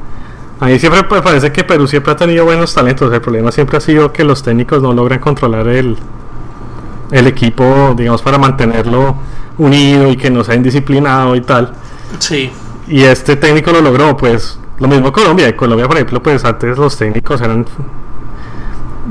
A 0.59 0.67
mí 0.67 0.81
siempre 0.81 1.03
me 1.09 1.23
parece 1.23 1.53
que 1.53 1.63
Perú 1.63 1.87
siempre 1.87 2.11
ha 2.13 2.17
tenido 2.17 2.45
buenos 2.45 2.75
talentos. 2.75 3.13
El 3.13 3.21
problema 3.21 3.53
siempre 3.53 3.77
ha 3.77 3.81
sido 3.81 4.13
que 4.13 4.25
los 4.25 4.43
técnicos 4.43 4.83
no 4.83 4.93
logran 4.93 5.21
controlar 5.21 5.69
el, 5.69 5.97
el 7.13 7.27
equipo, 7.29 7.95
digamos, 7.97 8.21
para 8.21 8.39
mantenerlo 8.39 9.15
unido 9.59 10.11
y 10.11 10.17
que 10.17 10.29
no 10.29 10.43
sea 10.43 10.57
indisciplinado 10.57 11.37
y 11.37 11.41
tal. 11.41 11.73
Sí. 12.19 12.51
Y 12.89 13.03
este 13.03 13.37
técnico 13.37 13.71
lo 13.71 13.81
logró, 13.81 14.17
pues 14.17 14.59
lo 14.81 14.89
mismo 14.89 15.13
Colombia. 15.13 15.47
En 15.47 15.57
Colombia, 15.57 15.87
por 15.87 15.99
ejemplo, 15.99 16.21
pues 16.21 16.45
antes 16.45 16.77
los 16.77 16.97
técnicos 16.97 17.41
eran, 17.41 17.65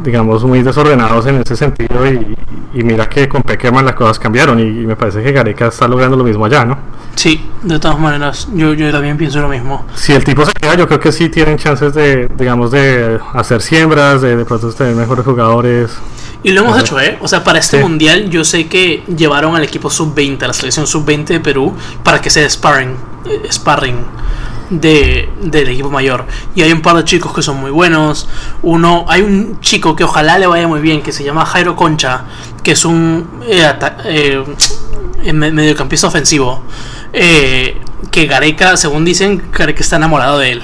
digamos, 0.04 0.44
muy 0.44 0.64
desordenados 0.64 1.26
en 1.28 1.42
ese 1.42 1.56
sentido 1.56 2.06
y, 2.08 2.38
y 2.74 2.84
mira 2.84 3.10
que 3.10 3.28
con 3.28 3.44
Peckerman 3.44 3.86
las 3.86 3.96
cosas 3.96 4.20
cambiaron 4.20 4.60
y, 4.60 4.64
y, 4.64 4.86
me 4.86 4.96
parece 4.96 5.22
que 5.22 5.32
Gareca 5.32 5.68
está 5.68 5.88
logrando 5.88 6.16
lo 6.18 6.24
mismo 6.24 6.46
allá, 6.46 6.66
¿no? 6.66 6.78
Sí, 7.16 7.50
de 7.62 7.78
todas 7.78 8.00
maneras, 8.00 8.48
yo, 8.54 8.74
yo 8.74 8.92
también 8.92 9.18
pienso 9.18 9.42
lo 9.42 9.50
mismo. 9.50 9.86
Si 9.94 10.14
el 10.14 10.24
tipo 10.24 10.46
se 10.46 10.54
queda, 10.54 10.76
yo 10.76 10.88
creo 10.88 11.00
que 11.00 11.12
sí 11.12 11.30
tienen 11.30 11.58
chances 11.58 11.94
de, 11.94 12.28
digamos, 12.38 12.72
de 12.72 13.20
hacer 13.34 13.62
siembras, 13.62 14.22
de 14.22 14.36
de 14.36 14.46
pronto 14.46 14.72
tener 14.74 14.96
mejores 14.96 15.26
jugadores. 15.26 15.92
Y 16.44 16.52
lo 16.52 16.62
hemos 16.62 16.80
hecho, 16.80 17.00
¿eh? 17.00 17.18
O 17.22 17.28
sea, 17.28 17.44
para 17.44 17.60
este 17.60 17.78
sí. 17.78 17.84
mundial 17.84 18.30
yo 18.30 18.44
sé 18.44 18.68
que 18.68 19.04
llevaron 19.16 19.56
al 19.56 19.64
equipo 19.64 19.90
sub-20, 19.90 20.44
a 20.44 20.48
la 20.48 20.54
selección 20.54 20.88
sub-20 20.88 21.26
de 21.26 21.40
Perú, 21.40 21.76
para 22.04 22.20
que 22.20 22.30
sea 22.30 22.50
sparring, 22.50 22.96
eh, 23.26 23.48
sparring 23.52 23.98
de, 24.72 25.30
del 25.42 25.70
equipo 25.70 25.92
mayor. 25.92 26.26
Y 26.56 26.64
hay 26.64 26.72
un 26.72 26.82
par 26.82 26.96
de 26.96 27.04
chicos 27.04 27.34
que 27.34 27.44
son 27.44 27.60
muy 27.60 27.70
buenos. 27.70 28.28
Uno, 28.64 29.06
hay 29.08 29.22
un 29.22 29.60
chico 29.60 29.96
que 29.96 30.04
ojalá 30.04 30.40
le 30.40 30.48
vaya 30.48 30.68
muy 30.68 30.80
bien, 30.80 31.04
que 31.04 31.12
se 31.12 31.24
llama 31.24 31.46
Jairo 31.46 31.76
Concha, 31.76 32.24
que 32.64 32.72
es 32.72 32.86
un 32.86 33.28
eh, 33.48 33.72
eh, 35.24 35.34
mediocampista 35.34 36.08
ofensivo. 36.08 36.64
Eh, 37.14 37.80
que 38.10 38.26
Gareca, 38.26 38.78
según 38.78 39.06
dicen, 39.06 39.44
Gareca 39.54 39.82
está 39.82 39.98
enamorado 39.98 40.40
de 40.40 40.54
él. 40.54 40.64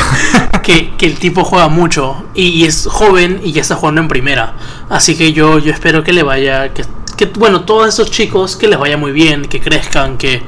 que, 0.62 0.94
que, 0.96 1.06
el 1.06 1.18
tipo 1.18 1.44
juega 1.44 1.68
mucho 1.68 2.24
y, 2.34 2.48
y, 2.48 2.64
es 2.66 2.86
joven 2.86 3.40
y 3.42 3.52
ya 3.52 3.62
está 3.62 3.74
jugando 3.74 4.00
en 4.00 4.08
primera. 4.08 4.54
Así 4.88 5.16
que 5.16 5.32
yo, 5.32 5.58
yo 5.58 5.72
espero 5.72 6.04
que 6.04 6.12
le 6.12 6.22
vaya, 6.22 6.72
que, 6.72 6.84
que, 7.16 7.26
bueno, 7.26 7.62
todos 7.62 7.88
esos 7.88 8.10
chicos 8.10 8.56
que 8.56 8.68
les 8.68 8.78
vaya 8.78 8.96
muy 8.96 9.12
bien, 9.12 9.46
que 9.46 9.60
crezcan, 9.60 10.18
que, 10.18 10.42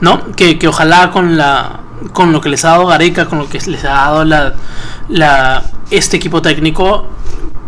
¿no? 0.00 0.32
Que, 0.32 0.58
que 0.58 0.68
ojalá 0.68 1.10
con 1.10 1.36
la 1.36 1.80
con 2.12 2.32
lo 2.32 2.40
que 2.40 2.48
les 2.48 2.64
ha 2.64 2.70
dado 2.70 2.86
Gareca, 2.86 3.26
con 3.26 3.38
lo 3.38 3.48
que 3.48 3.58
les 3.58 3.84
ha 3.84 3.88
dado 3.88 4.24
la, 4.24 5.62
este 5.90 6.16
equipo 6.16 6.40
técnico, 6.42 7.06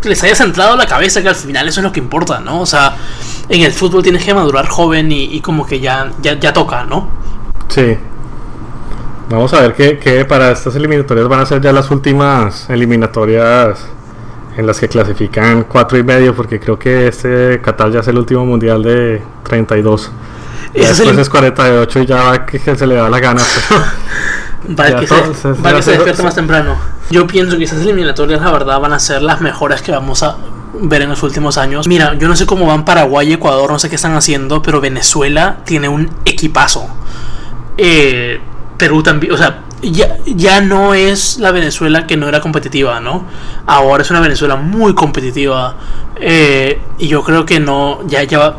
les 0.02 0.22
haya 0.22 0.34
centrado 0.34 0.76
la 0.76 0.86
cabeza 0.86 1.22
que 1.22 1.28
al 1.28 1.34
final 1.34 1.68
eso 1.68 1.80
es 1.80 1.84
lo 1.84 1.92
que 1.92 2.00
importa, 2.00 2.40
¿no? 2.40 2.60
O 2.60 2.66
sea, 2.66 2.96
en 3.48 3.62
el 3.62 3.72
fútbol 3.72 4.02
tienes 4.02 4.24
que 4.24 4.34
madurar 4.34 4.66
joven 4.66 5.12
y, 5.12 5.40
como 5.40 5.66
que 5.66 5.80
ya, 5.80 6.10
ya, 6.22 6.38
ya 6.38 6.52
toca, 6.52 6.84
¿no? 6.84 7.08
Sí. 7.68 7.96
Vamos 9.28 9.52
a 9.54 9.60
ver 9.60 9.74
que, 9.74 9.98
que, 9.98 10.24
para 10.24 10.50
estas 10.50 10.74
eliminatorias 10.76 11.28
van 11.28 11.40
a 11.40 11.46
ser 11.46 11.60
ya 11.60 11.72
las 11.72 11.90
últimas 11.90 12.68
eliminatorias 12.68 13.86
en 14.56 14.66
las 14.66 14.78
que 14.78 14.88
clasifican 14.88 15.64
cuatro 15.64 15.98
y 15.98 16.02
medio, 16.02 16.34
porque 16.34 16.60
creo 16.60 16.78
que 16.78 17.08
este 17.08 17.60
Qatar 17.62 17.90
ya 17.90 18.00
es 18.00 18.08
el 18.08 18.18
último 18.18 18.44
mundial 18.44 18.82
de 18.82 19.22
32. 19.44 20.10
Ya 20.74 20.88
después 20.88 21.00
es, 21.00 21.14
el... 21.14 21.18
es 21.18 21.28
48 21.28 22.00
y 22.00 22.06
ya 22.06 22.16
va 22.16 22.46
que, 22.46 22.58
que 22.58 22.76
se 22.76 22.86
le 22.86 22.94
da 22.94 23.08
la 23.08 23.20
gana. 23.20 23.42
Pero 23.68 24.76
para 24.76 25.00
que, 25.00 25.06
todo, 25.06 25.34
se, 25.34 25.54
para 25.54 25.76
que 25.76 25.82
se 25.82 25.90
despierte 25.92 26.22
más 26.22 26.34
temprano. 26.34 26.76
Yo 27.10 27.26
pienso 27.26 27.58
que 27.58 27.64
esas 27.64 27.82
eliminatorias, 27.82 28.40
la 28.40 28.50
verdad, 28.50 28.80
van 28.80 28.92
a 28.92 28.98
ser 28.98 29.22
las 29.22 29.40
mejores 29.40 29.82
que 29.82 29.92
vamos 29.92 30.22
a 30.22 30.36
ver 30.74 31.02
en 31.02 31.10
los 31.10 31.22
últimos 31.22 31.58
años. 31.58 31.86
Mira, 31.86 32.14
yo 32.14 32.28
no 32.28 32.36
sé 32.36 32.46
cómo 32.46 32.66
van 32.66 32.84
Paraguay 32.84 33.28
y 33.28 33.32
Ecuador, 33.34 33.70
no 33.70 33.78
sé 33.78 33.88
qué 33.88 33.96
están 33.96 34.14
haciendo, 34.14 34.62
pero 34.62 34.80
Venezuela 34.80 35.58
tiene 35.64 35.88
un 35.88 36.10
equipazo. 36.24 36.86
Eh, 37.76 38.40
Perú 38.78 39.02
también, 39.02 39.32
o 39.32 39.36
sea, 39.36 39.62
ya, 39.82 40.16
ya 40.26 40.60
no 40.60 40.94
es 40.94 41.38
la 41.38 41.50
Venezuela 41.50 42.06
que 42.06 42.16
no 42.16 42.28
era 42.28 42.40
competitiva, 42.40 43.00
¿no? 43.00 43.24
Ahora 43.66 44.02
es 44.02 44.10
una 44.10 44.20
Venezuela 44.20 44.56
muy 44.56 44.94
competitiva. 44.94 45.76
Eh, 46.16 46.80
y 46.98 47.08
yo 47.08 47.22
creo 47.22 47.44
que 47.44 47.60
no, 47.60 48.00
ya, 48.06 48.22
ya 48.22 48.54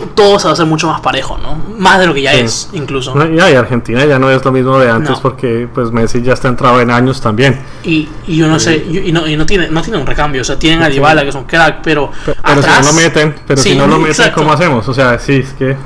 to, 0.00 0.06
todo 0.14 0.38
se 0.38 0.44
va 0.44 0.50
a 0.50 0.52
hacer 0.54 0.66
mucho 0.66 0.88
más 0.88 1.00
parejo, 1.00 1.38
¿no? 1.38 1.56
Más 1.78 1.98
de 1.98 2.06
lo 2.06 2.14
que 2.14 2.22
ya 2.22 2.32
sí. 2.32 2.40
es, 2.40 2.70
incluso. 2.72 3.14
No, 3.14 3.26
ya, 3.26 3.50
y 3.50 3.54
Argentina 3.54 4.04
ya 4.04 4.18
no 4.18 4.30
es 4.30 4.44
lo 4.44 4.52
mismo 4.52 4.78
de 4.78 4.90
antes 4.90 5.10
no. 5.10 5.22
porque 5.22 5.68
pues 5.72 5.90
Messi 5.90 6.22
ya 6.22 6.32
está 6.32 6.48
entrado 6.48 6.80
en 6.80 6.90
años 6.90 7.20
también. 7.20 7.58
Y, 7.84 8.08
y 8.26 8.36
yo 8.36 8.48
no 8.48 8.58
sí. 8.58 8.66
sé, 8.66 8.76
y, 8.76 9.12
no, 9.12 9.26
y 9.26 9.36
no, 9.36 9.46
tiene, 9.46 9.68
no 9.68 9.82
tiene 9.82 9.98
un 9.98 10.06
recambio, 10.06 10.42
o 10.42 10.44
sea, 10.44 10.58
tienen 10.58 10.82
a 10.82 10.88
Dybala 10.88 11.22
que 11.22 11.28
es 11.28 11.34
un 11.34 11.44
crack, 11.44 11.80
pero... 11.82 12.10
Pero, 12.24 12.36
pero 12.42 12.58
atrás, 12.58 12.76
si 12.78 12.82
no 12.82 12.88
lo 12.88 13.02
meten, 13.02 13.34
pero 13.46 13.60
sí, 13.60 13.70
si 13.70 13.76
no 13.76 13.86
lo 13.86 13.98
meten, 13.98 14.10
exacto. 14.10 14.40
¿cómo 14.40 14.52
hacemos? 14.52 14.88
O 14.88 14.94
sea, 14.94 15.18
sí, 15.18 15.36
es 15.36 15.52
que... 15.52 15.76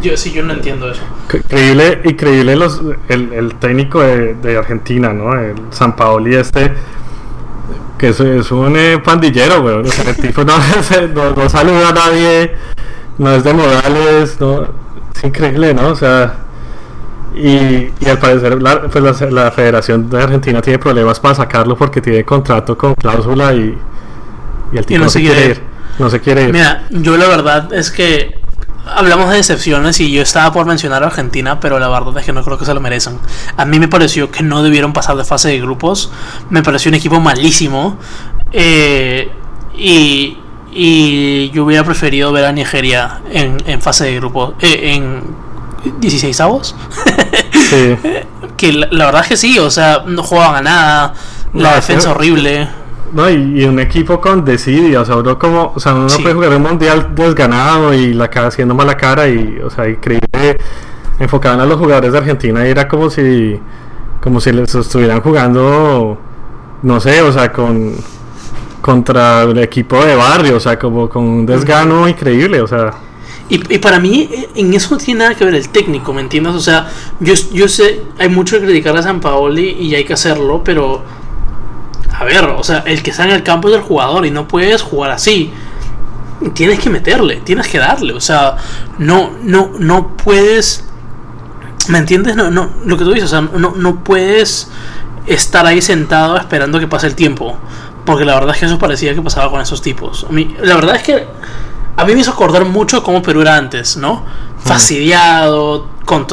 Yo 0.00 0.16
sí, 0.16 0.32
yo 0.32 0.42
no 0.42 0.54
entiendo 0.54 0.90
eso. 0.90 1.02
Increíble, 1.32 2.00
increíble 2.04 2.56
los, 2.56 2.80
el, 3.08 3.32
el 3.32 3.54
técnico 3.56 4.00
de, 4.00 4.34
de, 4.34 4.56
Argentina, 4.56 5.12
¿no? 5.12 5.38
El 5.38 5.54
San 5.70 5.94
Paoli 5.96 6.34
este, 6.34 6.72
que 7.98 8.08
es, 8.08 8.20
es 8.20 8.50
un 8.50 8.74
eh, 8.76 8.98
pandillero, 9.04 9.60
güey. 9.60 9.74
O 9.76 9.84
sea, 9.84 10.10
el 10.10 10.16
tipo 10.16 10.44
no, 10.44 10.54
no, 11.14 11.34
no, 11.34 11.48
saluda 11.48 11.90
a 11.90 11.92
nadie, 11.92 12.54
no 13.18 13.34
es 13.34 13.44
de 13.44 13.52
modales, 13.52 14.40
no, 14.40 14.62
es 15.14 15.24
increíble, 15.24 15.74
¿no? 15.74 15.88
O 15.88 15.96
sea, 15.96 16.34
y, 17.34 17.46
y 18.00 18.08
al 18.08 18.18
parecer 18.18 18.60
la, 18.60 18.82
pues 18.82 19.20
la, 19.22 19.30
la, 19.30 19.50
Federación 19.50 20.10
de 20.10 20.22
Argentina 20.22 20.60
tiene 20.60 20.78
problemas 20.78 21.18
para 21.18 21.34
sacarlo 21.34 21.76
porque 21.76 22.00
tiene 22.00 22.24
contrato 22.24 22.76
con 22.76 22.94
cláusula 22.94 23.54
y, 23.54 23.78
y 24.72 24.76
el 24.76 24.84
tipo 24.84 24.94
y 24.94 24.98
no, 24.98 25.04
no, 25.04 25.10
se 25.10 25.20
quiere 25.20 25.44
ir. 25.44 25.50
ir. 25.50 25.62
No 25.98 26.10
se 26.10 26.20
quiere 26.20 26.42
ir. 26.44 26.52
Mira, 26.52 26.84
yo 26.90 27.16
la 27.16 27.28
verdad 27.28 27.72
es 27.72 27.90
que 27.90 28.42
hablamos 28.86 29.30
de 29.30 29.36
decepciones 29.36 30.00
y 30.00 30.10
yo 30.10 30.22
estaba 30.22 30.52
por 30.52 30.66
mencionar 30.66 31.02
a 31.02 31.06
Argentina, 31.06 31.60
pero 31.60 31.78
la 31.78 31.88
verdad 31.88 32.18
es 32.18 32.24
que 32.24 32.32
no 32.32 32.42
creo 32.42 32.58
que 32.58 32.64
se 32.64 32.74
lo 32.74 32.80
merecen. 32.80 33.18
A 33.56 33.64
mí 33.64 33.78
me 33.78 33.88
pareció 33.88 34.30
que 34.30 34.42
no 34.42 34.62
debieron 34.62 34.92
pasar 34.92 35.16
de 35.16 35.24
fase 35.24 35.48
de 35.48 35.60
grupos. 35.60 36.10
Me 36.50 36.62
pareció 36.62 36.88
un 36.90 36.96
equipo 36.96 37.20
malísimo. 37.20 37.98
Eh, 38.52 39.30
y, 39.74 40.38
y, 40.72 41.50
yo 41.50 41.64
hubiera 41.64 41.84
preferido 41.84 42.32
ver 42.32 42.44
a 42.44 42.52
Nigeria 42.52 43.20
en, 43.30 43.58
en 43.66 43.80
fase 43.80 44.06
de 44.06 44.16
grupos. 44.16 44.54
Eh, 44.60 44.94
en 44.94 45.22
16 46.00 46.40
avos. 46.40 46.74
Sí. 47.70 47.96
que 48.56 48.72
la, 48.72 48.88
la, 48.90 49.06
verdad 49.06 49.22
es 49.22 49.28
que 49.28 49.36
sí, 49.36 49.58
o 49.58 49.70
sea, 49.70 50.04
no 50.06 50.22
jugaban 50.22 50.56
a 50.56 50.70
nada. 50.70 51.14
La 51.54 51.70
no, 51.70 51.74
defensa 51.76 52.08
sí. 52.08 52.08
horrible. 52.08 52.68
No, 53.12 53.28
y, 53.28 53.60
y, 53.60 53.64
un 53.64 53.78
equipo 53.78 54.20
con 54.20 54.44
desidia, 54.44 55.02
o 55.02 55.04
sea, 55.04 55.16
uno 55.16 55.38
como, 55.38 55.72
o 55.74 55.80
sea, 55.80 55.94
uno 55.94 56.08
sí. 56.08 56.22
puede 56.22 56.34
jugar 56.34 56.56
un 56.56 56.62
mundial 56.62 57.14
desganado 57.14 57.92
y 57.92 58.14
la 58.14 58.28
cara 58.28 58.48
haciendo 58.48 58.74
mala 58.74 58.96
cara 58.96 59.28
y, 59.28 59.60
o 59.62 59.68
sea, 59.68 59.86
increíble, 59.86 60.58
enfocaban 61.18 61.60
a 61.60 61.66
los 61.66 61.78
jugadores 61.78 62.12
de 62.12 62.18
Argentina 62.18 62.66
y 62.66 62.70
era 62.70 62.88
como 62.88 63.10
si, 63.10 63.60
como 64.22 64.40
si 64.40 64.52
les 64.52 64.74
estuvieran 64.74 65.20
jugando, 65.20 66.18
no 66.82 67.00
sé, 67.00 67.20
o 67.20 67.30
sea, 67.32 67.52
con, 67.52 67.94
contra 68.82 69.44
el 69.44 69.56
equipo 69.58 70.04
de 70.04 70.14
barrio, 70.14 70.56
o 70.56 70.60
sea, 70.60 70.78
como 70.78 71.08
con 71.08 71.24
un 71.24 71.46
desgano 71.46 72.06
increíble, 72.06 72.60
o 72.60 72.66
sea. 72.66 72.92
Y, 73.48 73.74
y, 73.74 73.78
para 73.78 73.98
mí, 73.98 74.28
en 74.54 74.74
eso 74.74 74.94
no 74.94 74.98
tiene 74.98 75.20
nada 75.20 75.34
que 75.34 75.44
ver 75.44 75.54
el 75.54 75.68
técnico, 75.68 76.12
¿me 76.12 76.20
entiendes? 76.20 76.54
O 76.54 76.60
sea, 76.60 76.90
yo, 77.20 77.32
yo 77.52 77.68
sé, 77.68 78.02
hay 78.18 78.28
mucho 78.28 78.58
que 78.58 78.66
criticar 78.66 78.96
a 78.96 79.02
San 79.02 79.20
Paoli 79.20 79.70
y 79.70 79.94
hay 79.94 80.04
que 80.04 80.12
hacerlo, 80.12 80.62
pero 80.64 81.02
a 82.18 82.24
ver, 82.24 82.44
o 82.44 82.62
sea, 82.62 82.78
el 82.86 83.02
que 83.02 83.10
está 83.10 83.24
en 83.24 83.30
el 83.30 83.42
campo 83.42 83.68
es 83.68 83.74
el 83.74 83.82
jugador 83.82 84.26
y 84.26 84.30
no 84.30 84.46
puedes 84.46 84.82
jugar 84.82 85.10
así. 85.10 85.52
Tienes 86.54 86.80
que 86.80 86.90
meterle, 86.90 87.36
tienes 87.44 87.68
que 87.68 87.78
darle, 87.78 88.12
o 88.14 88.20
sea, 88.20 88.56
no, 88.98 89.30
no, 89.42 89.72
no 89.78 90.16
puedes, 90.16 90.84
¿me 91.88 91.98
entiendes? 91.98 92.34
No, 92.34 92.50
no, 92.50 92.70
lo 92.84 92.96
que 92.98 93.04
tú 93.04 93.12
dices, 93.12 93.32
o 93.32 93.40
sea, 93.40 93.48
no, 93.56 93.74
no 93.76 94.02
puedes 94.02 94.68
estar 95.26 95.66
ahí 95.66 95.80
sentado 95.80 96.36
esperando 96.36 96.80
que 96.80 96.88
pase 96.88 97.06
el 97.06 97.14
tiempo, 97.14 97.56
porque 98.04 98.24
la 98.24 98.34
verdad 98.34 98.54
es 98.54 98.60
que 98.60 98.66
eso 98.66 98.78
parecía 98.78 99.14
que 99.14 99.22
pasaba 99.22 99.50
con 99.50 99.60
esos 99.60 99.82
tipos. 99.82 100.26
A 100.28 100.32
mí, 100.32 100.54
la 100.60 100.74
verdad 100.74 100.96
es 100.96 101.02
que 101.02 101.26
a 101.96 102.04
mí 102.04 102.14
me 102.14 102.20
hizo 102.20 102.30
acordar 102.30 102.64
mucho 102.64 103.02
cómo 103.02 103.22
Perú 103.22 103.42
era 103.42 103.56
antes, 103.56 103.96
¿no? 103.96 104.24
Fastidiado, 104.58 105.88
con 106.04 106.26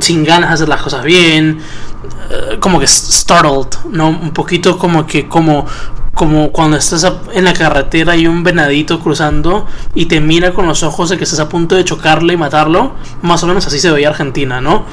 sin 0.00 0.24
ganas 0.24 0.50
de 0.50 0.54
hacer 0.54 0.68
las 0.68 0.82
cosas 0.82 1.04
bien, 1.04 1.58
uh, 1.58 2.58
como 2.60 2.78
que 2.78 2.86
startled, 2.86 3.68
¿no? 3.90 4.08
Un 4.08 4.32
poquito 4.32 4.78
como 4.78 5.06
que 5.06 5.28
como 5.28 5.66
como 6.14 6.52
cuando 6.52 6.76
estás 6.76 7.10
en 7.32 7.44
la 7.44 7.52
carretera 7.52 8.14
y 8.14 8.28
un 8.28 8.44
venadito 8.44 9.00
cruzando 9.00 9.66
y 9.96 10.06
te 10.06 10.20
mira 10.20 10.54
con 10.54 10.66
los 10.66 10.84
ojos 10.84 11.10
de 11.10 11.18
que 11.18 11.24
estás 11.24 11.40
a 11.40 11.48
punto 11.48 11.74
de 11.74 11.84
chocarle 11.84 12.34
y 12.34 12.36
matarlo, 12.36 12.92
más 13.22 13.42
o 13.42 13.48
menos 13.48 13.66
así 13.66 13.80
se 13.80 13.90
veía 13.90 14.10
Argentina, 14.10 14.60
¿no? 14.60 14.84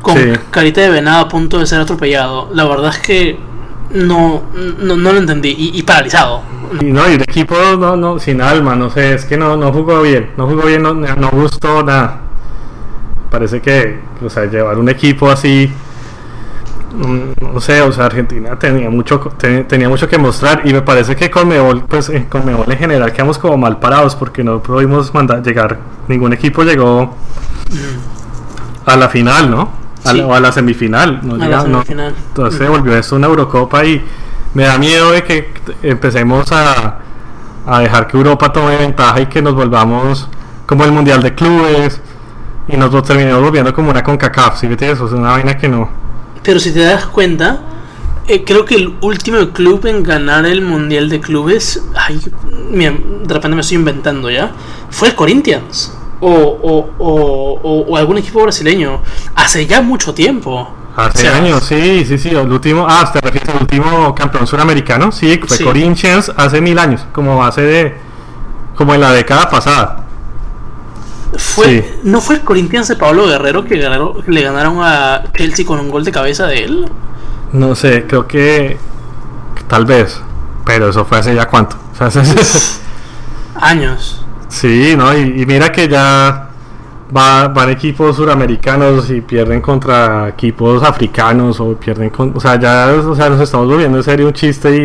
Con 0.00 0.16
sí. 0.16 0.32
carita 0.50 0.80
de 0.80 0.88
venado 0.88 1.20
a 1.20 1.28
punto 1.28 1.58
de 1.58 1.66
ser 1.66 1.80
atropellado. 1.80 2.48
La 2.54 2.64
verdad 2.64 2.90
es 2.90 2.98
que 3.00 3.38
no, 3.94 4.42
no, 4.78 4.96
no 4.96 5.12
lo 5.12 5.18
entendí 5.18 5.50
y, 5.56 5.78
y 5.78 5.82
paralizado. 5.82 6.42
Y 6.80 6.86
no, 6.86 7.08
y 7.08 7.14
el 7.14 7.22
equipo 7.22 7.54
no, 7.78 7.96
no, 7.96 8.18
sin 8.18 8.40
alma, 8.40 8.74
no 8.74 8.88
sé, 8.90 9.14
es 9.14 9.24
que 9.24 9.36
no, 9.36 9.56
no 9.56 9.72
jugó 9.72 10.00
bien, 10.02 10.30
no 10.36 10.46
jugó 10.46 10.62
bien, 10.66 10.82
no, 10.82 10.94
no 10.94 11.28
gustó 11.30 11.82
nada. 11.82 12.20
Parece 13.30 13.60
que, 13.60 14.00
o 14.24 14.28
sea, 14.30 14.46
llevar 14.46 14.78
un 14.78 14.88
equipo 14.88 15.30
así, 15.30 15.70
mm, 16.94 17.52
no 17.54 17.60
sé, 17.60 17.80
o 17.82 17.92
sea, 17.92 18.06
Argentina 18.06 18.58
tenía 18.58 18.88
mucho, 18.90 19.20
te- 19.38 19.64
tenía 19.64 19.88
mucho 19.88 20.08
que 20.08 20.18
mostrar 20.18 20.62
y 20.64 20.72
me 20.72 20.82
parece 20.82 21.16
que 21.16 21.30
con 21.30 21.48
Mebol, 21.48 21.84
pues 21.84 22.08
en 22.10 22.24
Conmebol 22.24 22.70
en 22.70 22.78
general 22.78 23.12
quedamos 23.12 23.38
como 23.38 23.56
mal 23.56 23.78
parados 23.78 24.14
porque 24.16 24.42
no 24.44 24.62
pudimos 24.62 25.12
mandar 25.14 25.42
llegar, 25.42 25.78
ningún 26.08 26.32
equipo 26.32 26.62
llegó 26.62 27.14
a 28.86 28.96
la 28.96 29.08
final, 29.08 29.50
¿no? 29.50 29.81
A 30.04 30.10
Sí. 30.10 30.18
la, 30.18 30.26
o 30.26 30.34
a 30.34 30.40
la 30.40 30.52
semifinal. 30.52 31.20
No, 31.22 31.34
A 31.34 31.38
la 31.38 31.44
llegamos, 31.44 31.68
no. 31.68 31.74
semifinal. 31.82 32.14
Entonces 32.28 32.58
se 32.58 32.68
volvió 32.68 32.96
esto 32.96 33.16
una 33.16 33.26
Eurocopa 33.28 33.84
y 33.84 34.02
me 34.54 34.64
da 34.64 34.78
miedo 34.78 35.12
de 35.12 35.22
que 35.24 35.52
empecemos 35.82 36.50
a, 36.52 36.98
a 37.66 37.80
dejar 37.80 38.06
que 38.08 38.16
Europa 38.16 38.52
tome 38.52 38.76
ventaja 38.76 39.20
y 39.20 39.26
que 39.26 39.40
nos 39.42 39.54
volvamos 39.54 40.28
como 40.66 40.84
el 40.84 40.92
Mundial 40.92 41.22
de 41.22 41.34
Clubes 41.34 42.00
y 42.68 42.76
nos 42.76 42.92
lo 42.92 43.02
terminemos 43.02 43.42
volviendo 43.42 43.72
como 43.74 43.90
una 43.90 44.02
CONCACAF, 44.02 44.58
¿sí 44.58 44.66
ves? 44.68 44.82
Eso 44.82 45.06
es 45.06 45.12
una 45.12 45.30
vaina 45.30 45.56
que 45.56 45.68
no. 45.68 45.88
Pero 46.42 46.58
si 46.58 46.72
te 46.72 46.80
das 46.80 47.06
cuenta, 47.06 47.60
eh, 48.26 48.42
creo 48.44 48.64
que 48.64 48.74
el 48.76 48.96
último 49.02 49.50
club 49.50 49.86
en 49.86 50.02
ganar 50.02 50.46
el 50.46 50.62
Mundial 50.62 51.08
de 51.08 51.20
Clubes, 51.20 51.82
ay, 51.96 52.20
mira, 52.70 52.92
de 52.92 53.34
repente 53.34 53.54
me 53.54 53.60
estoy 53.60 53.76
inventando 53.78 54.30
ya, 54.30 54.52
fue 54.90 55.08
el 55.08 55.14
Corinthians. 55.14 55.96
O, 56.24 56.30
o, 56.30 56.90
o, 56.98 57.84
o- 57.88 57.96
algún 57.96 58.16
equipo 58.18 58.42
brasileño. 58.42 59.00
Hace 59.34 59.66
ya 59.66 59.82
mucho 59.82 60.14
tiempo. 60.14 60.68
Hace 60.96 61.18
sea, 61.22 61.36
años, 61.36 61.64
sí, 61.64 62.04
sí, 62.06 62.16
sí. 62.16 62.28
El 62.30 62.50
último, 62.52 62.86
ah, 62.88 63.10
te 63.12 63.20
refieres 63.20 63.48
al 63.48 63.62
último 63.62 64.14
campeón 64.14 64.46
suramericano, 64.46 65.10
sí, 65.10 65.40
fue 65.46 65.56
Sí. 65.56 65.64
Corinthians 65.64 66.32
hace 66.36 66.60
mil 66.60 66.78
años, 66.78 67.04
como 67.12 67.42
hace 67.44 67.62
de, 67.62 67.96
como 68.76 68.94
en 68.94 69.00
la 69.00 69.10
década 69.12 69.48
pasada. 69.50 70.04
Fue, 71.36 71.64
Sí. 71.66 72.00
¿No 72.04 72.20
fue 72.20 72.36
el 72.36 72.42
Corinthians 72.42 72.88
de 72.88 72.96
Pablo 72.96 73.26
Guerrero 73.26 73.64
que 73.64 73.78
ganaron, 73.78 74.12
le 74.26 74.42
ganaron 74.42 74.76
a 74.82 75.24
Chelsea 75.34 75.64
con 75.64 75.80
un 75.80 75.88
gol 75.90 76.04
de 76.04 76.12
cabeza 76.12 76.46
de 76.46 76.64
él? 76.64 76.88
No 77.52 77.74
sé, 77.74 78.04
creo 78.06 78.26
que 78.28 78.76
tal 79.66 79.86
vez, 79.86 80.20
pero 80.66 80.90
eso 80.90 81.04
fue 81.06 81.18
hace 81.18 81.34
ya 81.34 81.46
cuánto. 81.48 81.76
O 81.94 81.96
sea, 81.96 82.06
hace- 82.08 82.22
Años. 83.54 84.21
Sí, 84.52 84.94
¿no? 84.96 85.16
Y, 85.16 85.42
y 85.42 85.46
mira 85.46 85.70
que 85.72 85.88
ya 85.88 86.48
va- 87.16 87.48
van 87.48 87.70
equipos 87.70 88.16
suramericanos 88.16 89.10
y 89.10 89.20
pierden 89.20 89.60
contra 89.60 90.28
equipos 90.28 90.82
africanos 90.82 91.60
o 91.60 91.74
pierden 91.76 92.10
con, 92.10 92.32
o 92.36 92.40
sea, 92.40 92.58
ya 92.58 92.92
o 92.92 93.14
sea, 93.14 93.28
nos 93.30 93.40
estamos 93.40 93.66
volviendo 93.68 93.98
en 93.98 94.04
serio 94.04 94.26
un 94.26 94.32
chiste 94.32 94.76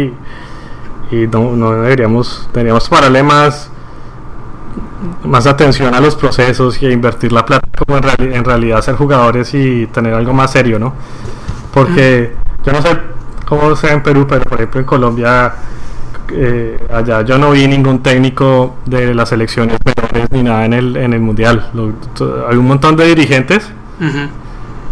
y, 1.11 1.15
y 1.15 1.27
no, 1.27 1.55
no 1.55 1.71
deberíamos, 1.73 2.49
deberíamos 2.53 2.87
pararle 2.89 3.23
más 3.23 3.69
más 5.23 5.45
atención 5.45 5.93
a 5.93 5.99
los 5.99 6.15
procesos 6.15 6.81
y 6.81 6.85
a 6.87 6.91
invertir 6.91 7.31
la 7.31 7.45
plata 7.45 7.67
como 7.85 7.97
en, 7.97 8.33
en 8.33 8.43
realidad 8.43 8.81
ser 8.81 8.95
jugadores 8.95 9.53
y 9.53 9.85
tener 9.87 10.13
algo 10.13 10.33
más 10.33 10.51
serio, 10.51 10.79
¿no? 10.79 10.93
Porque 11.73 12.33
yo 12.65 12.71
no 12.71 12.81
sé 12.81 12.97
cómo 13.45 13.75
sea 13.75 13.93
en 13.93 14.03
Perú, 14.03 14.25
pero 14.27 14.43
por 14.45 14.55
ejemplo 14.55 14.79
en 14.81 14.85
Colombia, 14.85 15.53
eh, 16.31 16.77
allá 16.93 17.21
yo 17.23 17.37
no 17.37 17.51
vi 17.51 17.67
ningún 17.67 18.01
técnico 18.03 18.75
de 18.85 19.13
las 19.13 19.29
selecciones 19.29 19.77
menores 19.85 20.31
ni 20.31 20.43
nada 20.43 20.65
en 20.65 20.73
el, 20.73 20.95
en 20.97 21.13
el 21.13 21.19
mundial. 21.19 21.69
Lo- 21.73 21.93
to- 22.15 22.45
hay 22.49 22.57
un 22.57 22.67
montón 22.67 22.95
de 22.95 23.05
dirigentes 23.07 23.69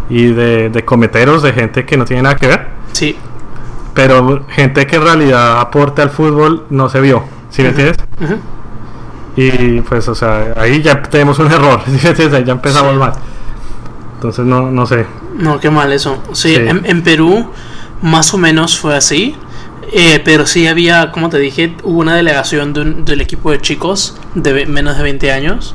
y 0.08 0.26
de, 0.32 0.70
de 0.70 0.84
cometeros, 0.84 1.42
de 1.42 1.52
gente 1.52 1.84
que 1.84 1.96
no 1.96 2.04
tiene 2.04 2.22
nada 2.22 2.36
que 2.36 2.46
ver, 2.48 2.66
Sí. 2.92 3.16
pero 3.94 4.44
gente 4.48 4.86
que 4.86 4.96
en 4.96 5.02
realidad 5.02 5.60
aporte 5.60 6.02
al 6.02 6.10
fútbol 6.10 6.64
no 6.70 6.88
se 6.88 7.00
vio. 7.00 7.24
¿Sí 7.50 7.62
me 7.62 7.68
entiendes? 7.68 7.96
Y 9.36 9.80
pues, 9.82 10.08
o 10.08 10.14
sea, 10.14 10.54
ahí 10.56 10.82
ya 10.82 11.02
tenemos 11.02 11.38
un 11.38 11.50
error, 11.52 11.80
¿sí 11.86 11.90
me 12.02 12.08
entiendes? 12.10 12.32
Ahí 12.34 12.44
ya 12.44 12.52
empezamos 12.52 12.92
Sí. 12.92 12.98
mal. 12.98 13.12
Entonces, 14.14 14.44
no, 14.46 14.70
no 14.70 14.86
sé. 14.86 15.04
No, 15.38 15.60
qué 15.60 15.68
mal 15.70 15.92
eso. 15.92 16.22
Sí, 16.32 16.54
Sí. 16.54 16.56
En, 16.56 16.86
en 16.86 17.02
Perú 17.02 17.46
más 18.02 18.32
o 18.32 18.38
menos 18.38 18.78
fue 18.78 18.96
así. 18.96 19.36
Eh, 19.92 20.20
pero 20.24 20.46
sí 20.46 20.66
había, 20.66 21.10
como 21.12 21.28
te 21.28 21.38
dije, 21.38 21.74
hubo 21.82 22.00
una 22.00 22.14
delegación 22.16 22.72
de 22.72 22.80
un- 22.80 23.04
del 23.04 23.20
equipo 23.20 23.50
de 23.50 23.60
chicos 23.60 24.16
de 24.34 24.66
menos 24.66 24.96
de 24.96 25.02
20 25.02 25.32
años, 25.32 25.74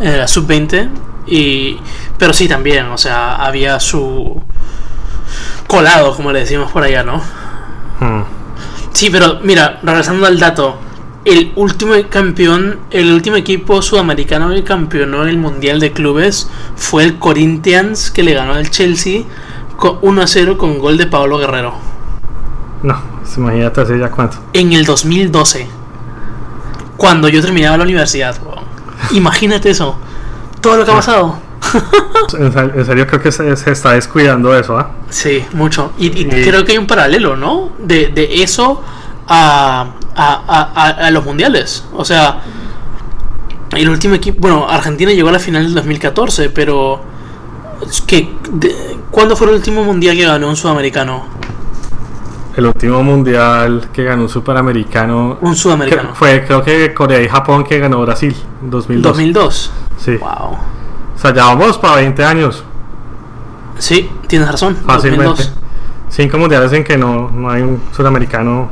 eh, 0.00 0.16
la 0.16 0.26
sub-20. 0.28 0.88
Y, 1.26 1.78
pero 2.18 2.32
sí 2.32 2.48
también, 2.48 2.86
o 2.86 2.98
sea, 2.98 3.36
había 3.36 3.78
su 3.78 4.42
colado, 5.66 6.14
como 6.16 6.32
le 6.32 6.40
decimos 6.40 6.70
por 6.72 6.82
allá, 6.82 7.04
¿no? 7.04 7.18
Hmm. 8.00 8.22
Sí, 8.92 9.10
pero 9.10 9.38
mira, 9.42 9.78
regresando 9.82 10.26
al 10.26 10.38
dato, 10.40 10.78
el 11.24 11.52
último 11.54 11.92
campeón, 12.08 12.80
el 12.90 13.12
último 13.12 13.36
equipo 13.36 13.82
sudamericano 13.82 14.50
que 14.50 14.64
campeonó 14.64 15.22
en 15.22 15.28
el 15.28 15.36
Mundial 15.38 15.78
de 15.78 15.92
Clubes 15.92 16.48
fue 16.76 17.04
el 17.04 17.18
Corinthians 17.18 18.10
que 18.10 18.22
le 18.22 18.34
ganó 18.34 18.54
al 18.54 18.70
Chelsea 18.70 19.22
con 19.76 19.98
1 20.02 20.22
a 20.22 20.26
0 20.26 20.58
con 20.58 20.78
gol 20.78 20.96
de 20.96 21.06
Pablo 21.06 21.38
Guerrero 21.38 21.74
No, 22.82 23.00
pues, 23.34 23.38
imagínate 23.38 23.80
hace 23.80 23.98
ya 23.98 24.10
cuánto. 24.10 24.36
en 24.52 24.72
el 24.72 24.84
2012. 24.84 25.66
Cuando 26.96 27.28
yo 27.28 27.40
terminaba 27.40 27.76
la 27.78 27.84
universidad, 27.84 28.36
weón. 28.44 28.64
Imagínate 29.12 29.70
eso. 29.70 29.96
Todo 30.60 30.76
lo 30.76 30.84
que 30.84 30.90
ha 30.90 30.94
pasado. 30.96 31.38
En, 32.38 32.52
se- 32.52 32.58
en 32.60 32.84
serio, 32.86 33.06
creo 33.06 33.22
que 33.22 33.30
se, 33.32 33.56
se 33.56 33.70
está 33.72 33.92
descuidando 33.92 34.56
eso, 34.58 34.78
¿ah? 34.78 34.90
Sí, 35.08 35.44
mucho. 35.52 35.92
Y, 35.98 36.24
creo 36.24 36.64
que 36.64 36.72
hay 36.72 36.78
un 36.78 36.86
paralelo, 36.86 37.36
¿no? 37.36 37.70
De, 37.78 38.08
de 38.08 38.42
eso 38.42 38.82
a, 39.28 39.86
a, 40.16 40.68
a- 40.74 40.88
a- 41.06 41.10
los 41.10 41.24
mundiales. 41.24 41.84
O 41.94 42.04
sea, 42.04 42.40
el 43.76 43.88
último 43.88 44.14
equipo. 44.16 44.38
Bueno, 44.40 44.68
Argentina 44.68 45.12
llegó 45.12 45.28
a 45.28 45.32
la 45.32 45.38
final 45.38 45.62
del 45.64 45.74
2014, 45.74 46.50
pero. 46.50 47.00
es 47.88 48.00
que, 48.02 48.32
de- 48.52 48.98
¿Cuándo 49.10 49.36
fue 49.36 49.48
el 49.48 49.54
último 49.54 49.82
mundial 49.84 50.16
que 50.16 50.24
ganó 50.24 50.48
un 50.48 50.56
sudamericano? 50.56 51.24
El 52.56 52.66
último 52.66 53.02
mundial 53.02 53.88
que 53.92 54.04
ganó 54.04 54.22
un 54.22 54.28
superamericano 54.28 55.38
Un 55.40 55.54
sudamericano. 55.54 56.10
fue, 56.14 56.44
creo 56.44 56.62
que 56.62 56.92
Corea 56.92 57.22
y 57.22 57.28
Japón 57.28 57.64
que 57.64 57.78
ganó 57.78 58.00
Brasil 58.00 58.34
en 58.62 58.70
2002. 58.70 59.02
2002. 59.04 59.72
Sí. 59.98 60.16
Wow. 60.16 60.58
O 61.14 61.18
sea, 61.18 61.32
ya 61.34 61.44
vamos 61.44 61.78
para 61.78 61.96
20 61.96 62.24
años, 62.24 62.64
Sí, 63.80 64.10
tienes 64.26 64.50
razón. 64.50 64.76
fácilmente. 64.86 65.24
2002. 65.24 65.54
Cinco 66.10 66.38
mundiales 66.38 66.72
en 66.72 66.84
que 66.84 66.98
no, 66.98 67.30
no 67.30 67.50
hay 67.50 67.62
un 67.62 67.80
suramericano, 67.92 68.68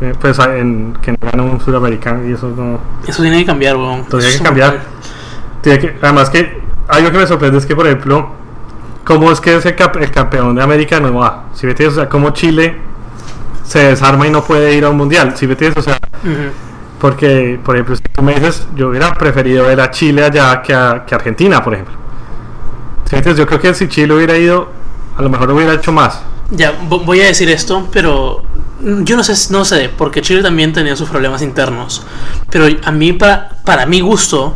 eh, 0.00 0.14
pues 0.18 0.38
en 0.38 0.96
que 1.02 1.12
no 1.12 1.18
gana 1.20 1.42
un 1.42 1.60
suramericano 1.60 2.26
y 2.26 2.32
eso 2.32 2.48
no. 2.56 2.78
Eso 3.06 3.22
tiene 3.22 3.38
que 3.38 3.46
cambiar, 3.46 3.76
weón. 3.76 4.00
Entonces 4.00 4.30
Eso 4.30 4.38
que 4.38 4.44
cambiar. 4.44 4.80
Tiene 5.60 5.78
que, 5.78 5.96
además 6.00 6.30
que 6.30 6.62
algo 6.88 7.10
que 7.10 7.18
me 7.18 7.26
sorprende 7.26 7.58
es 7.58 7.66
que, 7.66 7.74
por 7.74 7.86
ejemplo, 7.86 8.28
¿cómo 9.04 9.30
es 9.32 9.40
que 9.40 9.56
es 9.56 9.66
el, 9.66 9.74
campeón 9.74 10.54
de 10.54 10.62
América 10.62 11.00
no 11.00 11.12
va? 11.14 11.46
Si 11.52 11.66
me 11.66 11.72
entiendes, 11.72 11.98
o 11.98 12.00
sea, 12.00 12.08
cómo 12.08 12.30
Chile 12.30 12.76
se 13.66 13.80
desarma 13.80 14.26
y 14.26 14.30
no 14.30 14.44
puede 14.44 14.74
ir 14.74 14.84
a 14.84 14.90
un 14.90 14.96
mundial, 14.96 15.34
si 15.36 15.46
me 15.46 15.52
entiendes, 15.52 15.78
o 15.78 15.82
sea, 15.82 15.98
Ujú. 16.22 16.50
porque, 17.00 17.58
por 17.64 17.74
ejemplo, 17.76 17.96
si 17.96 18.02
tú 18.02 18.22
me 18.22 18.34
dices, 18.34 18.66
yo 18.74 18.88
hubiera 18.88 19.12
preferido 19.14 19.66
ver 19.66 19.80
a 19.80 19.90
Chile 19.90 20.24
allá 20.24 20.62
que 20.62 20.72
a, 20.74 21.04
que 21.06 21.14
Argentina, 21.14 21.62
por 21.62 21.74
ejemplo. 21.74 21.94
¿Sí 23.04 23.10
me 23.12 23.18
entiendes? 23.18 23.38
Yo 23.38 23.46
creo 23.46 23.60
que 23.60 23.74
si 23.74 23.88
Chile 23.88 24.14
hubiera 24.14 24.36
ido, 24.36 24.68
a 25.16 25.22
lo 25.22 25.28
mejor 25.30 25.50
hubiera 25.50 25.74
hecho 25.74 25.92
más. 25.92 26.20
Ya, 26.50 26.72
vo- 26.88 27.04
voy 27.04 27.20
a 27.20 27.26
decir 27.26 27.48
esto, 27.50 27.88
pero 27.92 28.42
mm, 28.80 29.02
yo 29.04 29.16
no 29.16 29.24
sé, 29.24 29.52
no 29.52 29.64
sé, 29.64 29.90
porque 29.96 30.22
Chile 30.22 30.42
también 30.42 30.72
tenía 30.72 30.94
sus 30.96 31.08
problemas 31.08 31.42
internos. 31.42 32.04
Pero 32.50 32.66
a 32.84 32.92
mí, 32.92 33.12
para, 33.12 33.50
para 33.64 33.86
mi 33.86 34.00
gusto, 34.00 34.54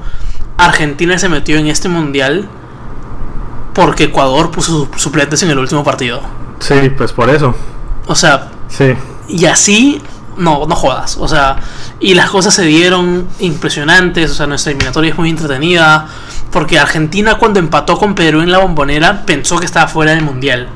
Argentina 0.57 1.19
se 1.19 1.29
metió 1.29 1.57
en 1.59 1.67
este 1.69 1.89
mundial 1.89 2.49
porque 3.75 4.05
Ecuador 4.05 4.51
puso 4.51 4.89
sus 4.93 5.03
suplentes 5.03 5.43
en 5.43 5.51
el 5.51 5.59
último 5.59 5.85
partido. 5.85 6.21
Sí, 6.59 6.91
pues 6.97 7.13
por 7.13 7.31
eso. 7.31 7.55
O 8.07 8.15
sea, 8.15 8.50
Sí. 8.71 8.95
y 9.29 9.45
así, 9.47 10.01
no, 10.37 10.65
no 10.67 10.75
jodas. 10.77 11.17
O 11.19 11.29
sea, 11.29 11.57
y 12.01 12.15
las 12.15 12.31
cosas 12.31 12.55
se 12.55 12.63
dieron 12.65 13.27
impresionantes. 13.41 14.31
O 14.31 14.35
sea, 14.35 14.47
nuestra 14.47 14.71
eliminatoria 14.73 15.11
es 15.13 15.19
muy 15.19 15.29
entretenida. 15.31 16.07
Porque 16.51 16.79
Argentina, 16.79 17.35
cuando 17.37 17.59
empató 17.61 17.97
con 17.99 18.15
Perú 18.15 18.41
en 18.41 18.51
la 18.51 18.59
bombonera, 18.59 19.25
pensó 19.27 19.59
que 19.59 19.67
estaba 19.67 19.87
fuera 19.87 20.13
del 20.13 20.23
mundial. 20.23 20.69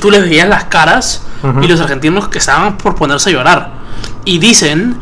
Tú, 0.00 0.10
les 0.10 0.22
veías 0.22 0.48
las 0.48 0.64
caras 0.64 1.22
y 1.62 1.68
los 1.68 1.80
argentinos 1.80 2.28
que 2.28 2.38
estaban 2.38 2.76
por 2.78 2.94
ponerse 2.96 3.30
a 3.30 3.32
llorar. 3.32 3.72
Y 4.24 4.38
dicen 4.38 4.98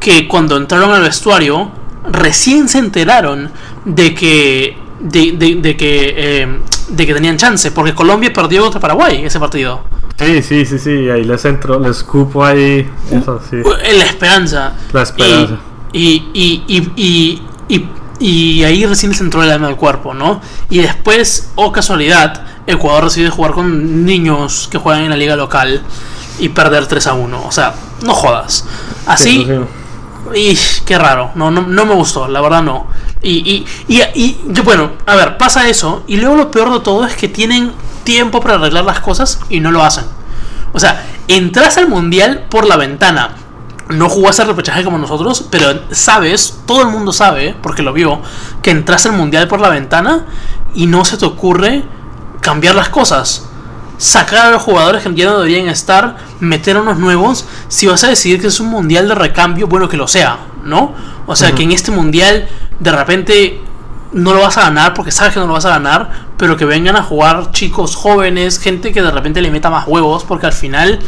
que 0.00 0.28
cuando 0.28 0.56
entraron 0.56 0.92
al 0.92 1.00
vestuario, 1.02 1.70
recién 2.12 2.68
se 2.68 2.78
enteraron 2.78 3.50
de 3.84 4.14
que. 4.14 4.76
De, 5.00 5.32
de- 5.32 5.54
de 5.56 5.76
que 5.76 6.14
eh, 6.16 6.60
de 6.88 7.06
que 7.06 7.14
tenían 7.14 7.36
chance, 7.36 7.70
porque 7.70 7.94
Colombia 7.94 8.32
perdió 8.32 8.62
contra 8.62 8.80
Paraguay 8.80 9.22
ese 9.24 9.38
partido. 9.38 9.82
Sí, 10.16 10.42
sí, 10.42 10.64
sí, 10.66 10.78
sí, 10.78 11.08
ahí 11.10 11.24
les 11.24 11.44
entró, 11.44 11.78
les 11.78 12.02
cupo 12.02 12.44
ahí, 12.44 12.90
eso 13.10 13.40
sí. 13.48 13.56
La 13.96 14.04
esperanza. 14.04 14.72
La 14.92 15.02
esperanza. 15.02 15.58
Y, 15.92 16.24
y, 16.34 16.64
y, 16.66 16.92
y, 16.96 17.42
y, 17.68 17.88
y 18.20 18.64
ahí 18.64 18.84
recién 18.86 19.12
les 19.12 19.20
entró 19.20 19.42
el 19.42 19.50
alma 19.50 19.68
al 19.68 19.76
cuerpo, 19.76 20.14
¿no? 20.14 20.40
Y 20.70 20.78
después, 20.78 21.50
oh 21.54 21.70
casualidad, 21.72 22.42
Ecuador 22.66 23.04
decide 23.04 23.30
jugar 23.30 23.52
con 23.52 24.04
niños 24.04 24.68
que 24.70 24.78
juegan 24.78 25.04
en 25.04 25.10
la 25.10 25.16
liga 25.16 25.36
local. 25.36 25.82
y 26.40 26.48
perder 26.50 26.86
3 26.86 27.06
a 27.08 27.12
1. 27.14 27.46
O 27.46 27.52
sea, 27.52 27.74
no 28.04 28.14
jodas. 28.14 28.64
Así. 29.06 29.46
Sí. 29.46 29.52
Y 30.34 30.58
qué 30.84 30.98
raro, 30.98 31.30
no, 31.36 31.50
no, 31.50 31.62
no 31.62 31.86
me 31.86 31.94
gustó, 31.94 32.28
la 32.28 32.40
verdad 32.40 32.62
no. 32.62 32.86
Y, 33.22 33.30
y, 33.30 33.66
y, 33.88 34.02
y 34.14 34.60
bueno, 34.62 34.92
a 35.06 35.16
ver, 35.16 35.38
pasa 35.38 35.68
eso. 35.68 36.02
Y 36.06 36.18
luego 36.18 36.36
lo 36.36 36.50
peor 36.50 36.72
de 36.72 36.80
todo 36.80 37.06
es 37.06 37.16
que 37.16 37.28
tienen 37.28 37.72
tiempo 38.08 38.40
para 38.40 38.54
arreglar 38.54 38.86
las 38.86 39.00
cosas 39.00 39.38
y 39.50 39.60
no 39.60 39.70
lo 39.70 39.84
hacen. 39.84 40.06
O 40.72 40.80
sea, 40.80 41.06
entras 41.28 41.76
al 41.76 41.88
mundial 41.88 42.46
por 42.48 42.66
la 42.66 42.78
ventana. 42.78 43.36
No 43.90 44.08
jugás 44.08 44.38
el 44.38 44.46
repechaje 44.46 44.82
como 44.82 44.96
nosotros, 44.96 45.46
pero 45.50 45.82
sabes, 45.90 46.60
todo 46.64 46.80
el 46.80 46.88
mundo 46.88 47.12
sabe, 47.12 47.54
porque 47.62 47.82
lo 47.82 47.92
vio, 47.92 48.22
que 48.62 48.70
entras 48.70 49.04
al 49.04 49.12
mundial 49.12 49.46
por 49.46 49.60
la 49.60 49.68
ventana 49.68 50.24
y 50.74 50.86
no 50.86 51.04
se 51.04 51.18
te 51.18 51.26
ocurre 51.26 51.84
cambiar 52.40 52.74
las 52.74 52.88
cosas. 52.88 53.46
Sacar 53.98 54.46
a 54.46 54.50
los 54.52 54.62
jugadores 54.62 55.02
que 55.02 55.14
ya 55.14 55.26
no 55.26 55.40
deberían 55.40 55.68
estar, 55.68 56.16
meter 56.40 56.78
a 56.78 56.80
unos 56.80 56.98
nuevos. 56.98 57.44
Si 57.68 57.86
vas 57.86 58.04
a 58.04 58.08
decidir 58.08 58.40
que 58.40 58.46
es 58.46 58.58
un 58.58 58.68
mundial 58.68 59.06
de 59.06 59.16
recambio, 59.16 59.66
bueno 59.66 59.86
que 59.86 59.98
lo 59.98 60.08
sea, 60.08 60.38
¿no? 60.64 60.94
O 61.26 61.36
sea, 61.36 61.52
que 61.52 61.62
en 61.62 61.72
este 61.72 61.90
mundial 61.90 62.48
de 62.80 62.90
repente 62.90 63.60
no 64.12 64.34
lo 64.34 64.40
vas 64.40 64.56
a 64.58 64.62
ganar 64.62 64.94
porque 64.94 65.10
sabes 65.10 65.34
que 65.34 65.40
no 65.40 65.46
lo 65.46 65.52
vas 65.54 65.66
a 65.66 65.70
ganar, 65.70 66.10
pero 66.36 66.56
que 66.56 66.64
vengan 66.64 66.96
a 66.96 67.02
jugar 67.02 67.50
chicos 67.50 67.94
jóvenes, 67.94 68.58
gente 68.58 68.92
que 68.92 69.02
de 69.02 69.10
repente 69.10 69.40
le 69.40 69.50
meta 69.50 69.70
más 69.70 69.86
huevos, 69.86 70.24
porque 70.24 70.46
al 70.46 70.52
final 70.52 71.00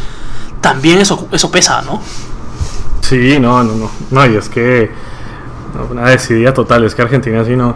también 0.60 0.98
eso, 0.98 1.28
eso 1.32 1.50
pesa, 1.50 1.82
¿no? 1.82 2.00
Sí, 3.00 3.38
no, 3.40 3.64
no, 3.64 3.74
no. 3.74 3.90
No, 4.10 4.26
y 4.26 4.36
es 4.36 4.48
que. 4.48 4.90
una 5.90 6.08
decidida 6.10 6.54
total, 6.54 6.84
es 6.84 6.94
que 6.94 7.02
Argentina 7.02 7.44
sí 7.44 7.56
no. 7.56 7.74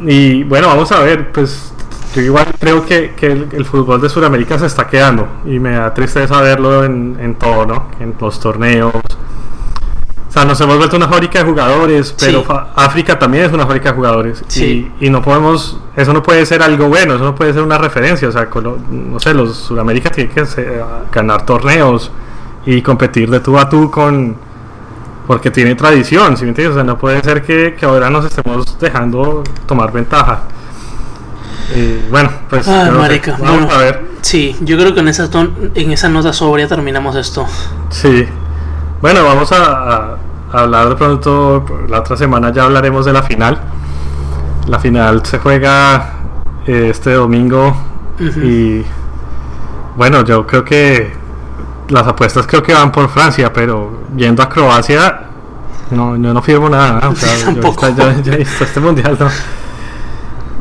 Y 0.00 0.44
bueno, 0.44 0.68
vamos 0.68 0.90
a 0.92 1.00
ver, 1.00 1.30
pues. 1.32 1.68
Yo 2.14 2.20
igual 2.20 2.46
creo 2.58 2.84
que, 2.84 3.14
que 3.14 3.32
el, 3.32 3.48
el 3.52 3.64
fútbol 3.64 4.00
de 4.00 4.10
Sudamérica 4.10 4.58
se 4.58 4.66
está 4.66 4.86
quedando. 4.86 5.28
Y 5.46 5.58
me 5.58 5.72
da 5.72 5.94
tristeza 5.94 6.40
verlo 6.42 6.84
en, 6.84 7.16
en 7.20 7.36
todo, 7.36 7.64
¿no? 7.64 7.86
En 8.00 8.14
los 8.20 8.38
torneos. 8.38 8.92
O 10.32 10.34
sea, 10.34 10.46
nos 10.46 10.58
hemos 10.62 10.78
vuelto 10.78 10.96
una 10.96 11.08
fábrica 11.08 11.40
de 11.40 11.44
jugadores, 11.44 12.14
pero 12.18 12.40
Sí. 12.40 12.54
África 12.74 13.18
también 13.18 13.44
es 13.44 13.52
una 13.52 13.66
fábrica 13.66 13.90
de 13.90 13.96
jugadores. 13.96 14.42
Sí. 14.48 14.90
Y, 14.98 15.06
y 15.06 15.10
no 15.10 15.20
podemos. 15.20 15.78
Eso 15.94 16.14
no 16.14 16.22
puede 16.22 16.46
ser 16.46 16.62
algo 16.62 16.88
bueno, 16.88 17.16
eso 17.16 17.24
no 17.24 17.34
puede 17.34 17.52
ser 17.52 17.60
una 17.62 17.76
referencia. 17.76 18.28
O 18.28 18.32
sea, 18.32 18.48
lo- 18.54 18.78
no 18.90 19.20
sé, 19.20 19.34
los 19.34 19.54
Sudamérica 19.56 20.08
tienen 20.08 20.32
que 20.32 20.42
ganar 21.12 21.44
torneos 21.44 22.10
y 22.64 22.80
competir 22.80 23.28
de 23.30 23.40
tú 23.40 23.58
a 23.58 23.68
tú 23.68 23.90
con. 23.90 24.34
Porque 25.26 25.50
tiene 25.50 25.74
tradición, 25.74 26.34
¿sí 26.38 26.44
me 26.44 26.48
entiendes? 26.48 26.72
O 26.72 26.74
sea, 26.76 26.84
no 26.84 26.96
puede 26.96 27.22
ser 27.22 27.42
que, 27.42 27.76
que 27.78 27.84
ahora 27.84 28.08
nos 28.08 28.24
estemos 28.24 28.78
dejando 28.80 29.44
tomar 29.66 29.92
ventaja. 29.92 30.44
Y 31.76 32.08
bueno, 32.10 32.30
pues. 32.48 32.64
Sé. 32.64 32.90
marica, 32.90 33.32
Vamos 33.38 33.66
bueno. 33.66 33.70
a 33.74 33.78
ver. 33.78 34.12
Sí, 34.22 34.56
yo 34.60 34.78
creo 34.78 34.94
que 34.94 35.00
en 35.00 35.08
esa, 35.08 35.28
ton- 35.30 35.72
en 35.74 35.92
esa 35.92 36.08
nota 36.08 36.32
sobria 36.32 36.66
terminamos 36.68 37.16
esto. 37.16 37.46
Sí. 37.90 38.26
Bueno, 39.02 39.24
vamos 39.24 39.50
a, 39.52 40.16
hablar 40.52 40.88
de 40.90 40.94
pronto. 40.96 41.64
La 41.88 42.00
otra 42.00 42.16
semana 42.16 42.52
ya 42.52 42.64
hablaremos 42.64 43.04
de 43.04 43.12
la 43.12 43.22
final. 43.22 43.60
La 44.68 44.78
final 44.78 45.24
se 45.26 45.38
juega 45.38 46.12
eh, 46.66 46.88
este 46.90 47.12
domingo. 47.12 47.76
Y 48.20 48.84
bueno, 49.96 50.24
yo 50.24 50.46
creo 50.46 50.64
que 50.64 51.12
las 51.88 52.06
apuestas 52.06 52.46
creo 52.46 52.62
que 52.62 52.72
van 52.72 52.92
por 52.92 53.08
Francia, 53.08 53.52
pero 53.52 54.02
yendo 54.16 54.42
a 54.42 54.48
Croacia, 54.48 55.22
no, 55.90 56.16
yo 56.16 56.32
no 56.32 56.40
firmo 56.40 56.68
nada. 56.68 57.08
O 57.08 57.16
sea, 57.16 57.52
yo 57.52 57.74
ya- 57.96 58.22
ya 58.22 58.32
esta- 58.34 58.64
este 58.64 58.80
mundial 58.80 59.16
no. 59.18 59.28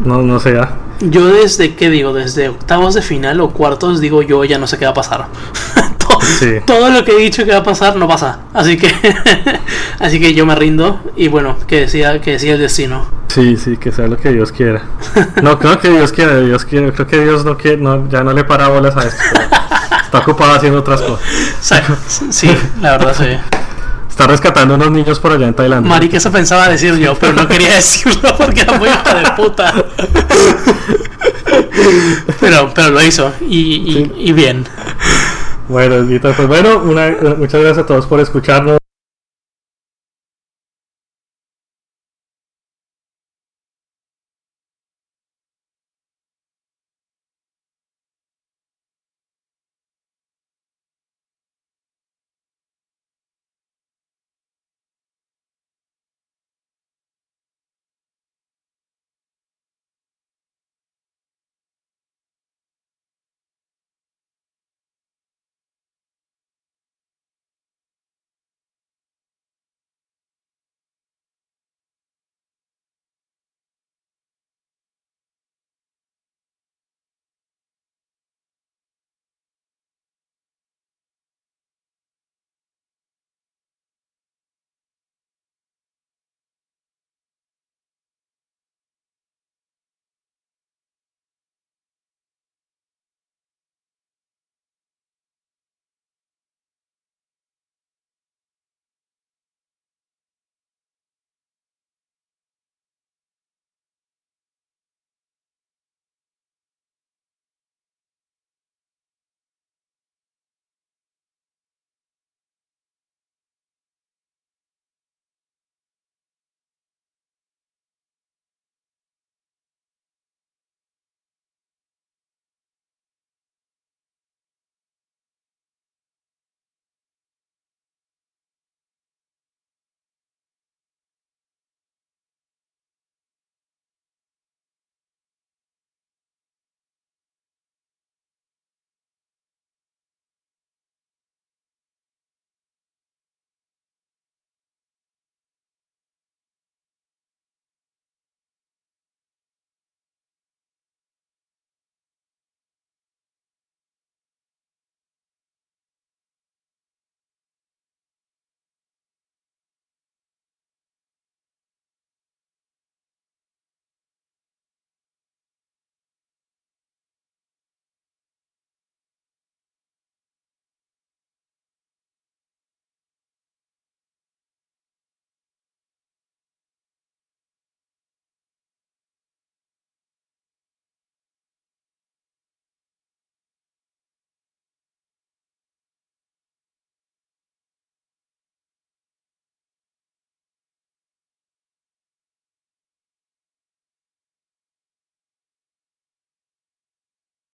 No, 0.03 0.21
no 0.23 0.39
sé. 0.39 0.57
ah. 0.57 0.69
Yo 0.99 1.27
desde, 1.27 1.75
¿qué 1.75 1.89
digo? 1.91 2.13
Desde 2.13 2.49
octavos 2.49 2.95
de 2.95 3.01
final 3.03 3.39
o 3.41 3.49
cuartos 3.51 3.99
digo 4.01 4.21
yo 4.23 4.43
ya 4.45 4.57
no 4.57 4.65
sé 4.67 4.79
qué 4.79 4.85
va 4.85 4.91
a 4.91 4.95
pasar. 4.95 5.27
todo, 6.19 6.21
Sí. 6.21 6.55
todo 6.65 6.89
lo 6.89 7.03
que 7.05 7.11
he 7.11 7.17
dicho 7.19 7.43
que 7.45 7.51
va 7.51 7.57
a 7.59 7.63
pasar 7.63 7.95
no 7.95 8.07
pasa. 8.07 8.39
Así 8.53 8.77
que 8.77 8.93
así 9.99 10.19
que 10.19 10.33
yo 10.33 10.45
me 10.45 10.55
rindo 10.55 10.99
y 11.15 11.27
bueno, 11.27 11.57
que 11.67 11.81
decía, 11.81 12.19
que 12.21 12.31
decía 12.31 12.53
el 12.53 12.59
destino. 12.59 13.05
Sí, 13.27 13.55
sí, 13.57 13.77
que 13.77 13.91
sea 13.91 14.07
lo 14.07 14.17
que 14.17 14.29
Dios 14.31 14.51
quiera. 14.51 14.81
No, 15.41 15.57
creo 15.57 15.79
que 15.79 15.89
Dios 15.89 16.11
quiera, 16.11 16.37
Dios 16.39 16.65
quiere, 16.65 16.91
creo 16.91 17.07
que 17.07 17.19
Dios 17.23 17.45
no 17.45 17.57
quiere, 17.57 17.77
no, 17.77 18.09
ya 18.09 18.23
no 18.23 18.33
le 18.33 18.43
para 18.43 18.67
bolas 18.67 18.95
a 18.97 19.07
esto. 19.07 19.23
Está 20.03 20.19
ocupado 20.19 20.53
haciendo 20.53 20.79
otras 20.79 21.01
cosas. 21.01 21.25
Sí, 22.29 22.49
la 22.81 22.97
verdad 22.97 23.15
sí. 23.17 23.27
Está 24.09 24.27
rescatando 24.27 24.73
a 24.73 24.77
unos 24.77 24.91
niños 24.91 25.19
por 25.21 25.31
allá 25.31 25.47
en 25.47 25.53
Tailandia. 25.53 25.89
Marica, 25.89 26.17
eso 26.17 26.29
pensaba 26.31 26.67
decir 26.67 26.95
yo, 26.97 27.15
pero 27.15 27.31
no 27.31 27.47
quería 27.47 27.75
decirlo 27.75 28.35
porque 28.37 28.61
era 28.61 28.73
muy 28.77 28.89
hija 28.89 29.15
de 29.15 29.31
puta. 29.41 29.73
Pero, 32.39 32.71
pero 32.73 32.89
lo 32.89 33.01
hizo 33.01 33.31
y, 33.41 33.75
y, 33.75 33.93
Sí. 33.93 34.11
y 34.17 34.33
bien. 34.33 34.65
Bueno, 35.71 36.05
pues 36.35 36.47
bueno, 36.49 36.83
una- 36.83 37.35
muchas 37.37 37.61
gracias 37.61 37.77
a 37.77 37.85
todos 37.85 38.05
por 38.05 38.19
escucharnos. 38.19 38.80